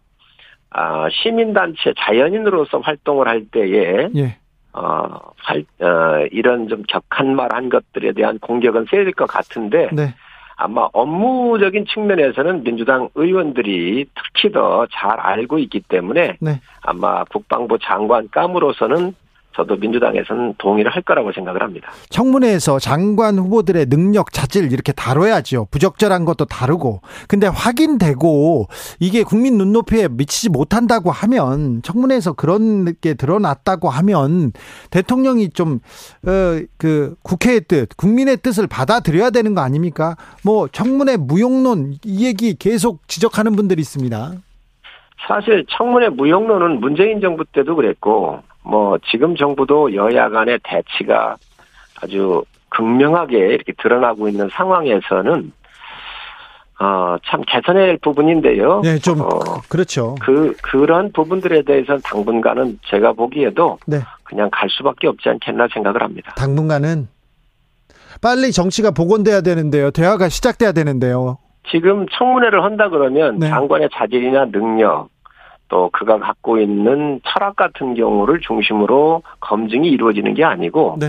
[0.70, 4.38] 아, 시민단체 자연인으로서 활동을 할 때에 예.
[4.76, 5.08] 어,
[5.38, 10.14] 할, 어, 이런 좀 격한 말 한 것들에 대한 공격은 세질 것 같은데 네.
[10.58, 16.60] 아마 업무적인 측면에서는 민주당 의원들이 특히 더 잘 알고 있기 때문에 네.
[16.82, 19.16] 아마 국방부 장관감으로서는
[19.56, 21.90] 저도 민주당에서는 동의를 할 거라고 생각을 합니다.
[22.10, 25.68] 청문회에서 장관 후보들의 능력 자질 이렇게 다뤄야죠.
[25.72, 27.02] 부적절한 것도 다루고.
[27.30, 28.68] 근데 확인되고
[29.00, 34.52] 이게 국민 눈높이에 미치지 못한다고 하면 청문회에서 그런 게 드러났다고 하면
[34.92, 35.80] 대통령이 좀그
[36.28, 40.16] 어, 국회의 뜻, 국민의 뜻을 받아들여야 되는 거 아닙니까?
[40.44, 44.34] 뭐 청문회 무용론 이 얘기 계속 지적하는 분들이 있습니다.
[45.28, 51.36] 사실 청문회 무용론은 문재인 정부 때도 그랬고 뭐 지금 정부도 여야 간의 대치가
[52.02, 55.52] 아주 극명하게 이렇게 드러나고 있는 상황에서는
[56.78, 58.82] 어, 참 개선해야 할 부분인데요.
[58.82, 59.40] 네, 좀, 어,
[59.70, 60.16] 그렇죠.
[60.20, 64.02] 그, 그런 부분들에 대해서는 당분간은 제가 보기에도 네.
[64.24, 66.34] 그냥 갈 수밖에 없지 않겠나 생각을 합니다.
[66.36, 67.08] 당분간은
[68.22, 69.90] 빨리 정치가 복원돼야 되는데요.
[69.92, 71.38] 대화가 시작돼야 되는데요.
[71.72, 73.48] 지금 청문회를 한다 그러면 네.
[73.48, 75.08] 장관의 자질이나 능력,
[75.68, 81.08] 또 그가 갖고 있는 철학 같은 경우를 중심으로 검증이 이루어지는 게 아니고 네.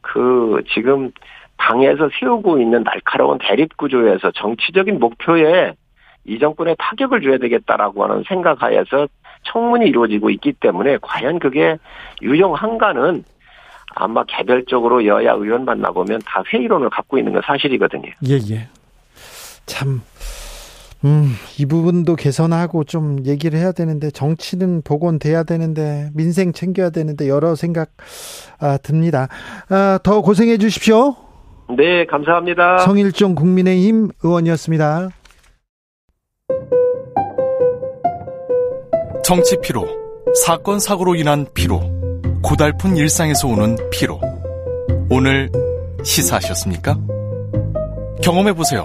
[0.00, 1.10] 그 지금
[1.56, 5.74] 당에서 세우고 있는 날카로운 대립 구조에서 정치적인 목표에
[6.24, 9.08] 이 정권에 타격을 줘야 되겠다라고 하는 생각하에서
[9.44, 11.76] 청문이 이루어지고 있기 때문에 과연 그게
[12.22, 13.24] 유용한가는
[13.94, 18.10] 아마 개별적으로 여야 의원 만나보면 다 회의론을 갖고 있는 건 사실이거든요.
[18.28, 18.68] 예, 예.
[19.66, 20.00] 참,
[21.04, 27.54] 음, 이 부분도 개선하고 좀 얘기를 해야 되는데 정치는 복원돼야 되는데 민생 챙겨야 되는데 여러
[27.54, 27.90] 생각
[28.58, 29.28] 아, 듭니다.
[29.68, 31.16] 아, 더 고생해 주십시오.
[31.76, 32.78] 네, 감사합니다.
[32.78, 35.10] 성일종 국민의힘 의원이었습니다.
[39.22, 39.86] 정치 피로,
[40.44, 41.80] 사건 사고로 인한 피로,
[42.42, 44.20] 고달픈 일상에서 오는 피로.
[45.08, 45.50] 오늘
[46.02, 46.98] 시사하셨습니까?
[48.22, 48.84] 경험해 보세요.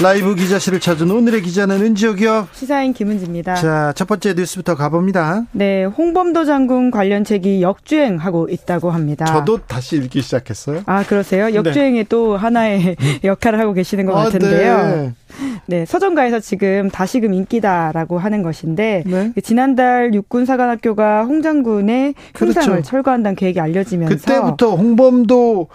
[0.00, 2.48] 라이브 기자실을 찾은 오늘의 기자는 은지옥이요.
[2.52, 3.54] 시사인 김은지입니다.
[3.56, 5.44] 자, 첫 번째 뉴스부터 가봅니다.
[5.52, 9.26] 네, 홍범도 장군 관련 책이 역주행하고 있다고 합니다.
[9.26, 10.82] 저도 다시 읽기 시작했어요.
[10.86, 11.46] 아, 그러세요?
[11.46, 11.54] 네.
[11.54, 12.06] 역주행에 네.
[12.08, 14.76] 또 하나의 역할을 하고 계시는 것 아, 같은데요.
[14.78, 15.12] 네.
[15.66, 19.32] 네, 서점가에서 지금 다시금 인기다라고 하는 것인데 네.
[19.42, 22.82] 지난달 육군 사관학교가 홍 장군의 흉상을 그렇죠.
[22.82, 25.68] 철거한다는 계획이 알려지면서 그때부터 홍범도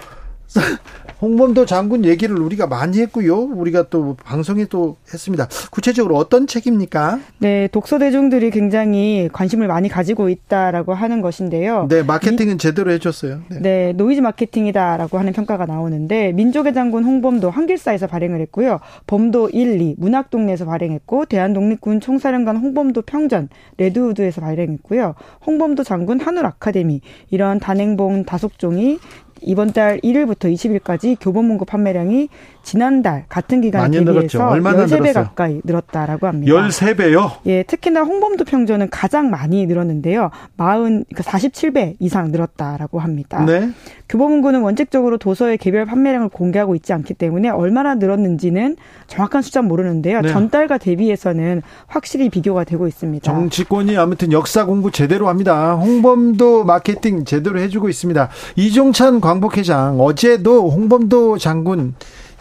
[1.22, 3.38] 홍범도 장군 얘기를 우리가 많이 했고요.
[3.38, 5.48] 우리가 또 방송에 또 했습니다.
[5.72, 7.20] 구체적으로 어떤 책입니까?
[7.40, 11.88] 네, 독서 대중들이 굉장히 관심을 많이 가지고 있다라고 하는 것인데요.
[11.90, 13.42] 네, 마케팅은 이, 제대로 해줬어요.
[13.50, 13.60] 네.
[13.62, 18.80] 네, 노이즈 마케팅이다라고 하는 평가가 나오는데 민족의 장군 홍범도 한길사에서 발행을 했고요.
[19.08, 25.16] 범도 1, 2 문학동네에서 발행했고 대한독립군 총사령관 홍범도 평전 레드우드에서 발행했고요.
[25.48, 27.02] 홍범도 장군 한울 아카데미
[27.32, 29.00] 이런 단행본 다섯 종이
[29.42, 32.30] 이번 달 1일부터 20일까지 교보문고 판매량이
[32.64, 35.24] 지난달 같은 기간에 대비해서 얼마나 13배 늘었어요?
[35.24, 36.52] 가까이 늘었다라고 합니다.
[36.52, 37.32] 13배요?
[37.46, 40.32] 예, 특히나 홍범도 평전은 가장 많이 늘었는데요.
[40.58, 43.44] 40, 그러니까 47배 이상 늘었다라고 합니다.
[43.46, 43.70] 네.
[44.10, 48.78] 교본 문구는 원칙적으로 도서의 개별 판매량을 공개하고 있지 않기 때문에 얼마나 늘었는지는
[49.08, 50.22] 정확한 숫자는 모르는데요.
[50.22, 50.30] 네.
[50.30, 53.24] 전달과 대비해서는 확실히 비교가 되고 있습니다.
[53.24, 55.76] 정치권이 아무튼 역사 공부 제대로 합니다.
[55.76, 58.30] 홍범도 마케팅 제대로 해주고 있습니다.
[58.56, 61.96] 이종찬 광복회장 어제도 홍범도 장군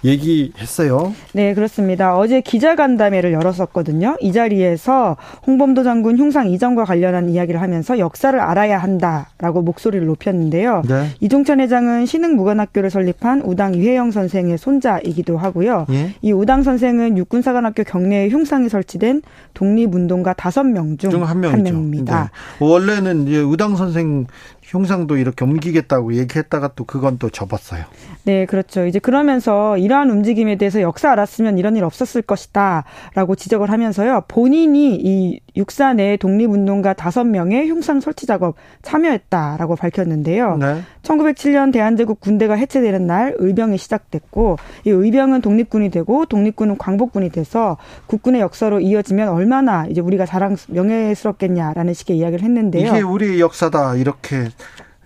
[0.05, 1.15] 얘기했어요.
[1.33, 2.17] 네, 그렇습니다.
[2.17, 4.17] 어제 기자간담회를 열었었거든요.
[4.21, 10.83] 이 자리에서 홍범도 장군 흉상 이전과 관련한 이야기를 하면서 역사를 알아야 한다라고 목소리를 높였는데요.
[10.87, 11.09] 네.
[11.21, 15.87] 이종찬 회장은 신흥무관학교를 설립한 우당 이회영 선생의 손자이기도 하고요.
[15.91, 16.15] 예?
[16.23, 19.23] 이 우당 선생은 육군사관학교 경내에 흉상이 설치된
[19.55, 22.31] 독립운동가 다섯 명 중 한 명입니다.
[22.61, 22.65] 네.
[22.65, 24.27] 원래는 우당 선생
[24.67, 27.85] 흉상도 이렇게 옮기겠다고 얘기했다가 또 그건 또 접었어요.
[28.25, 28.85] 네, 그렇죠.
[28.85, 34.25] 이제 그러면서 이러한 움직임에 대해서 역사 알았으면 이런 일 없었을 것이다라고 지적을 하면서요.
[34.27, 40.57] 본인이 이 육사 내 독립운동가 다섯 명의 흉상 설치 작업 참여했다라고 밝혔는데요.
[40.57, 40.83] 네.
[41.03, 47.77] 1907년 대한제국 군대가 해체되는 날 의병이 시작됐고 이 의병은 독립군이 되고 독립군은 광복군이 돼서
[48.07, 52.89] 국군의 역사로 이어지면 얼마나 이제 우리가 자랑 명예스럽겠냐라는 식의 이야기를 했는데요.
[52.89, 54.49] 이게 우리 역사다 이렇게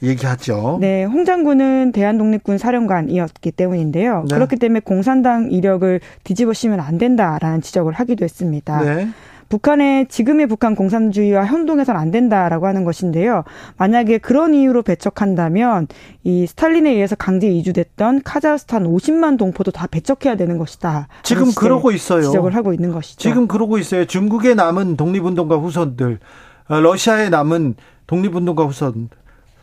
[0.03, 0.79] 얘기하죠.
[0.81, 4.25] 네, 홍 장군은 대한독립군 사령관이었기 때문인데요.
[4.29, 4.35] 네.
[4.35, 8.83] 그렇기 때문에 공산당 이력을 뒤집어 씌면 안 된다라는 지적을 하기도 했습니다.
[8.83, 9.09] 네.
[9.51, 13.43] 북한의 지금의 북한 공산주의와 혼동해서는 안 된다라고 하는 것인데요.
[13.77, 15.89] 만약에 그런 이유로 배척한다면
[16.23, 21.09] 이 스탈린에 의해서 강제 이주됐던 카자흐스탄 50만 동포도 다 배척해야 되는 것이다.
[21.25, 22.23] 지금 그러고 있어요.
[22.23, 23.19] 지적을 하고 있는 것이죠.
[23.19, 24.05] 지금 그러고 있어요.
[24.05, 26.21] 중국에 남은 독립운동가 후손들,
[26.69, 27.75] 어, 러시아에 남은
[28.07, 29.09] 독립운동가 후손,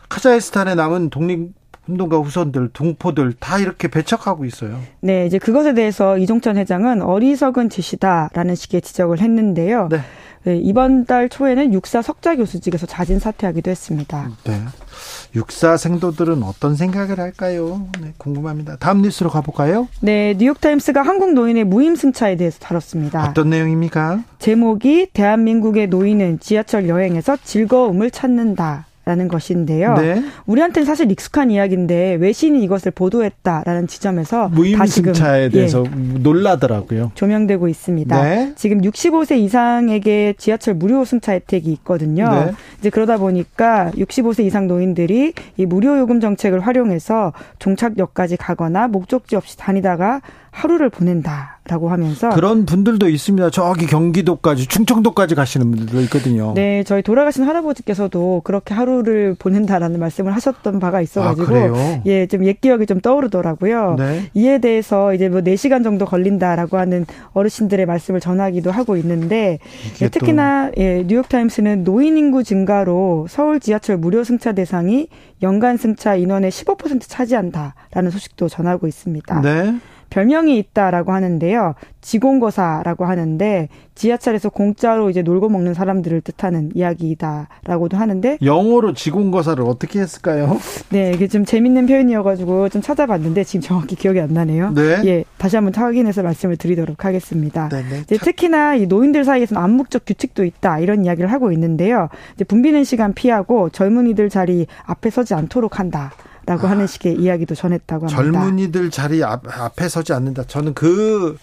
[0.10, 1.52] 카자흐스탄에 남은 독립
[1.88, 4.80] 운동가 후손들, 동포들 다 이렇게 배척하고 있어요.
[5.00, 9.88] 네, 이제 그것에 대해서 이종천 회장은 어리석은 짓이다라는 식의 지적을 했는데요.
[9.90, 10.02] 네.
[10.44, 14.32] 네, 이번 달 초에는 육사 석좌 교수직에서 자진 사퇴하기도 했습니다.
[14.46, 14.62] 네.
[15.36, 17.88] 육사 생도들은 어떤 생각을 할까요?
[18.02, 18.78] 네, 궁금합니다.
[18.78, 19.88] 다음 뉴스로 가볼까요?
[20.00, 23.30] 네, 뉴욕타임스가 한국 노인의 무임승차에 대해서 다뤘습니다.
[23.30, 24.24] 어떤 내용입니까?
[24.40, 28.87] 제목이 대한민국의 노인은 지하철 여행에서 즐거움을 찾는다.
[29.08, 29.94] 라는 것인데요.
[29.96, 30.22] 네.
[30.48, 37.12] 우리한테는 사실 익숙한 이야기인데 외신이 이것을 보도했다라는 지점에서 무임승차에 대해서 예, 놀라더라고요.
[37.16, 38.22] 조명되고 있습니다.
[38.22, 38.52] 네.
[38.58, 42.30] 지금 65세 이상에게 지하철 무료 승차 혜택이 있거든요.
[42.30, 42.52] 네.
[42.80, 49.58] 이제 그러다 보니까 65세 이상 노인들이 이 무료 요금 정책을 활용해서 종착역까지 가거나 목적지 없이
[49.58, 50.20] 다니다가
[50.58, 53.52] 하루를 보낸다라고 하면서 그런 분들도 있습니다.
[53.52, 56.54] 저기 경기도까지 충청도까지 가시는 분들도 있거든요.
[56.56, 62.60] 네, 저희 돌아가신 할아버지께서도 그렇게 하루를 보낸다라는 말씀을 하셨던 바가 있어가지고 아, 예, 좀 옛
[62.62, 63.96] 기억이 좀 떠오르더라고요.
[64.00, 64.32] 네.
[64.34, 69.60] 이에 대해서 이제 뭐 4시간 정도 걸린다라고 하는 어르신들의 말씀을 전하기도 하고 있는데
[70.02, 75.10] 예, 특히나 예, 뉴욕타임스는 노인 인구 증가로 서울 지하철 무료 승차 대상이
[75.44, 79.42] 연간 승차 인원의 15% 차지한다라는 소식도 전하고 있습니다.
[79.42, 79.76] 네.
[80.10, 81.76] 별명이 있다라고 하는데요.
[82.02, 90.58] 지공거사라고 하는데 지하철에서 공짜로 이제 놀고 먹는 사람들을 뜻하는 이야기다라고도 하는데 영어로 지공거사를 어떻게 했을까요?
[90.90, 94.72] 네, 이게 좀 재밌는 표현이어가지고 좀 찾아봤는데 지금 정확히 기억이 안 나네요.
[94.74, 95.02] 네.
[95.06, 97.68] 예, 다시 한번 확인해서 말씀을 드리도록 하겠습니다.
[97.70, 98.00] 네, 네.
[98.02, 102.10] 이제 특히나 이 노인들 사이에서는 암묵적 규칙도 있다 이런 이야기를 하고 있는데요.
[102.36, 106.14] 이제 붐비는 시간 피하고 젊은이들 자리 앞에 서지 않도록 한다.
[106.48, 108.24] 라고 아, 하는 식의 이야기도 전했다고 합니다.
[108.24, 110.44] 젊은이들 자리 앞, 앞에 서지 않는다.
[110.44, 111.38] 저는 그,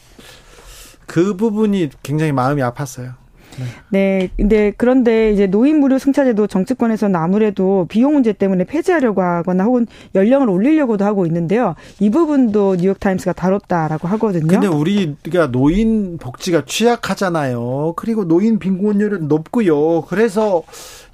[1.07, 3.13] 그 부분이 굉장히 마음이 아팠어요.
[3.59, 3.65] 네.
[3.91, 4.31] 네.
[4.37, 10.49] 근데 그런데 이제 노인 무료 승차제도 정치권에서는 아무래도 비용 문제 때문에 폐지하려고 하거나 혹은 연령을
[10.49, 11.75] 올리려고도 하고 있는데요.
[12.01, 14.47] 이 부분도 뉴욕 타임스가 다뤘다라고 하거든요.
[14.47, 17.93] 근데 우리가 노인 복지가 취약하잖아요.
[17.97, 20.03] 그리고 노인 빈곤율은 높고요.
[20.03, 20.63] 그래서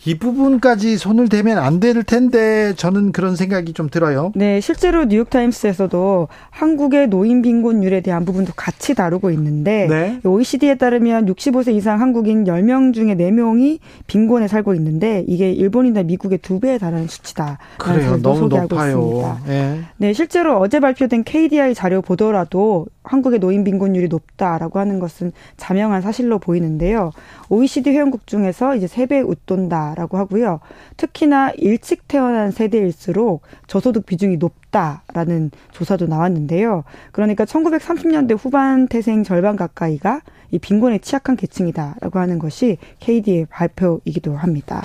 [0.06, 4.32] 이 부분까지 손을 대면 안 될 텐데 저는 그런 생각이 좀 들어요.
[4.34, 10.20] 네, 실제로 뉴욕타임스에서도 한국의 노인 빈곤율에 대한 부분도 같이 다루고 있는데 네.
[10.22, 16.60] OECD에 따르면 65세 이상 한국인 10명 중에 4명이 빈곤에 살고 있는데 이게 일본이나 미국의 두
[16.60, 17.56] 배에 달하는 수치다.
[17.78, 18.20] 그래요.
[18.20, 19.38] 너무 높아요.
[19.46, 19.80] 네.
[19.96, 26.38] 네, 실제로 어제 발표된 KDI 자료 보더라도 한국의 노인 빈곤율이 높다라고 하는 것은 자명한 사실로
[26.38, 27.12] 보이는데요.
[27.48, 30.60] OECD 회원국 중에서 이제 세배 웃돈다 라고 하고요.
[30.96, 36.84] 특히나 일찍 태어난 세대일수록 저소득 비중이 높다라는 조사도 나왔는데요.
[37.12, 44.82] 그러니까 1930년대 후반 태생 절반 가까이가 이 빈곤에 취약한 계층이다라고 하는 것이 KD의 발표이기도 합니다.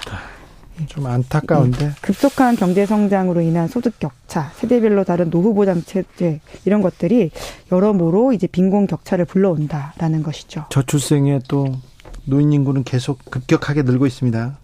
[0.88, 1.78] 좀 안타까운데.
[1.78, 1.92] 네.
[2.02, 7.32] 급속한 경제 성장으로 인한 소득 격차, 세대별로 다른 노후 보장 체제 이런 것들이
[7.72, 10.66] 여러모로 이제 빈곤 격차를 불러온다라는 것이죠.
[10.70, 11.78] 저출생에 또
[12.26, 14.58] 노인 인구는 계속 급격하게 늘고 있습니다.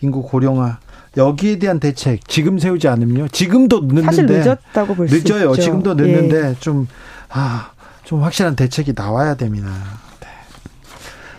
[0.00, 0.78] 인구 고령화.
[1.16, 3.28] 여기에 대한 대책 지금 세우지 않으면요.
[3.28, 5.34] 지금도 늦는데 사실 늦었다고 볼 수 있죠.
[5.34, 5.54] 늦어요.
[5.56, 6.54] 지금도 늦는데 예.
[6.60, 6.86] 좀
[7.30, 7.70] 아,
[8.04, 9.68] 좀 확실한 대책이 나와야 됩니다.
[10.20, 10.26] 네.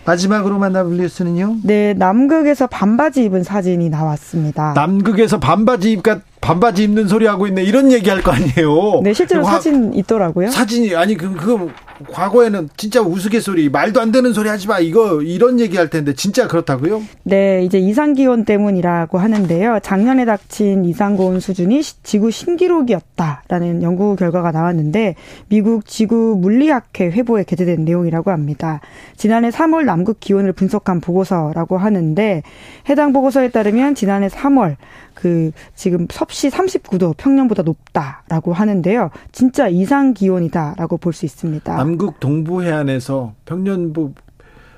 [0.04, 1.58] 마지막으로 만나볼 뉴스는요?
[1.62, 4.72] 네, 남극에서 반바지 입은 사진이 나왔습니다.
[4.74, 9.00] 남극에서 반바지 입가 반바지 입는 소리 하고 있네 이런 얘기 할 거 아니에요.
[9.02, 10.50] 네, 실제로 사진 있더라고요.
[10.50, 11.68] 사진이 아니 그 그거
[12.08, 17.02] 과거에는 진짜 우스갯소리 말도 안 되는 소리 하지 마 이거 이런 얘기할 텐데 진짜 그렇다고요?
[17.24, 19.80] 네, 이제 이상 기온 때문이라고 하는데요.
[19.82, 25.14] 작년에 닥친 이상 고온 수준이 지구 신기록이었다라는 연구 결과가 나왔는데
[25.48, 28.80] 미국 지구 물리학회 회보에 게재된 내용이라고 합니다.
[29.16, 32.42] 지난해 3월 남극 기온을 분석한 보고서라고 하는데
[32.88, 34.76] 해당 보고서에 따르면 지난해 3월
[35.14, 39.10] 그 지금 섭씨 39도 평년보다 높다라고 하는데요.
[39.32, 41.76] 진짜 이상 기온이다라고 볼 수 있습니다.
[41.90, 44.12] 남극 동부 해안에서 평년부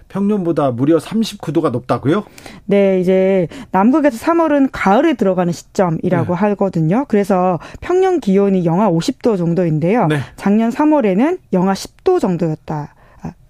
[0.09, 2.25] 평년보다 무려 39도가 높다고요?
[2.67, 6.39] 네, 이제 남극에서 3월은 가을에 들어가는 시점이라고 네.
[6.39, 7.07] 하거든요.
[7.09, 10.07] 그래서 평년 기온이 영하 50도 정도인데요.
[10.09, 10.19] 네.
[10.37, 12.95] 작년 3월에는 영하 10도 정도였다.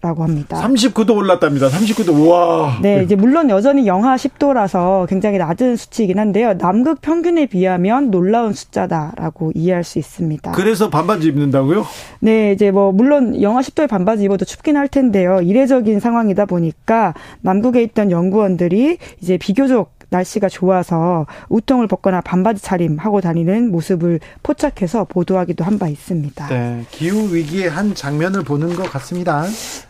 [0.03, 0.61] 라고 합니다.
[0.61, 1.69] 39도 올랐답니다.
[1.69, 2.28] 39도.
[2.28, 2.77] 와.
[2.82, 6.59] 네, 이제 물론 여전히 영하 10도라서 굉장히 낮은 수치이긴 한데요.
[6.59, 10.51] 남극 평균에 비하면 놀라운 숫자다라고 이해할 수 있습니다.
[10.53, 11.86] 그래서 반바지 입는다고요?
[12.19, 15.40] 네, 이제 뭐 물론 영하 10도에 반바지 입어도 춥긴 할 텐데요.
[15.40, 23.20] 이례적인 상황이다 보니까 남극에 있던 연구원들이 이제 비교적 날씨가 좋아서 우통을 벗거나 반바지 차림 하고
[23.20, 26.47] 다니는 모습을 포착해서 보도하기도 한 바 있습니다.
[26.48, 29.44] 네, 기후 위기의 한 장면을 보는 것 같습니다.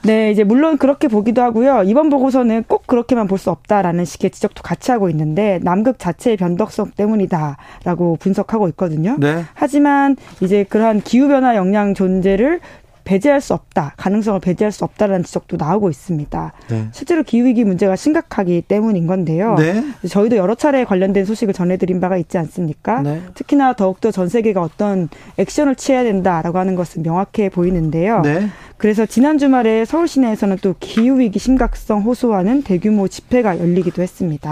[0.05, 1.83] 네, 이제 물론 그렇게 보기도 하고요.
[1.85, 6.93] 이번 보고서는 꼭 그렇게만 볼 수 없다라는 식의 지적도 같이 하고 있는데 남극 자체의 변덕성
[6.97, 9.17] 때문이다라고 분석하고 있거든요.
[9.19, 9.45] 네.
[9.55, 12.61] 하지만 이제 그러한 기후 변화 영향 존재를
[13.05, 16.53] 배제할 수 없다, 가능성을 배제할 수 없다라는 지적도 나오고 있습니다.
[16.69, 16.89] 네.
[16.93, 19.57] 실제로 기후위기 문제가 심각하기 때문인 건데요.
[19.57, 19.83] 네.
[20.09, 23.03] 저희도 여러 차례 관련된 소식을 전해드린 바가 있지 않습니까?
[23.03, 23.23] 네.
[23.35, 25.09] 특히나 더욱더 전 세계가 어떤
[25.39, 28.21] 액션을 취해야 된다라고 하는 것은 명확해 보이는데요.
[28.23, 28.49] 네.
[28.77, 34.51] 그래서 지난 주말에 서울 시내에서는 또 기후위기 심각성 호소하는 대규모 집회가 열리기도 했습니다.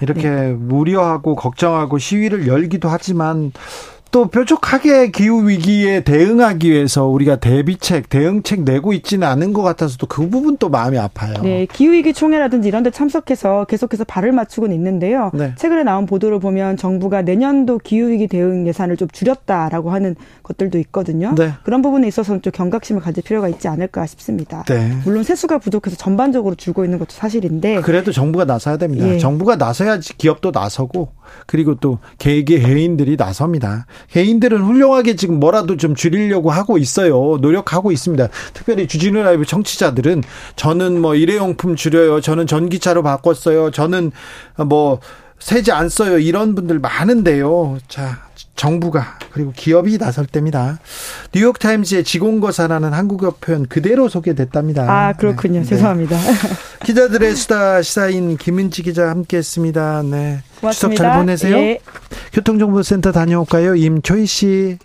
[0.00, 0.56] 이렇게 네.
[0.70, 3.52] 우려하고 걱정하고 시위를 열기도 하지만
[4.10, 10.30] 또 뾰족하게 기후 위기에 대응하기 위해서 우리가 대비책, 대응책 내고 있지는 않은 것 같아서 또그
[10.30, 11.34] 부분 또 마음이 아파요.
[11.42, 15.30] 네, 기후 위기 총회라든지 이런 데 참석해서 계속해서 발을 맞추고는 있는데요.
[15.34, 15.52] 네.
[15.56, 21.34] 최근에 나온 보도를 보면 정부가 내년도 기후 위기 대응 예산을 좀 줄였다라고 하는 것들도 있거든요.
[21.36, 21.52] 네.
[21.64, 24.64] 그런 부분에 있어서는 좀 경각심을 가질 필요가 있지 않을까 싶습니다.
[24.68, 24.96] 네.
[25.04, 29.06] 물론 세수가 부족해서 전반적으로 줄고 있는 것도 사실인데 그래도 정부가 나서야 됩니다.
[29.06, 29.18] 예.
[29.18, 33.86] 정부가 나서야지 기업도 나서고 그리고 또 개개 개인들이 나섭니다.
[34.10, 37.38] 개인들은 훌륭하게 지금 뭐라도 좀 줄이려고 하고 있어요.
[37.40, 38.28] 노력하고 있습니다.
[38.52, 40.22] 특별히 주진우 라이브 청취자들은
[40.56, 42.20] 저는 뭐 일회용품 줄여요.
[42.20, 43.70] 저는 전기차로 바꿨어요.
[43.70, 44.12] 저는
[44.66, 45.00] 뭐
[45.38, 46.18] 세제 안 써요.
[46.18, 47.78] 이런 분들 많은데요.
[47.88, 50.78] 자, 정부가 그리고 기업이 나설 때입니다.
[51.32, 54.82] 뉴욕 타임즈의 지공거사라는 한국어 표현 그대로 소개됐답니다.
[54.88, 55.60] 아 그렇군요.
[55.60, 55.66] 네.
[55.66, 56.18] 죄송합니다.
[56.84, 60.02] 기자들의 수다 시사인 김은지 기자 함께했습니다.
[60.02, 60.42] 네.
[60.60, 60.70] 고맙습니다.
[60.70, 61.56] 추석 잘 보내세요.
[61.56, 61.78] 예.
[62.32, 64.78] 교통정보센터 다녀올까요, 임초희 씨.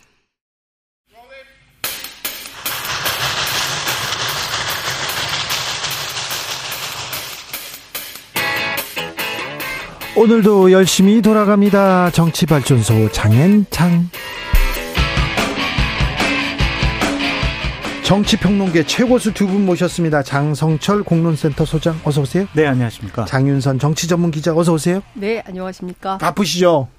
[10.15, 12.11] 오늘도 열심히 돌아갑니다.
[12.11, 14.10] 정치발전소 장앤창.
[18.03, 20.22] 정치평론계 최고수 두 분 모셨습니다.
[20.23, 22.45] 장성철 공론센터 소장 어서 오세요.
[22.53, 23.26] 네, 안녕하십니까.
[23.26, 25.02] 장윤선 정치전문기자 어서 오세요.
[25.14, 26.18] 네, 안녕하십니까.
[26.19, 26.90] 바쁘시죠?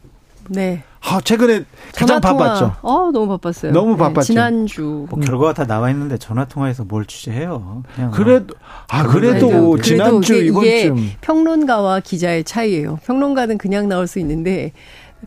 [0.48, 0.82] 네.
[1.06, 1.64] 아, 최근에
[1.94, 2.76] 가장 바빴죠.
[2.82, 3.72] 어, 너무 바빴어요.
[3.72, 4.22] 너무 네, 바빴죠.
[4.26, 5.06] 지난주.
[5.10, 7.82] 뭐 결과가 다 나와 있는데 전화 통화해서 뭘 취재해요.
[7.94, 8.54] 그냥 그래도
[8.88, 12.98] 아 그래도 그래도 지난주 이번쯤 평론가와 기자의 차이예요.
[13.04, 14.72] 평론가는 그냥 나올 수 있는데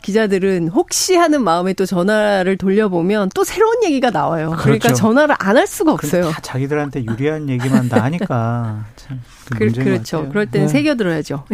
[0.01, 4.47] 기자들은 혹시 하는 마음에 또 전화를 돌려보면 또 새로운 얘기가 나와요.
[4.49, 4.79] 그러니까 그렇죠.
[4.79, 6.29] 그러니까 전화를 안 할 수가 없어요.
[6.29, 9.21] 다 자기들한테 유리한 얘기만 다 하니까 참.
[9.55, 10.27] 그, 그렇죠.
[10.29, 10.71] 그럴 때는 네.
[10.73, 11.45] 새겨들어야죠.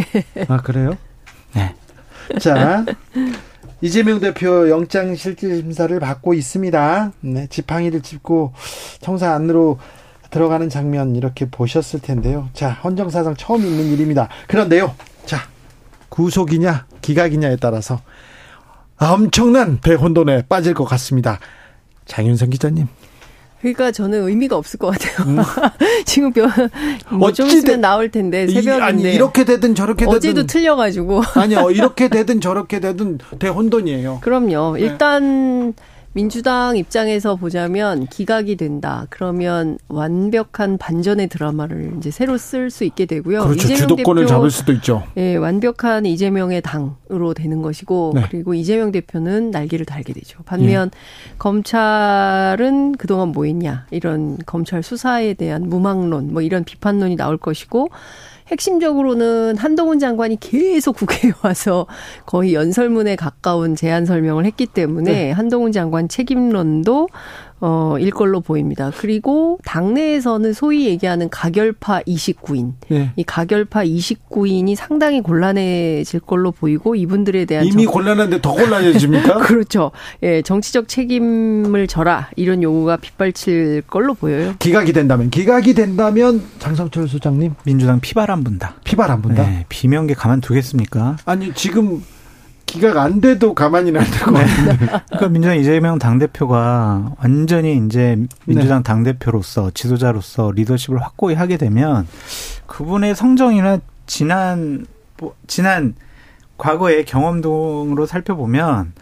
[0.47, 0.97] 아 그래요?
[1.53, 1.75] 네.
[2.39, 2.85] 자,
[3.83, 7.11] 이재명 대표 영장 실질 심사를 받고 있습니다.
[7.19, 8.53] 네, 지팡이를 짚고
[9.01, 9.77] 청사 안으로
[10.29, 12.47] 들어가는 장면 이렇게 보셨을 텐데요.
[12.53, 14.29] 자, 헌정사상 처음 있는 일입니다.
[14.47, 14.95] 그런데요.
[15.25, 15.39] 자,
[16.07, 17.99] 구속이냐 기각이냐에 따라서
[18.95, 21.39] 엄청난 대혼돈에 빠질 것 같습니다.
[22.05, 22.87] 장윤성 기자님.
[23.63, 25.25] 그러니까 저는 의미가 없을 것 같아요.
[25.29, 25.37] 음.
[26.03, 26.33] 지금
[27.09, 32.41] 뭐좀 있으면 나올 텐데 새벽인데 아니 이렇게 되든 저렇게 되든 어제도 틀려가지고 아니요 이렇게 되든
[32.41, 34.19] 저렇게 되든 대혼돈이에요.
[34.21, 34.75] 그럼요.
[34.75, 34.81] 네.
[34.81, 35.73] 일단
[36.13, 39.07] 민주당 입장에서 보자면 기각이 된다.
[39.09, 43.45] 그러면 완벽한 반전의 드라마를 이제 새로 쓸 수 있게 되고요.
[43.45, 43.67] 그렇죠.
[43.75, 45.03] 주도권을 대표, 잡을 수도 있죠.
[45.17, 48.25] 예, 완벽한 이재명의 당으로 되는 것이고 네.
[48.29, 50.43] 그리고 이재명 대표는 날개를 달게 되죠.
[50.45, 51.35] 반면 예.
[51.39, 57.89] 검찰은 그동안 뭐 했냐 이런 검찰 수사에 대한 무망론 뭐 이런 비판론이 나올 것이고
[58.53, 61.87] 핵심적으로는 한동훈 장관이 계속 국회에 와서
[62.25, 65.31] 거의 연설문에 가까운 제안 설명을 했기 때문에 네.
[65.31, 67.09] 한동훈 장관 책임론도
[67.65, 68.91] 어, 일 걸로 보입니다.
[68.97, 72.73] 그리고 당내에서는 소위 얘기하는 가결파 29인.
[72.89, 73.13] 네.
[73.15, 77.93] 이 가결파 29인이 상당히 곤란해질 걸로 보이고 이분들에 대한 이미 정...
[77.93, 79.37] 곤란한데 더 곤란해집니까?
[79.47, 79.91] 그렇죠.
[80.23, 82.27] 예, 정치적 책임을 져라.
[82.35, 84.55] 이런 요구가 빗발칠 걸로 보여요.
[84.59, 88.75] 기각이 된다면 기각이 된다면 장성철 소장님 민주당 피바람 분다.
[88.83, 89.41] 피바람 분다.
[89.41, 91.15] 네, 비명계 가만두겠습니까?
[91.23, 92.03] 아니, 지금
[92.73, 94.45] 기각 안 돼도 가만히 놔둘 것 네.
[95.09, 98.83] 그러니까 민주당 이재명 당대표가 완전히 이제 민주당 네.
[98.83, 102.07] 당대표로서 지도자로서 리더십을 확고히 하게 되면
[102.65, 103.77] 그분의 성정이나
[104.07, 104.87] 지난,
[105.19, 105.93] 뭐, 지난
[106.57, 108.93] 과거의 경험 등으로 살펴보면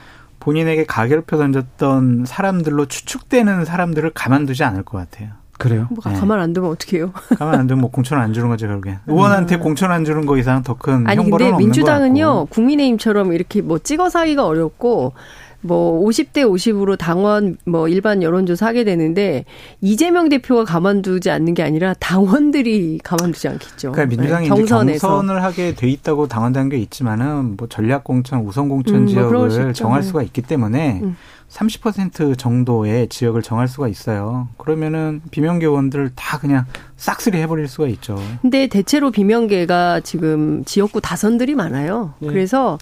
[0.42, 5.30] 본인에게 가결표 던졌던 사람들로 추측되는 사람들을 가만두지 않을 것 같아요.
[5.62, 5.88] 그래요?
[5.92, 6.20] 뭐 네.
[6.20, 7.12] 가만 안 두면 어떡해요?
[7.38, 8.98] 가만 안 두면 뭐 공천 안 주는 거죠, 결국에.
[9.06, 9.60] 의원한테 음.
[9.60, 15.14] 공천 안 주는 거 이상 더큰 아니 근데 민주당은요 국민의힘처럼 이렇게 뭐 찍어서 하기가 어렵고
[15.62, 19.46] 뭐 50대 50으로 당원 뭐 일반 여론조사 하게 되는데
[19.80, 23.92] 이재명 대표가 가만두지 않는 게 아니라 당원들이 가만두지 않겠죠.
[23.92, 25.08] 그러니까 민주당이 네, 경선에서.
[25.08, 29.38] 경선을 하게 돼 있다고 당원단 게 있지만은 뭐 전략 공천, 우선 공천 음, 뭐 지역을
[29.38, 31.16] 뭐 정할 수가 있기 때문에 음.
[31.52, 34.48] 30% 정도의 지역을 정할 수가 있어요.
[34.58, 36.66] 그러면은 비명계 의원들 다 그냥
[36.96, 38.18] 싹쓸이 해버릴 수가 있죠.
[38.42, 42.14] 근데 대체로 비명계가 지금 지역구 다선들이 많아요.
[42.20, 42.30] 네.
[42.30, 42.78] 그래서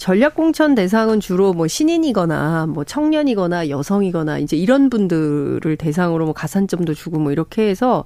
[0.00, 6.94] 전략 공천 대상은 주로 뭐 신인이거나 뭐 청년이거나 여성이거나 이제 이런 분들을 대상으로 뭐 가산점도
[6.94, 8.04] 주고 뭐 이렇게 해서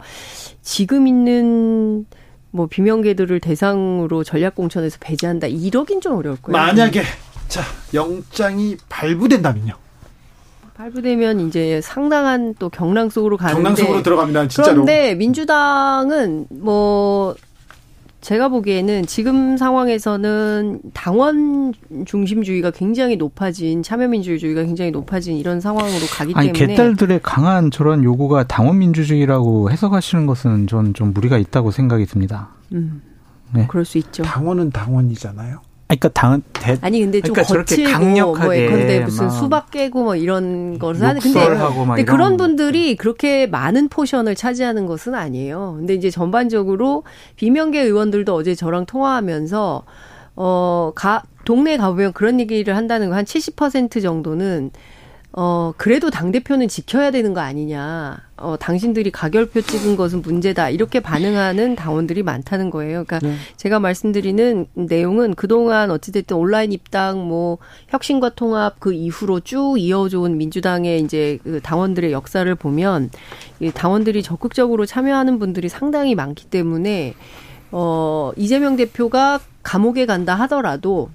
[0.60, 2.04] 지금 있는
[2.50, 6.58] 뭐 비명계들을 대상으로 전략 공천에서 배제한다 이러긴 좀 어려울 거예요.
[6.58, 7.02] 만약에
[7.46, 7.62] 자
[7.94, 9.74] 영장이 발부된다면요.
[10.74, 14.48] 발부되면 이제 상당한 또 경랑 속으로 가는데 경랑 속으로 들어갑니다.
[14.48, 14.82] 진짜로.
[14.84, 17.36] 그런데 민주당은 뭐
[18.24, 21.74] 제가 보기에는 지금 상황에서는 당원
[22.06, 28.44] 중심주의가 굉장히 높아진 참여민주주의가 굉장히 높아진 이런 상황으로 가기 아니, 때문에 개딸들의 강한 저런 요구가
[28.44, 32.48] 당원 민주주의라고 해석하시는 것은 전 좀 무리가 있다고 생각이 듭니다.
[32.72, 33.02] 음,
[33.52, 33.66] 네.
[33.68, 34.22] 그럴 수 있죠.
[34.22, 35.60] 당원은 당원이잖아요.
[35.86, 40.16] 그러니까 당 대, 아니 근데 좀 그러니까 거칠고 강력하게 뭐 근데 무슨 수박 깨고 뭐
[40.16, 41.38] 이런 것을 하는 근데,
[41.96, 45.74] 근데 그런 분들이 그렇게 많은 포션을 차지하는 것은 아니에요.
[45.78, 47.04] 근데 이제 전반적으로
[47.36, 49.82] 비명계 의원들도 어제 저랑 통화하면서
[50.36, 54.70] 어 가 동네 가보면 그런 얘기를 한다는 거 한 70% 정도는
[55.36, 58.18] 어, 그래도 당대표는 지켜야 되는 거 아니냐.
[58.36, 60.70] 어, 당신들이 가결표 찍은 것은 문제다.
[60.70, 63.02] 이렇게 반응하는 당원들이 많다는 거예요.
[63.04, 63.34] 그러니까 네.
[63.56, 67.58] 제가 말씀드리는 내용은 그동안 어찌됐든 온라인 입당, 뭐,
[67.88, 73.10] 혁신과 통합 그 이후로 쭉 이어져 온 민주당의 이제 그 당원들의 역사를 보면
[73.58, 77.14] 이 당원들이 적극적으로 참여하는 분들이 상당히 많기 때문에
[77.72, 81.10] 어, 이재명 대표가 감옥에 간다 하더라도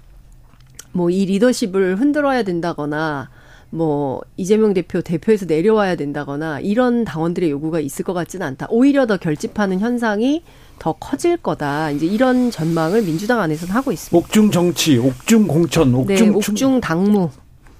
[0.91, 3.29] 뭐 이 리더십을 흔들어야 된다거나
[3.71, 8.67] 뭐 이재명 대표 대표에서 내려와야 된다거나 이런 당원들의 요구가 있을 것 같지는 않다.
[8.69, 10.43] 오히려 더 결집하는 현상이
[10.79, 11.91] 더 커질 거다.
[11.91, 14.17] 이제 이런 전망을 민주당 안에서는 하고 있습니다.
[14.17, 17.29] 옥중 정치, 옥중 공천, 옥중 네, 옥중 당무.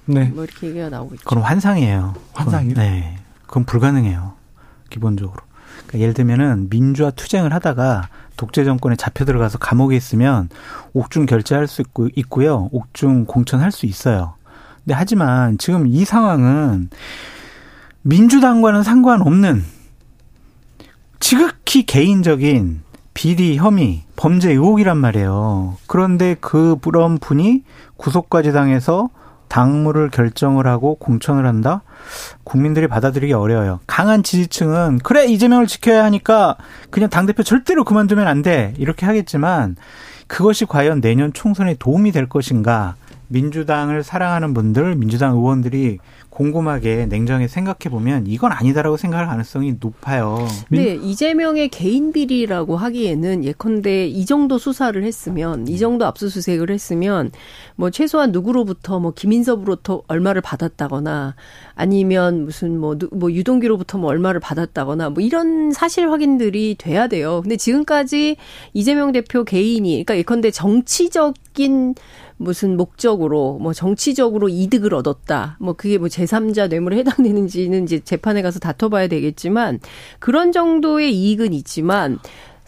[0.06, 0.24] 네.
[0.26, 1.24] 뭐 이렇게 얘기가 나오고 있죠.
[1.28, 2.14] 그럼 환상이에요.
[2.32, 2.74] 환상이요?
[2.74, 3.16] 네.
[3.46, 4.34] 그건 불가능해요.
[4.90, 5.40] 기본적으로.
[5.86, 10.48] 그러니까 예를 들면은 민주화 투쟁을 하다가 독재 정권에 잡혀 들어가서 감옥에 있으면
[10.92, 12.68] 옥중 결제할 수 있고 있고요.
[12.72, 14.34] 옥중 공천할 수 있어요.
[14.84, 16.90] 네, 하지만 지금 이 상황은
[18.02, 19.64] 민주당과는 상관없는
[21.20, 22.82] 지극히 개인적인
[23.12, 25.76] 비리, 혐의, 범죄 의혹이란 말이에요.
[25.86, 27.64] 그런데 그 그런 분이
[27.96, 29.10] 구속까지 당해서
[29.48, 31.82] 당무를 결정을 하고 공천을 한다?
[32.44, 33.80] 국민들이 받아들이기 어려워요.
[33.86, 36.56] 강한 지지층은 그래 이재명을 지켜야 하니까
[36.90, 38.74] 그냥 당대표 절대로 그만두면 안 돼.
[38.78, 39.76] 이렇게 하겠지만
[40.28, 42.94] 그것이 과연 내년 총선에 도움이 될 것인가?
[43.30, 45.98] 민주당을 사랑하는 분들, 민주당 의원들이
[46.30, 50.46] 곰곰하게 냉정히 생각해 보면 이건 아니다라고 생각할 가능성이 높아요.
[50.68, 57.30] 네, 이재명의 개인 비리라고 하기에는 예컨대 이 정도 수사를 했으면 이 정도 압수수색을 했으면
[57.76, 61.34] 뭐 최소한 누구로부터 뭐 김인섭으로부터 얼마를 받았다거나
[61.74, 67.40] 아니면 무슨 뭐, 뭐 유동규로부터 뭐 얼마를 받았다거나 뭐 이런 사실 확인들이 돼야 돼요.
[67.42, 68.36] 근데 지금까지
[68.72, 71.94] 이재명 대표 개인이 그러니까 예컨대 정치적인
[72.40, 75.58] 무슨 목적으로 뭐 정치적으로 이득을 얻었다.
[75.60, 79.78] 뭐 그게 뭐 제3자 뇌물에 해당되는지는 이제 재판에 가서 다퉈봐야 되겠지만
[80.20, 82.18] 그런 정도의 이익은 있지만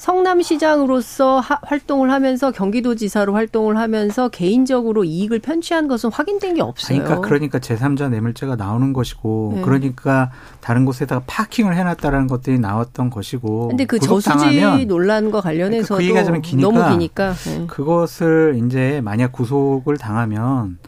[0.02, 7.04] 성남시장으로서 하, 활동을 하면서 경기도지사로 활동을 하면서 개인적으로 이익을 편취한 것은 확인된 게 없어요.
[7.04, 9.62] 그러니까 그러니까 제3자 뇌물죄가 나오는 것이고 네.
[9.62, 13.68] 그러니까 다른 곳에다가 파킹을 해놨다라는 것들이 나왔던 것이고.
[13.68, 17.66] 근데 그 저수지 논란과 관련해서도 그 너무 기니까 네.
[17.68, 20.78] 그것을 이제 만약 구속을 당하면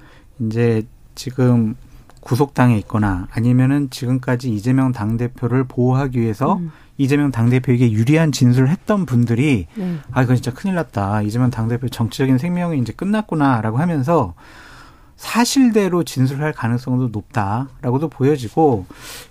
[0.40, 0.84] 이제
[1.14, 1.76] 지금
[2.24, 6.72] 구속당해 있거나 아니면은 지금까지 이재명 당대표를 보호하기 위해서 음.
[6.96, 9.98] 이재명 당대표에게 유리한 진술을 했던 분들이 네.
[10.10, 11.22] 아 이건 진짜 큰일 났다.
[11.22, 14.34] 이재명 당대표 정치적인 생명이 이제 끝났구나라고 하면서
[15.16, 18.86] 사실대로 진술할 가능성도 높다라고도 보여지고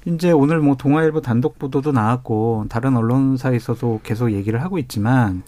[0.06, 5.44] 이제 오늘 뭐 동아일보 단독 보도도 나왔고 다른 언론사에서도 계속 얘기를 하고 있지만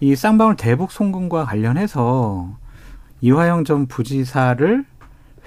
[0.00, 2.56] 이 쌍방울 대북 송금과 관련해서
[3.20, 4.84] 이화영 전 부지사를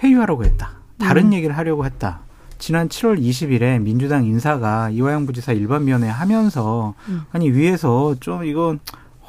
[0.03, 0.80] 회유하라고 했다.
[1.01, 1.33] 다른 음.
[1.33, 2.21] 얘기를 하려고 했다.
[2.59, 7.23] 지난 7월 20일에 민주당 인사가 이화영 부지사 일반면회 하면서 음.
[7.31, 8.79] 아니 위에서 좀 이건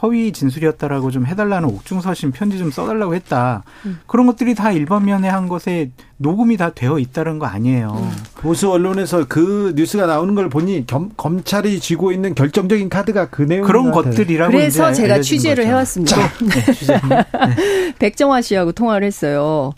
[0.02, 3.62] 허위 진술이었다라고 좀 해달라는 옥중서신 편지 좀 써달라고 했다.
[3.86, 4.00] 음.
[4.06, 7.96] 그런 것들이 다 일반면에 한 것에 녹음이 다 되어 있다는 거 아니에요.
[7.96, 8.10] 음.
[8.34, 13.64] 보수 언론에서 그 뉴스가 나오는 걸 보니 겸, 검찰이 쥐고 있는 결정적인 카드가 그 내용
[13.64, 15.68] 그런 것들이라고 그래서 제가 취재를 거죠.
[15.68, 16.16] 해왔습니다.
[16.16, 17.00] 자, 네, 취재.
[17.08, 17.94] 네.
[17.98, 19.72] 백정화 씨하고 통화를 했어요.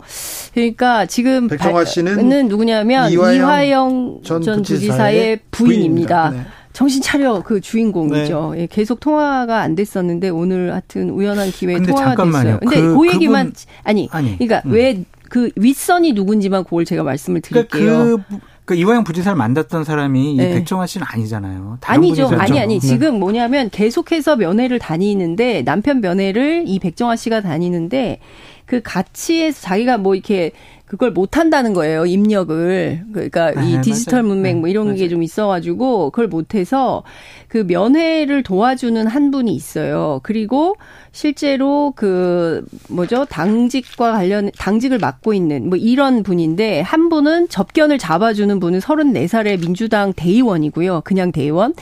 [0.53, 6.29] 그러니까 지금 백정화 씨는 누구냐면 이화영, 이화영 전, 전 부지사의 부인입니다.
[6.29, 6.29] 부인입니다.
[6.31, 6.64] 네.
[6.75, 8.51] 정신 차려 그 주인공이죠.
[8.53, 8.61] 네.
[8.61, 12.43] 예, 계속 통화가 안 됐었는데 오늘 하여튼 우연한 기회에 통화가 잠깐만요.
[12.43, 12.59] 됐어요.
[12.59, 14.73] 근데 그, 그 얘기만 그분, 아니, 아니, 그러니까 음.
[14.73, 18.17] 왜그 윗선이 누군지만 그걸 제가 말씀을 그러니까 드릴게요.
[18.27, 20.49] 그, 그 이화영 부지사를 만났던 사람이 네.
[20.51, 21.77] 이 백정화 씨는 아니잖아요.
[21.81, 22.27] 아니죠.
[22.37, 22.79] 아니 아니.
[22.79, 22.85] 네.
[22.85, 28.19] 지금 뭐냐면 계속해서 면회를 다니는데 남편 면회를 이 백정화 씨가 다니는데
[28.65, 30.51] 그 가치에서 자기가 뭐 이렇게
[30.85, 32.05] 그걸 못 한다는 거예요.
[32.05, 33.05] 입력을.
[33.11, 34.33] 그러니까 아, 이 디지털 맞아요.
[34.35, 37.03] 문맥 뭐 이런 게 좀 있어 가지고 그걸 못 해서
[37.47, 40.19] 그 면회를 도와주는 한 분이 있어요.
[40.23, 40.75] 그리고
[41.15, 43.23] 실제로 그 뭐죠?
[43.23, 50.11] 당직과 관련 당직을 맡고 있는 뭐 이런 분인데 한 분은 접견을 잡아주는 분은 34살의 민주당
[50.11, 51.03] 대의원이고요.
[51.05, 51.73] 그냥 대의원.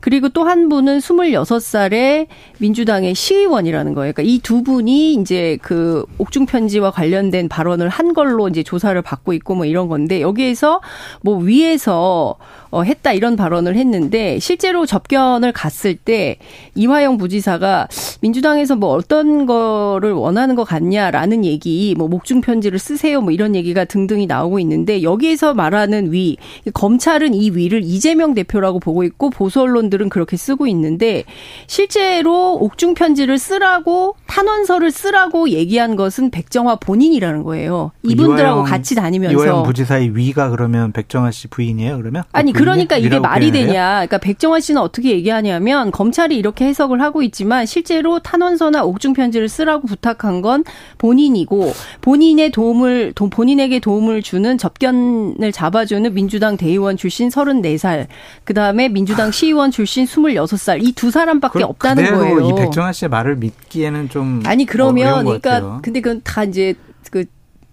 [0.00, 2.26] 그리고 또 한 분은 26살의
[2.58, 4.12] 민주당의 시의원이라는 거예요.
[4.12, 9.32] 그러니까 이 두 분이 이제 그 옥중 편지와 관련된 발언을 한 걸로 이제 조사를 받고
[9.34, 10.80] 있고 뭐 이런 건데 여기에서
[11.22, 12.36] 뭐 위에서
[12.70, 16.38] 어, 했다 이런 발언을 했는데 실제로 접견을 갔을 때
[16.74, 17.86] 이화영 부지사가
[18.22, 23.84] 민주당에서 뭐 어떤 거를 원하는 것 같냐라는 얘기, 뭐 목중 편지를 쓰세요, 뭐 이런 얘기가
[23.84, 26.36] 등등이 나오고 있는데 여기에서 말하는 위
[26.72, 31.24] 검찰은 이 위를 이재명 대표라고 보고 있고 보수 언론들은 그렇게 쓰고 있는데
[31.66, 37.90] 실제로 옥중 편지를 쓰라고 탄원서를 쓰라고 얘기한 것은 백정화 본인이라는 거예요.
[38.04, 42.22] 이분들하고 이화영, 같이 다니면서 이화영 부지사의 위가 그러면 백정화 씨 부인이에요, 그러면?
[42.30, 44.06] 아니 그러니까 이게 말이 되냐.
[44.06, 49.86] 그러니까 백정환 씨는 어떻게 얘기하냐면 검찰이 이렇게 해석을 하고 있지만 실제로 탄원서나 옥중 편지를 쓰라고
[49.86, 50.64] 부탁한 건
[50.98, 58.06] 본인이고 본인의 도움을 본인에게 도움을 주는 접견을 잡아주는 민주당 대의원 출신 34살
[58.44, 62.40] 그다음에 민주당 시의원 출신 26살 이 두 사람밖에 없다는 거예요.
[62.48, 66.74] 이 백정환 씨의 말을 믿기에는 좀 아니 그러면 그러니까 근데 그건 다 이제
[67.10, 67.24] 그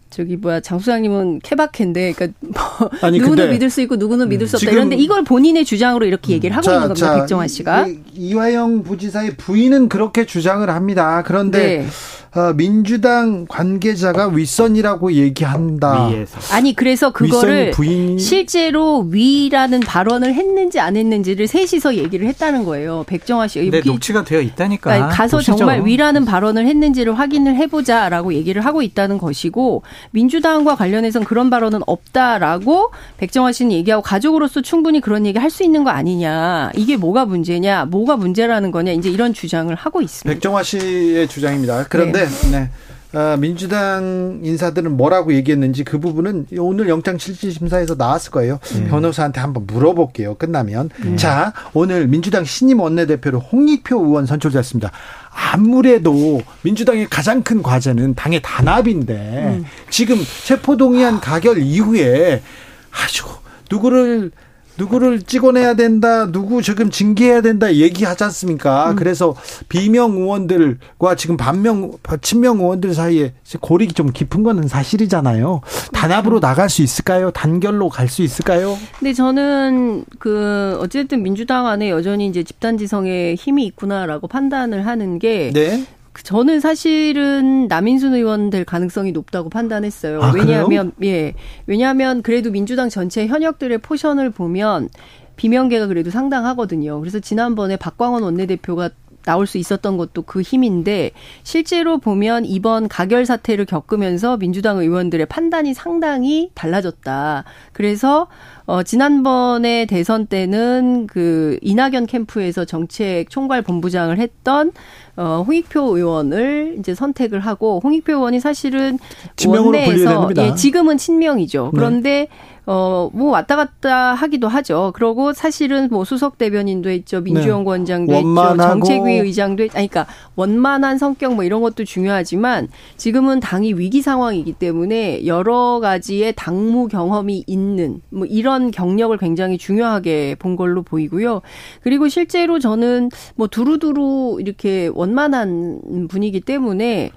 [0.10, 4.48] 저기 뭐야 장 수장님은 케바케인데 그러니까 뭐 아니, 누구는 믿을 수 있고 누구는 음, 믿을
[4.48, 7.88] 수 없다 이런데 이걸 본인의 주장으로 이렇게 얘기를 하고 자, 있는 겁니다 자, 백정환 씨가
[8.14, 11.24] 이 화영 부지사의 부인은 그렇게 주장을 합니다.
[11.26, 11.88] 그런데 네.
[12.36, 16.08] 어, 민주당 관계자가 윗선이라고 얘기한다.
[16.08, 16.56] 위에서.
[16.56, 18.18] 아니 그래서 그거를 부인...
[18.18, 23.04] 실제로 위라는 발언을 했는지 안 했는지를 셋이서 얘기를 했다는 거예요.
[23.08, 23.70] 백정화 씨.
[23.70, 24.92] 네, 녹취가 되어 있다니까.
[24.92, 25.56] 그러니까 가서 보시죠.
[25.58, 32.92] 정말 위라는 발언을 했는지를 확인을 해보자라고 얘기를 하고 있다는 것이고 민주당과 관련해서는 그런 발언은 없다라고
[33.18, 36.72] 백정화 씨는 얘기하고 가족으로서 충분히 그런 얘기 할 수 있는 거 아니냐.
[36.76, 37.86] 이게 뭐가 문제냐.
[37.86, 38.92] 뭐가 문제라는 거냐.
[38.92, 40.32] 이제 이런 주장을 하고 있습니다.
[40.32, 41.88] 백정화 씨의 주장입니다.
[41.90, 42.19] 그런데 네.
[42.52, 42.70] 네.
[43.12, 48.60] 어, 민주당 인사들은 뭐라고 얘기했는지 그 부분은 오늘 영장 실질심사에서 나왔을 거예요.
[48.76, 48.88] 음.
[48.88, 50.36] 변호사한테 한번 물어볼게요.
[50.36, 50.92] 끝나면.
[51.06, 51.18] 음.
[51.18, 54.92] 자, 오늘 민주당 신임 원내대표로 홍익표 의원 선출됐습니다.
[55.32, 59.66] 아무래도 민주당의 가장 큰 과제는 당의 단합인데 음.
[59.90, 62.44] 지금 체포동의안 가결 이후에
[62.92, 63.26] 아주
[63.72, 64.32] 누구를
[64.80, 68.92] 누구를 찍어내야 된다, 누구 지금 징계해야 된다 얘기하지 않습니까?
[68.92, 68.96] 음.
[68.96, 69.36] 그래서
[69.68, 71.92] 비명 의원들과 지금 반명,
[72.22, 75.62] 친명 의원들 사이에 골이 좀 깊은 거는 사실이잖아요.
[75.94, 76.42] 단합으로 음.
[76.42, 77.30] 나갈 수 있을까요?
[77.32, 78.76] 단결로 갈 수 있을까요?
[78.98, 85.86] 근데 저는 그 어쨌든 민주당 안에 여전히 이제 집단지성에 힘이 있구나라고 판단을 하는 게 네.
[86.14, 90.22] 저는 사실은 남인순 의원 될 가능성이 높다고 판단했어요.
[90.22, 91.14] 아, 왜냐하면 그래요?
[91.14, 91.34] 예.
[91.66, 94.90] 왜냐하면 그래도 민주당 전체 현역들의 포션을 보면
[95.36, 97.00] 비명계가 그래도 상당하거든요.
[97.00, 98.90] 그래서 지난번에 박광원 원내대표가
[99.24, 101.12] 나올 수 있었던 것도 그 힘인데
[101.44, 107.44] 실제로 보면 이번 가결 사태를 겪으면서 민주당 의원들의 판단이 상당히 달라졌다.
[107.74, 108.28] 그래서
[108.66, 114.72] 어, 지난번에 대선 때는 그 이낙연 캠프에서 정책 총괄 본부장을 했던
[115.20, 118.98] 어, 홍익표 의원을 이제 선택을 하고 홍익표 의원이 사실은
[119.46, 121.72] 원내에서 예, 지금은 친명이죠.
[121.76, 122.28] 그런데 네.
[122.72, 124.92] 어, 뭐 왔다 갔다 하기도 하죠.
[124.94, 127.20] 그러고 사실은 뭐 수석 대변인도 했죠.
[127.20, 128.20] 민주연구원장도 네.
[128.20, 128.58] 했죠.
[128.58, 134.54] 정책위 의장도 했, 아니, 그러니까 원만한 성격 뭐 이런 것도 중요하지만 지금은 당이 위기 상황이기
[134.54, 141.42] 때문에 여러 가지의 당무 경험이 있는 뭐 이런 경력을 굉장히 중요하게 본 걸로 보이고요.
[141.82, 147.10] 그리고 실제로 저는 뭐 두루두루 이렇게 원만한 분이기 때문에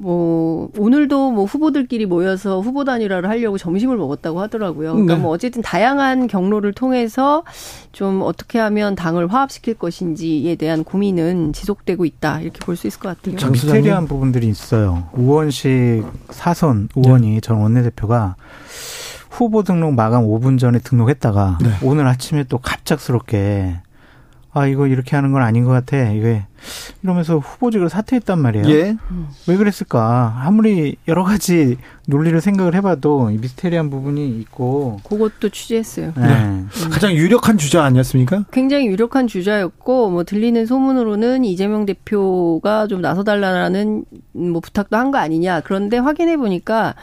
[0.00, 4.92] 뭐 오늘도 뭐 후보들끼리 모여서 후보 단일화를 하려고 점심을 먹었다고 하더라고요.
[4.92, 5.20] 그러니까 네.
[5.20, 7.42] 뭐 어쨌든 다양한 경로를 통해서
[7.92, 13.20] 좀 어떻게 하면 당을 화합시킬 것인지에 대한 고민은 지속되고 있다 이렇게 볼 수 있을 것
[13.20, 13.50] 같아요.
[13.50, 15.08] 미스테리한 부분들이 있어요.
[15.14, 17.40] 우원식 사선 의원이 네.
[17.40, 18.36] 전 원내대표가
[19.30, 21.70] 후보 등록 마감 5분 전에 등록했다가 네.
[21.82, 23.78] 오늘 아침에 또 갑작스럽게
[24.58, 26.10] 아 이거 이렇게 하는 건 아닌 것 같아.
[26.10, 26.44] 이게
[27.02, 28.68] 이러면서 후보직을 사퇴했단 말이에요.
[28.70, 28.96] 예.
[29.46, 30.42] 왜 그랬을까?
[30.44, 31.76] 아무리 여러 가지
[32.06, 34.98] 논리를 생각을 해봐도 미스테리한 부분이 있고.
[35.04, 36.12] 그것도 취재했어요.
[36.16, 36.22] 네.
[36.26, 36.34] 네.
[36.34, 36.68] 음.
[36.90, 38.44] 가장 유력한 주자 아니었습니까?
[38.50, 45.60] 굉장히 유력한 주자였고 뭐 들리는 소문으로는 이재명 대표가 좀 나서달라는 뭐 부탁도 한 거 아니냐.
[45.60, 46.94] 그런데 확인해 보니까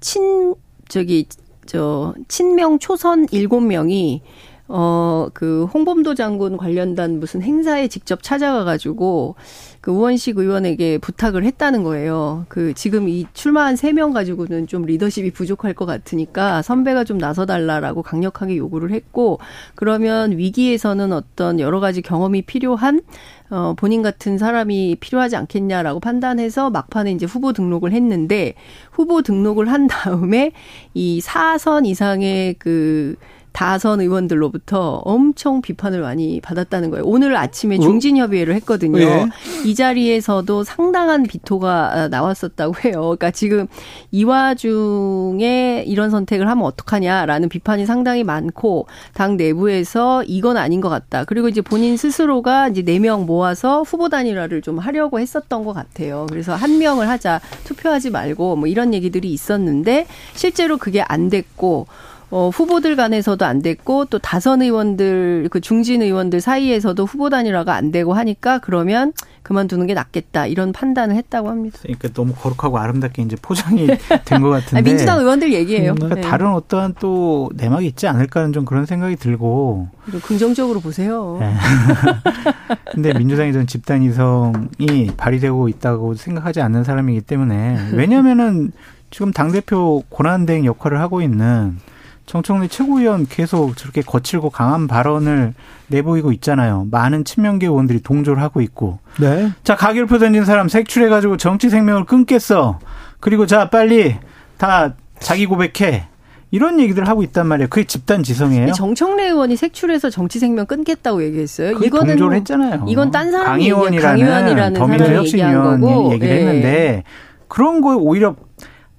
[0.00, 0.54] 친
[0.88, 1.26] 저기
[1.64, 4.22] 저 친명 초선 일곱 명이
[4.68, 9.36] 어, 그 홍범도 장군 관련단 무슨 행사에 직접 찾아가가지고
[9.80, 12.46] 그 우원식 의원에게 부탁을 했다는 거예요.
[12.48, 18.02] 그 지금 이 출마한 세 명 가지고는 좀 리더십이 부족할 것 같으니까 선배가 좀 나서달라라고
[18.02, 19.38] 강력하게 요구를 했고
[19.74, 23.00] 그러면 위기에서는 어떤 여러 가지 경험이 필요한
[23.48, 28.54] 어, 본인 같은 사람이 필요하지 않겠냐라고 판단해서 막판에 이제 후보 등록을 했는데
[28.90, 30.50] 후보 등록을 한 다음에
[30.92, 33.16] 이 사선 이상의 그
[33.56, 37.06] 다선 의원들로부터 엄청 비판을 많이 받았다는 거예요.
[37.06, 37.80] 오늘 아침에 어?
[37.80, 39.00] 중진협의회를 했거든요.
[39.00, 39.26] 예.
[39.64, 43.00] 이 자리에서도 상당한 비토가 나왔었다고 해요.
[43.00, 43.66] 그러니까 지금
[44.10, 51.24] 이 와중에 이런 선택을 하면 어떡하냐라는 비판이 상당히 많고 당 내부에서 이건 아닌 것 같다.
[51.24, 56.26] 그리고 이제 본인 스스로가 이제 네 명 모아서 후보 단일화를 좀 하려고 했었던 것 같아요.
[56.28, 61.86] 그래서 한 명을 하자 투표하지 말고 뭐 이런 얘기들이 있었는데 실제로 그게 안 됐고
[62.30, 67.92] 어, 후보들 간에서도 안 됐고 또 다선 의원들 그 중진 의원들 사이에서도 후보 단일화가 안
[67.92, 69.12] 되고 하니까 그러면
[69.44, 71.78] 그만두는 게 낫겠다 이런 판단을 했다고 합니다.
[71.82, 73.86] 그러니까 너무 거룩하고 아름답게 이제 포장이
[74.26, 75.92] 된 것 같은데 민주당 의원들 얘기예요.
[75.92, 76.20] 음, 그러니까 네.
[76.22, 79.88] 다른 어떠한 또 내막이 있지 않을까는 좀 그런 생각이 들고
[80.24, 81.36] 긍정적으로 보세요.
[81.38, 81.54] 네.
[82.92, 88.72] 근데 민주당이 전 집단 이성이 발휘되고 있다고 생각하지 않는 사람이기 때문에 왜냐하면은
[89.10, 91.78] 지금 당 대표 권한대행 역할을 하고 있는
[92.26, 95.54] 정청래 최고위원 계속 저렇게 거칠고 강한 발언을
[95.86, 96.86] 내보이고 있잖아요.
[96.90, 98.98] 많은 친명계 의원들이 동조를 하고 있고.
[99.20, 99.52] 네.
[99.62, 102.80] 자, 가결표 던진 사람 색출해가지고 정치 생명을 끊겠어.
[103.20, 104.16] 그리고 자, 빨리
[104.58, 106.08] 다 자기 고백해.
[106.50, 107.68] 이런 얘기들 하고 있단 말이에요.
[107.68, 108.72] 그게 집단 지성이에요.
[108.72, 111.72] 정청래 의원이 색출해서 정치 생명 끊겠다고 얘기했어요.
[111.72, 112.86] 이거는 동조를 했잖아요.
[112.88, 116.40] 이건 딴 사람이 강의원이라는 더민주 혁신위원 얘기를 네.
[116.40, 117.02] 했는데
[117.48, 118.36] 그런 거 오히려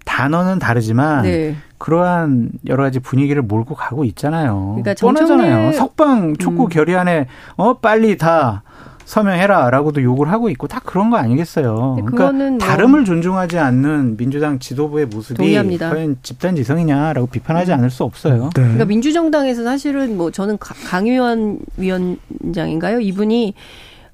[0.05, 1.55] 단어는 다르지만 네.
[1.77, 4.77] 그러한 여러 가지 분위기를 몰고 가고 있잖아요.
[4.81, 5.73] 그러니까 뻔하잖아요.
[5.73, 6.69] 석방 촉구 음.
[6.69, 8.63] 결의안에 어 빨리 다
[9.07, 11.97] 서명해라라고도 욕을 하고 있고 다 그런 거 아니겠어요.
[12.05, 15.89] 그러니까 뭐 다름을 존중하지 않는 민주당 지도부의 모습이 동의합니다.
[15.89, 18.49] 과연 집단 지성이냐라고 비판하지 않을 수 없어요.
[18.53, 18.61] 네.
[18.61, 22.99] 그러니까 민주정당에서 사실은 뭐 저는 강의원 위원장인가요?
[22.99, 23.53] 이분이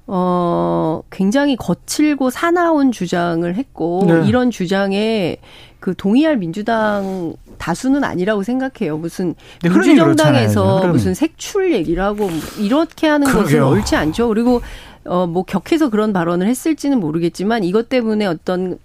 [0.06, 0.83] 어,
[1.14, 4.28] 굉장히 거칠고 사나운 주장을 했고, 네.
[4.28, 5.36] 이런 주장에
[5.78, 8.98] 그 동의할 민주당 다수는 아니라고 생각해요.
[8.98, 13.64] 무슨 민주정당에서 무슨 색출 얘기를 하고 뭐 이렇게 하는 그러게요.
[13.64, 14.28] 것은 옳지 않죠.
[14.28, 14.60] 그리고
[15.04, 18.78] 어, 뭐 격해서 그런 발언을 했을지는 모르겠지만 이것 때문에 어떤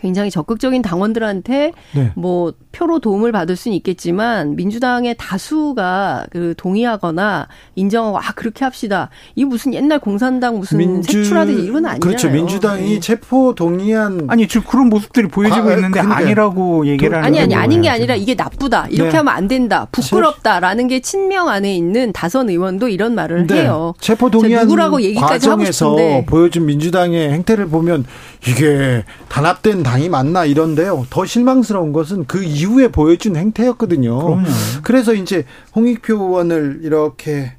[0.00, 2.12] 굉장히 적극적인 당원들한테 네.
[2.14, 9.10] 뭐 표로 도움을 받을 수는 있겠지만 민주당의 다수가 그 동의하거나 인정하고 아 그렇게 합시다.
[9.34, 12.00] 이 무슨 옛날 공산당 무슨 민주, 색출하듯이 이건 아니잖아요.
[12.00, 12.30] 그렇죠.
[12.30, 13.00] 민주당이 네.
[13.00, 16.16] 체포 동의한 아니 지금 그런 모습들이 보여지고 아, 있는데 그러니까.
[16.16, 18.88] 아니라고 얘기를 하는 아니 아니 아닌 게 아니라 이게 나쁘다.
[18.90, 19.16] 이렇게 네.
[19.18, 19.86] 하면 안 된다.
[19.92, 23.62] 부끄럽다라는 게 친명 안에 있는 다선 의원도 이런 말을 네.
[23.62, 23.94] 해요.
[24.00, 28.04] 체포 동의안 누구라고 얘기까지 하고 싶은데 보여준 민주당의 행태를 보면
[28.46, 31.06] 이게 단합된 당이 맞나 이런데요.
[31.10, 34.16] 더 실망스러운 것은 그 이후에 보여준 행태였거든요.
[34.24, 34.42] 그럼요.
[34.82, 35.44] 그래서 이제
[35.76, 37.52] 홍익표 의원을 이렇게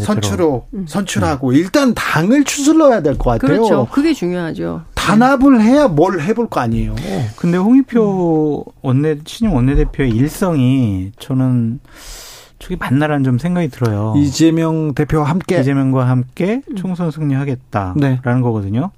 [0.00, 0.84] 선출로 음.
[0.86, 3.56] 선출하고 일단 당을 추슬러야 될 것 같아요.
[3.62, 3.88] 그렇죠.
[3.90, 4.82] 그게 중요하죠.
[4.94, 6.94] 단합을 해야 뭘 해볼 거 아니에요.
[7.36, 11.80] 근데 홍익표 원내 신임 원내대표의 일성이 저는
[12.58, 14.12] 저게 맞나라는 좀 생각이 들어요.
[14.18, 18.20] 이재명 대표와 함께 이재명과 함께 총선 승리하겠다라는 네.
[18.22, 18.90] 거거든요.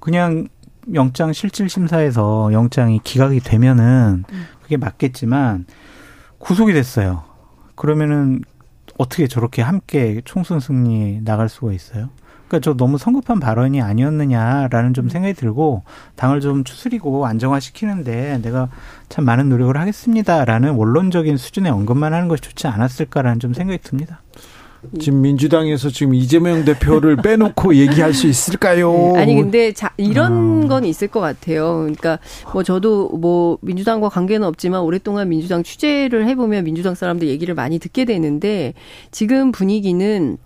[0.00, 0.48] 그냥
[0.94, 4.24] 영장 실질 심사에서 영장이 기각이 되면은
[4.62, 5.66] 그게 맞겠지만
[6.38, 7.24] 구속이 됐어요.
[7.74, 8.42] 그러면은
[8.98, 12.10] 어떻게 저렇게 함께 총선 승리 나갈 수가 있어요?
[12.48, 15.84] 그러니까 저 너무 성급한 발언이 아니었느냐라는 좀 생각이 들고
[16.16, 18.68] 당을 좀 추스리고 안정화시키는데 내가
[19.08, 24.20] 참 많은 노력을 하겠습니다라는 원론적인 수준의 언급만 하는 것이 좋지 않았을까라는 좀 생각이 듭니다.
[24.98, 29.12] 지금 민주당에서 지금 이재명 대표를 빼놓고 얘기할 수 있을까요?
[29.14, 30.68] 네, 아니 근데 자, 이런 아.
[30.68, 31.80] 건 있을 것 같아요.
[31.80, 32.18] 그러니까
[32.52, 38.04] 뭐 저도 뭐 민주당과 관계는 없지만 오랫동안 민주당 취재를 해보면 민주당 사람들 얘기를 많이 듣게
[38.04, 38.74] 되는데
[39.10, 40.38] 지금 분위기는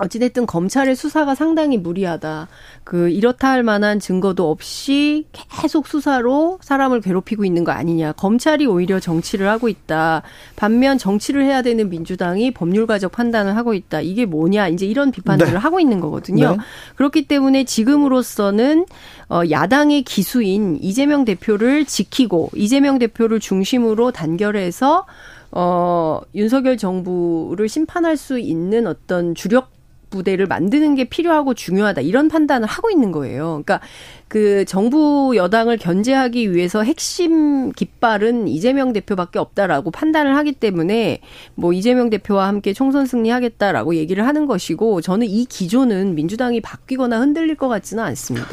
[0.00, 2.48] 어찌됐든 검찰의 수사가 상당히 무리하다.
[2.84, 5.26] 그 이렇다 할 만한 증거도 없이
[5.60, 8.12] 계속 수사로 사람을 괴롭히고 있는 거 아니냐.
[8.12, 10.22] 검찰이 오히려 정치를 하고 있다.
[10.56, 14.00] 반면 정치를 해야 되는 민주당이 법률가적 판단을 하고 있다.
[14.00, 14.68] 이게 뭐냐.
[14.68, 15.58] 이제 이런 비판들을 네.
[15.58, 16.52] 하고 있는 거거든요.
[16.52, 16.56] 네.
[16.96, 18.86] 그렇기 때문에 지금으로서는
[19.28, 25.06] 어 야당의 기수인 이재명 대표를 지키고 이재명 대표를 중심으로 단결해서
[25.52, 29.79] 어 윤석열 정부를 심판할 수 있는 어떤 주력
[30.10, 33.62] 부대를 만드는 게 필요하고 중요하다 이런 판단을 하고 있는 거예요.
[33.64, 33.80] 그러니까
[34.28, 41.20] 그 정부 여당을 견제하기 위해서 핵심 깃발은 이재명 대표밖에 없다라고 판단을 하기 때문에
[41.54, 47.54] 뭐 이재명 대표와 함께 총선 승리하겠다라고 얘기를 하는 것이고 저는 이 기조는 민주당이 바뀌거나 흔들릴
[47.56, 48.48] 것 같지는 않습니다.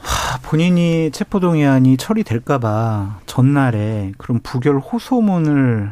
[0.00, 5.90] 하, 본인이 체포동의안이 처리될까봐 전날에 그런 부결 호소문을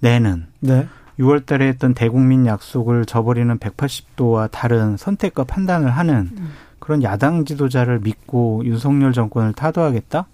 [0.00, 0.86] 내는 네.
[1.18, 6.50] 6월 달에 했던 대국민 약속을 저버리는 180도와 다른 선택과 판단을 하는 음.
[6.78, 10.26] 그런 야당 지도자를 믿고 윤석열 정권을 타도하겠다?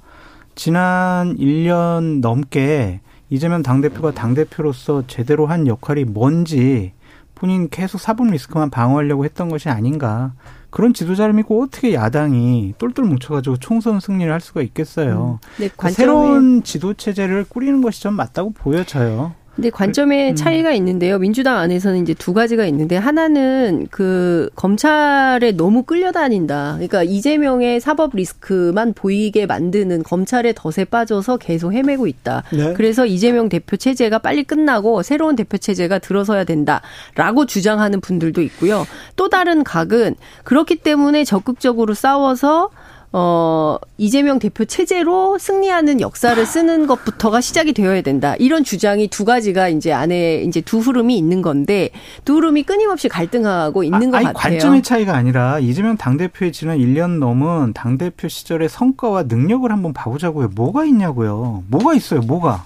[0.54, 3.00] 지난 1년 넘게
[3.30, 6.92] 이재명 당대표가 당대표로서 제대로 한 역할이 뭔지
[7.34, 10.32] 본인 계속 사법 리스크만 방어하려고 했던 것이 아닌가.
[10.70, 15.38] 그런 지도자를 믿고 어떻게 야당이 똘똘 뭉쳐가지고 총선 승리를 할 수가 있겠어요.
[15.42, 15.48] 음.
[15.58, 19.34] 네, 그 새로운 지도 체제를 꾸리는 것이 좀 맞다고 보여져요.
[19.56, 20.34] 근데 관점의 음.
[20.34, 21.18] 차이가 있는데요.
[21.18, 26.72] 민주당 안에서는 이제 두 가지가 있는데 하나는 그 검찰에 너무 끌려다닌다.
[26.74, 32.42] 그러니까 이재명의 사법 리스크만 보이게 만드는 검찰의 덫에 빠져서 계속 헤매고 있다.
[32.52, 32.74] 네.
[32.74, 38.84] 그래서 이재명 대표 체제가 빨리 끝나고 새로운 대표 체제가 들어서야 된다라고 주장하는 분들도 있고요.
[39.14, 42.70] 또 다른 각은 그렇기 때문에 적극적으로 싸워서
[43.16, 48.34] 어, 이재명 대표 체제로 승리하는 역사를 쓰는 것부터가 시작이 되어야 된다.
[48.40, 51.90] 이런 주장이 두 가지가 이제 안에 이제 두 흐름이 있는 건데
[52.24, 54.32] 두 흐름이 끊임없이 갈등하고 있는 아, 것 아니, 같아요.
[54.32, 60.48] 관점의 차이가 아니라 이재명 당대표의 지난 1년 넘은 당대표 시절의 성과와 능력을 한번 봐보자고요.
[60.56, 61.62] 뭐가 있냐고요.
[61.68, 62.20] 뭐가 있어요.
[62.20, 62.64] 뭐가.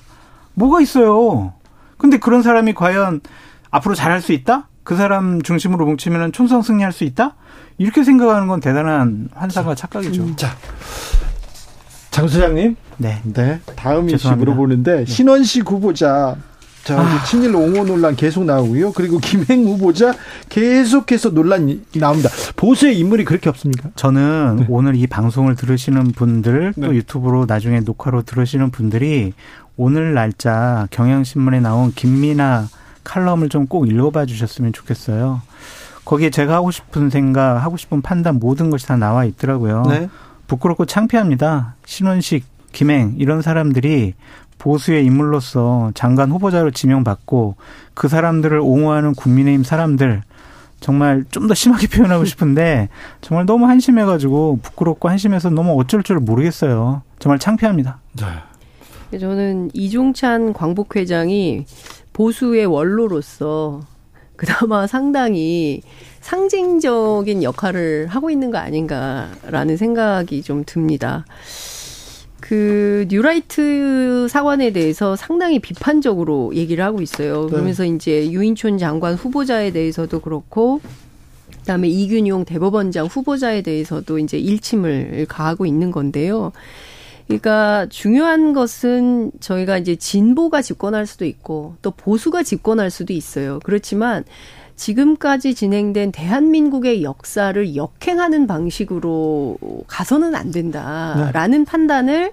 [0.55, 1.53] 뭐가 있어요.
[1.99, 3.21] 근데 그런 사람이 과연
[3.71, 4.69] 앞으로 잘할 수 있다?
[4.83, 7.35] 그 사람 중심으로 뭉치면 총선 승리할 수 있다?
[7.79, 10.23] 이렇게 생각하는 건 대단한 환상과 착각이죠.
[10.23, 10.37] 음.
[10.37, 10.57] 자,
[12.11, 12.77] 장 소장님.
[12.99, 13.21] 네.
[13.23, 13.61] 네.
[13.77, 15.05] 다음 이슈 물어보는데 네.
[15.07, 16.37] 신원식 후보자
[16.85, 17.25] 자, 아.
[17.25, 18.93] 친일 옹호 논란 계속 나오고요.
[18.93, 20.15] 그리고 김행 후보자
[20.49, 22.31] 계속해서 논란이 나옵니다.
[22.57, 23.91] 보수의 인물이 그렇게 없습니까?
[23.95, 24.67] 저는 네.
[24.69, 26.97] 오늘 이 방송을 들으시는 분들 또 네.
[26.97, 29.35] 유튜브로 나중에 녹화로 들으시는 분들이
[29.77, 32.69] 오늘 날짜 경향신문에 나온 김미나
[33.05, 35.43] 칼럼을 좀 꼭 읽어봐 주셨으면 좋겠어요.
[36.09, 39.83] 거기에 제가 하고 싶은 생각, 하고 싶은 판단 모든 것이 다 나와 있더라고요.
[39.91, 40.09] 네.
[40.47, 41.75] 부끄럽고 창피합니다.
[41.85, 44.15] 신원식, 김행 이런 사람들이
[44.57, 47.57] 보수의 인물로서 장관 후보자로 지명받고
[47.93, 50.23] 그 사람들을 옹호하는 국민의힘 사람들
[50.81, 52.89] 정말 좀 더 심하게 표현하고 싶은데
[53.21, 57.03] 정말 너무 한심해가지고 부끄럽고 한심해서 너무 어쩔 줄 모르겠어요.
[57.19, 58.01] 정말 창피합니다.
[58.17, 59.19] 네.
[59.19, 61.67] 저는 이종찬 광복회장이
[62.15, 63.83] 보수의 원로로서
[64.39, 65.83] 그나마 상당히
[66.21, 71.27] 상징적인 역할을 하고 있는 거 아닌가라는 생각이 좀 듭니다.
[72.39, 77.47] 그 뉴라이트 사관에 대해서 상당히 비판적으로 얘기를 하고 있어요.
[77.47, 77.51] 네.
[77.51, 77.91] 그러면서 네.
[77.91, 80.81] 이제 유인촌 장관 후보자에 대해서도 그렇고
[81.61, 86.53] 그다음에 이균용 대법원장 후보자에 대해서도 이제 일침을 가하고 있는 건데요.
[87.29, 93.61] 그러니까 중요한 것은 저희가 이제 진보가 집권할 수도 있고 또 보수가 집권할 수도 있어요.
[93.63, 94.25] 그렇지만
[94.77, 101.65] 지금까지 진행된 대한민국의 역사를 역행하는 방식으로 가서는 안 된다라는 네.
[101.65, 102.33] 판단을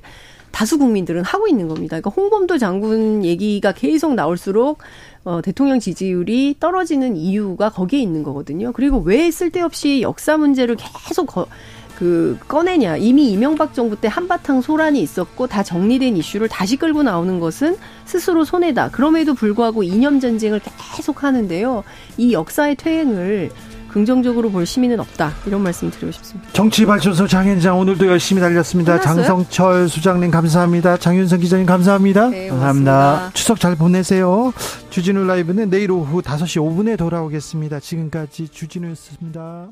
[0.52, 2.00] 다수 국민들은 하고 있는 겁니다.
[2.00, 4.78] 그러니까 홍범도 장군 얘기가 계속 나올수록
[5.26, 8.72] 어, 대통령 지지율이 떨어지는 이유가 거기에 있는 거거든요.
[8.72, 10.78] 그리고 왜 쓸데없이 역사 문제를
[11.08, 11.48] 계속 거,
[11.96, 12.98] 그 꺼내냐.
[12.98, 18.44] 이미 이명박 정부 때 한바탕 소란이 있었고 다 정리된 이슈를 다시 끌고 나오는 것은 스스로
[18.44, 18.90] 손해다.
[18.92, 20.62] 그럼에도 불구하고 이념 전쟁을
[20.96, 21.84] 계속 하는데요.
[22.18, 23.50] 이 역사의 퇴행을
[23.96, 25.32] 긍정적으로 볼 시민은 없다.
[25.46, 26.52] 이런 말씀 드리고 싶습니다.
[26.52, 29.00] 정치발전소 장현장 오늘도 열심히 달렸습니다.
[29.00, 29.24] 끝났어요?
[29.26, 30.98] 장성철 수장님 감사합니다.
[30.98, 32.28] 장윤선 기자님 감사합니다.
[32.28, 33.32] 네, 감사합니다.
[33.34, 34.52] 추석 잘 보내세요.
[34.90, 37.80] 주진우 라이브는 내일 오후 5시 5분에 돌아오겠습니다.
[37.80, 39.70] 지금까지 주진우였습니다.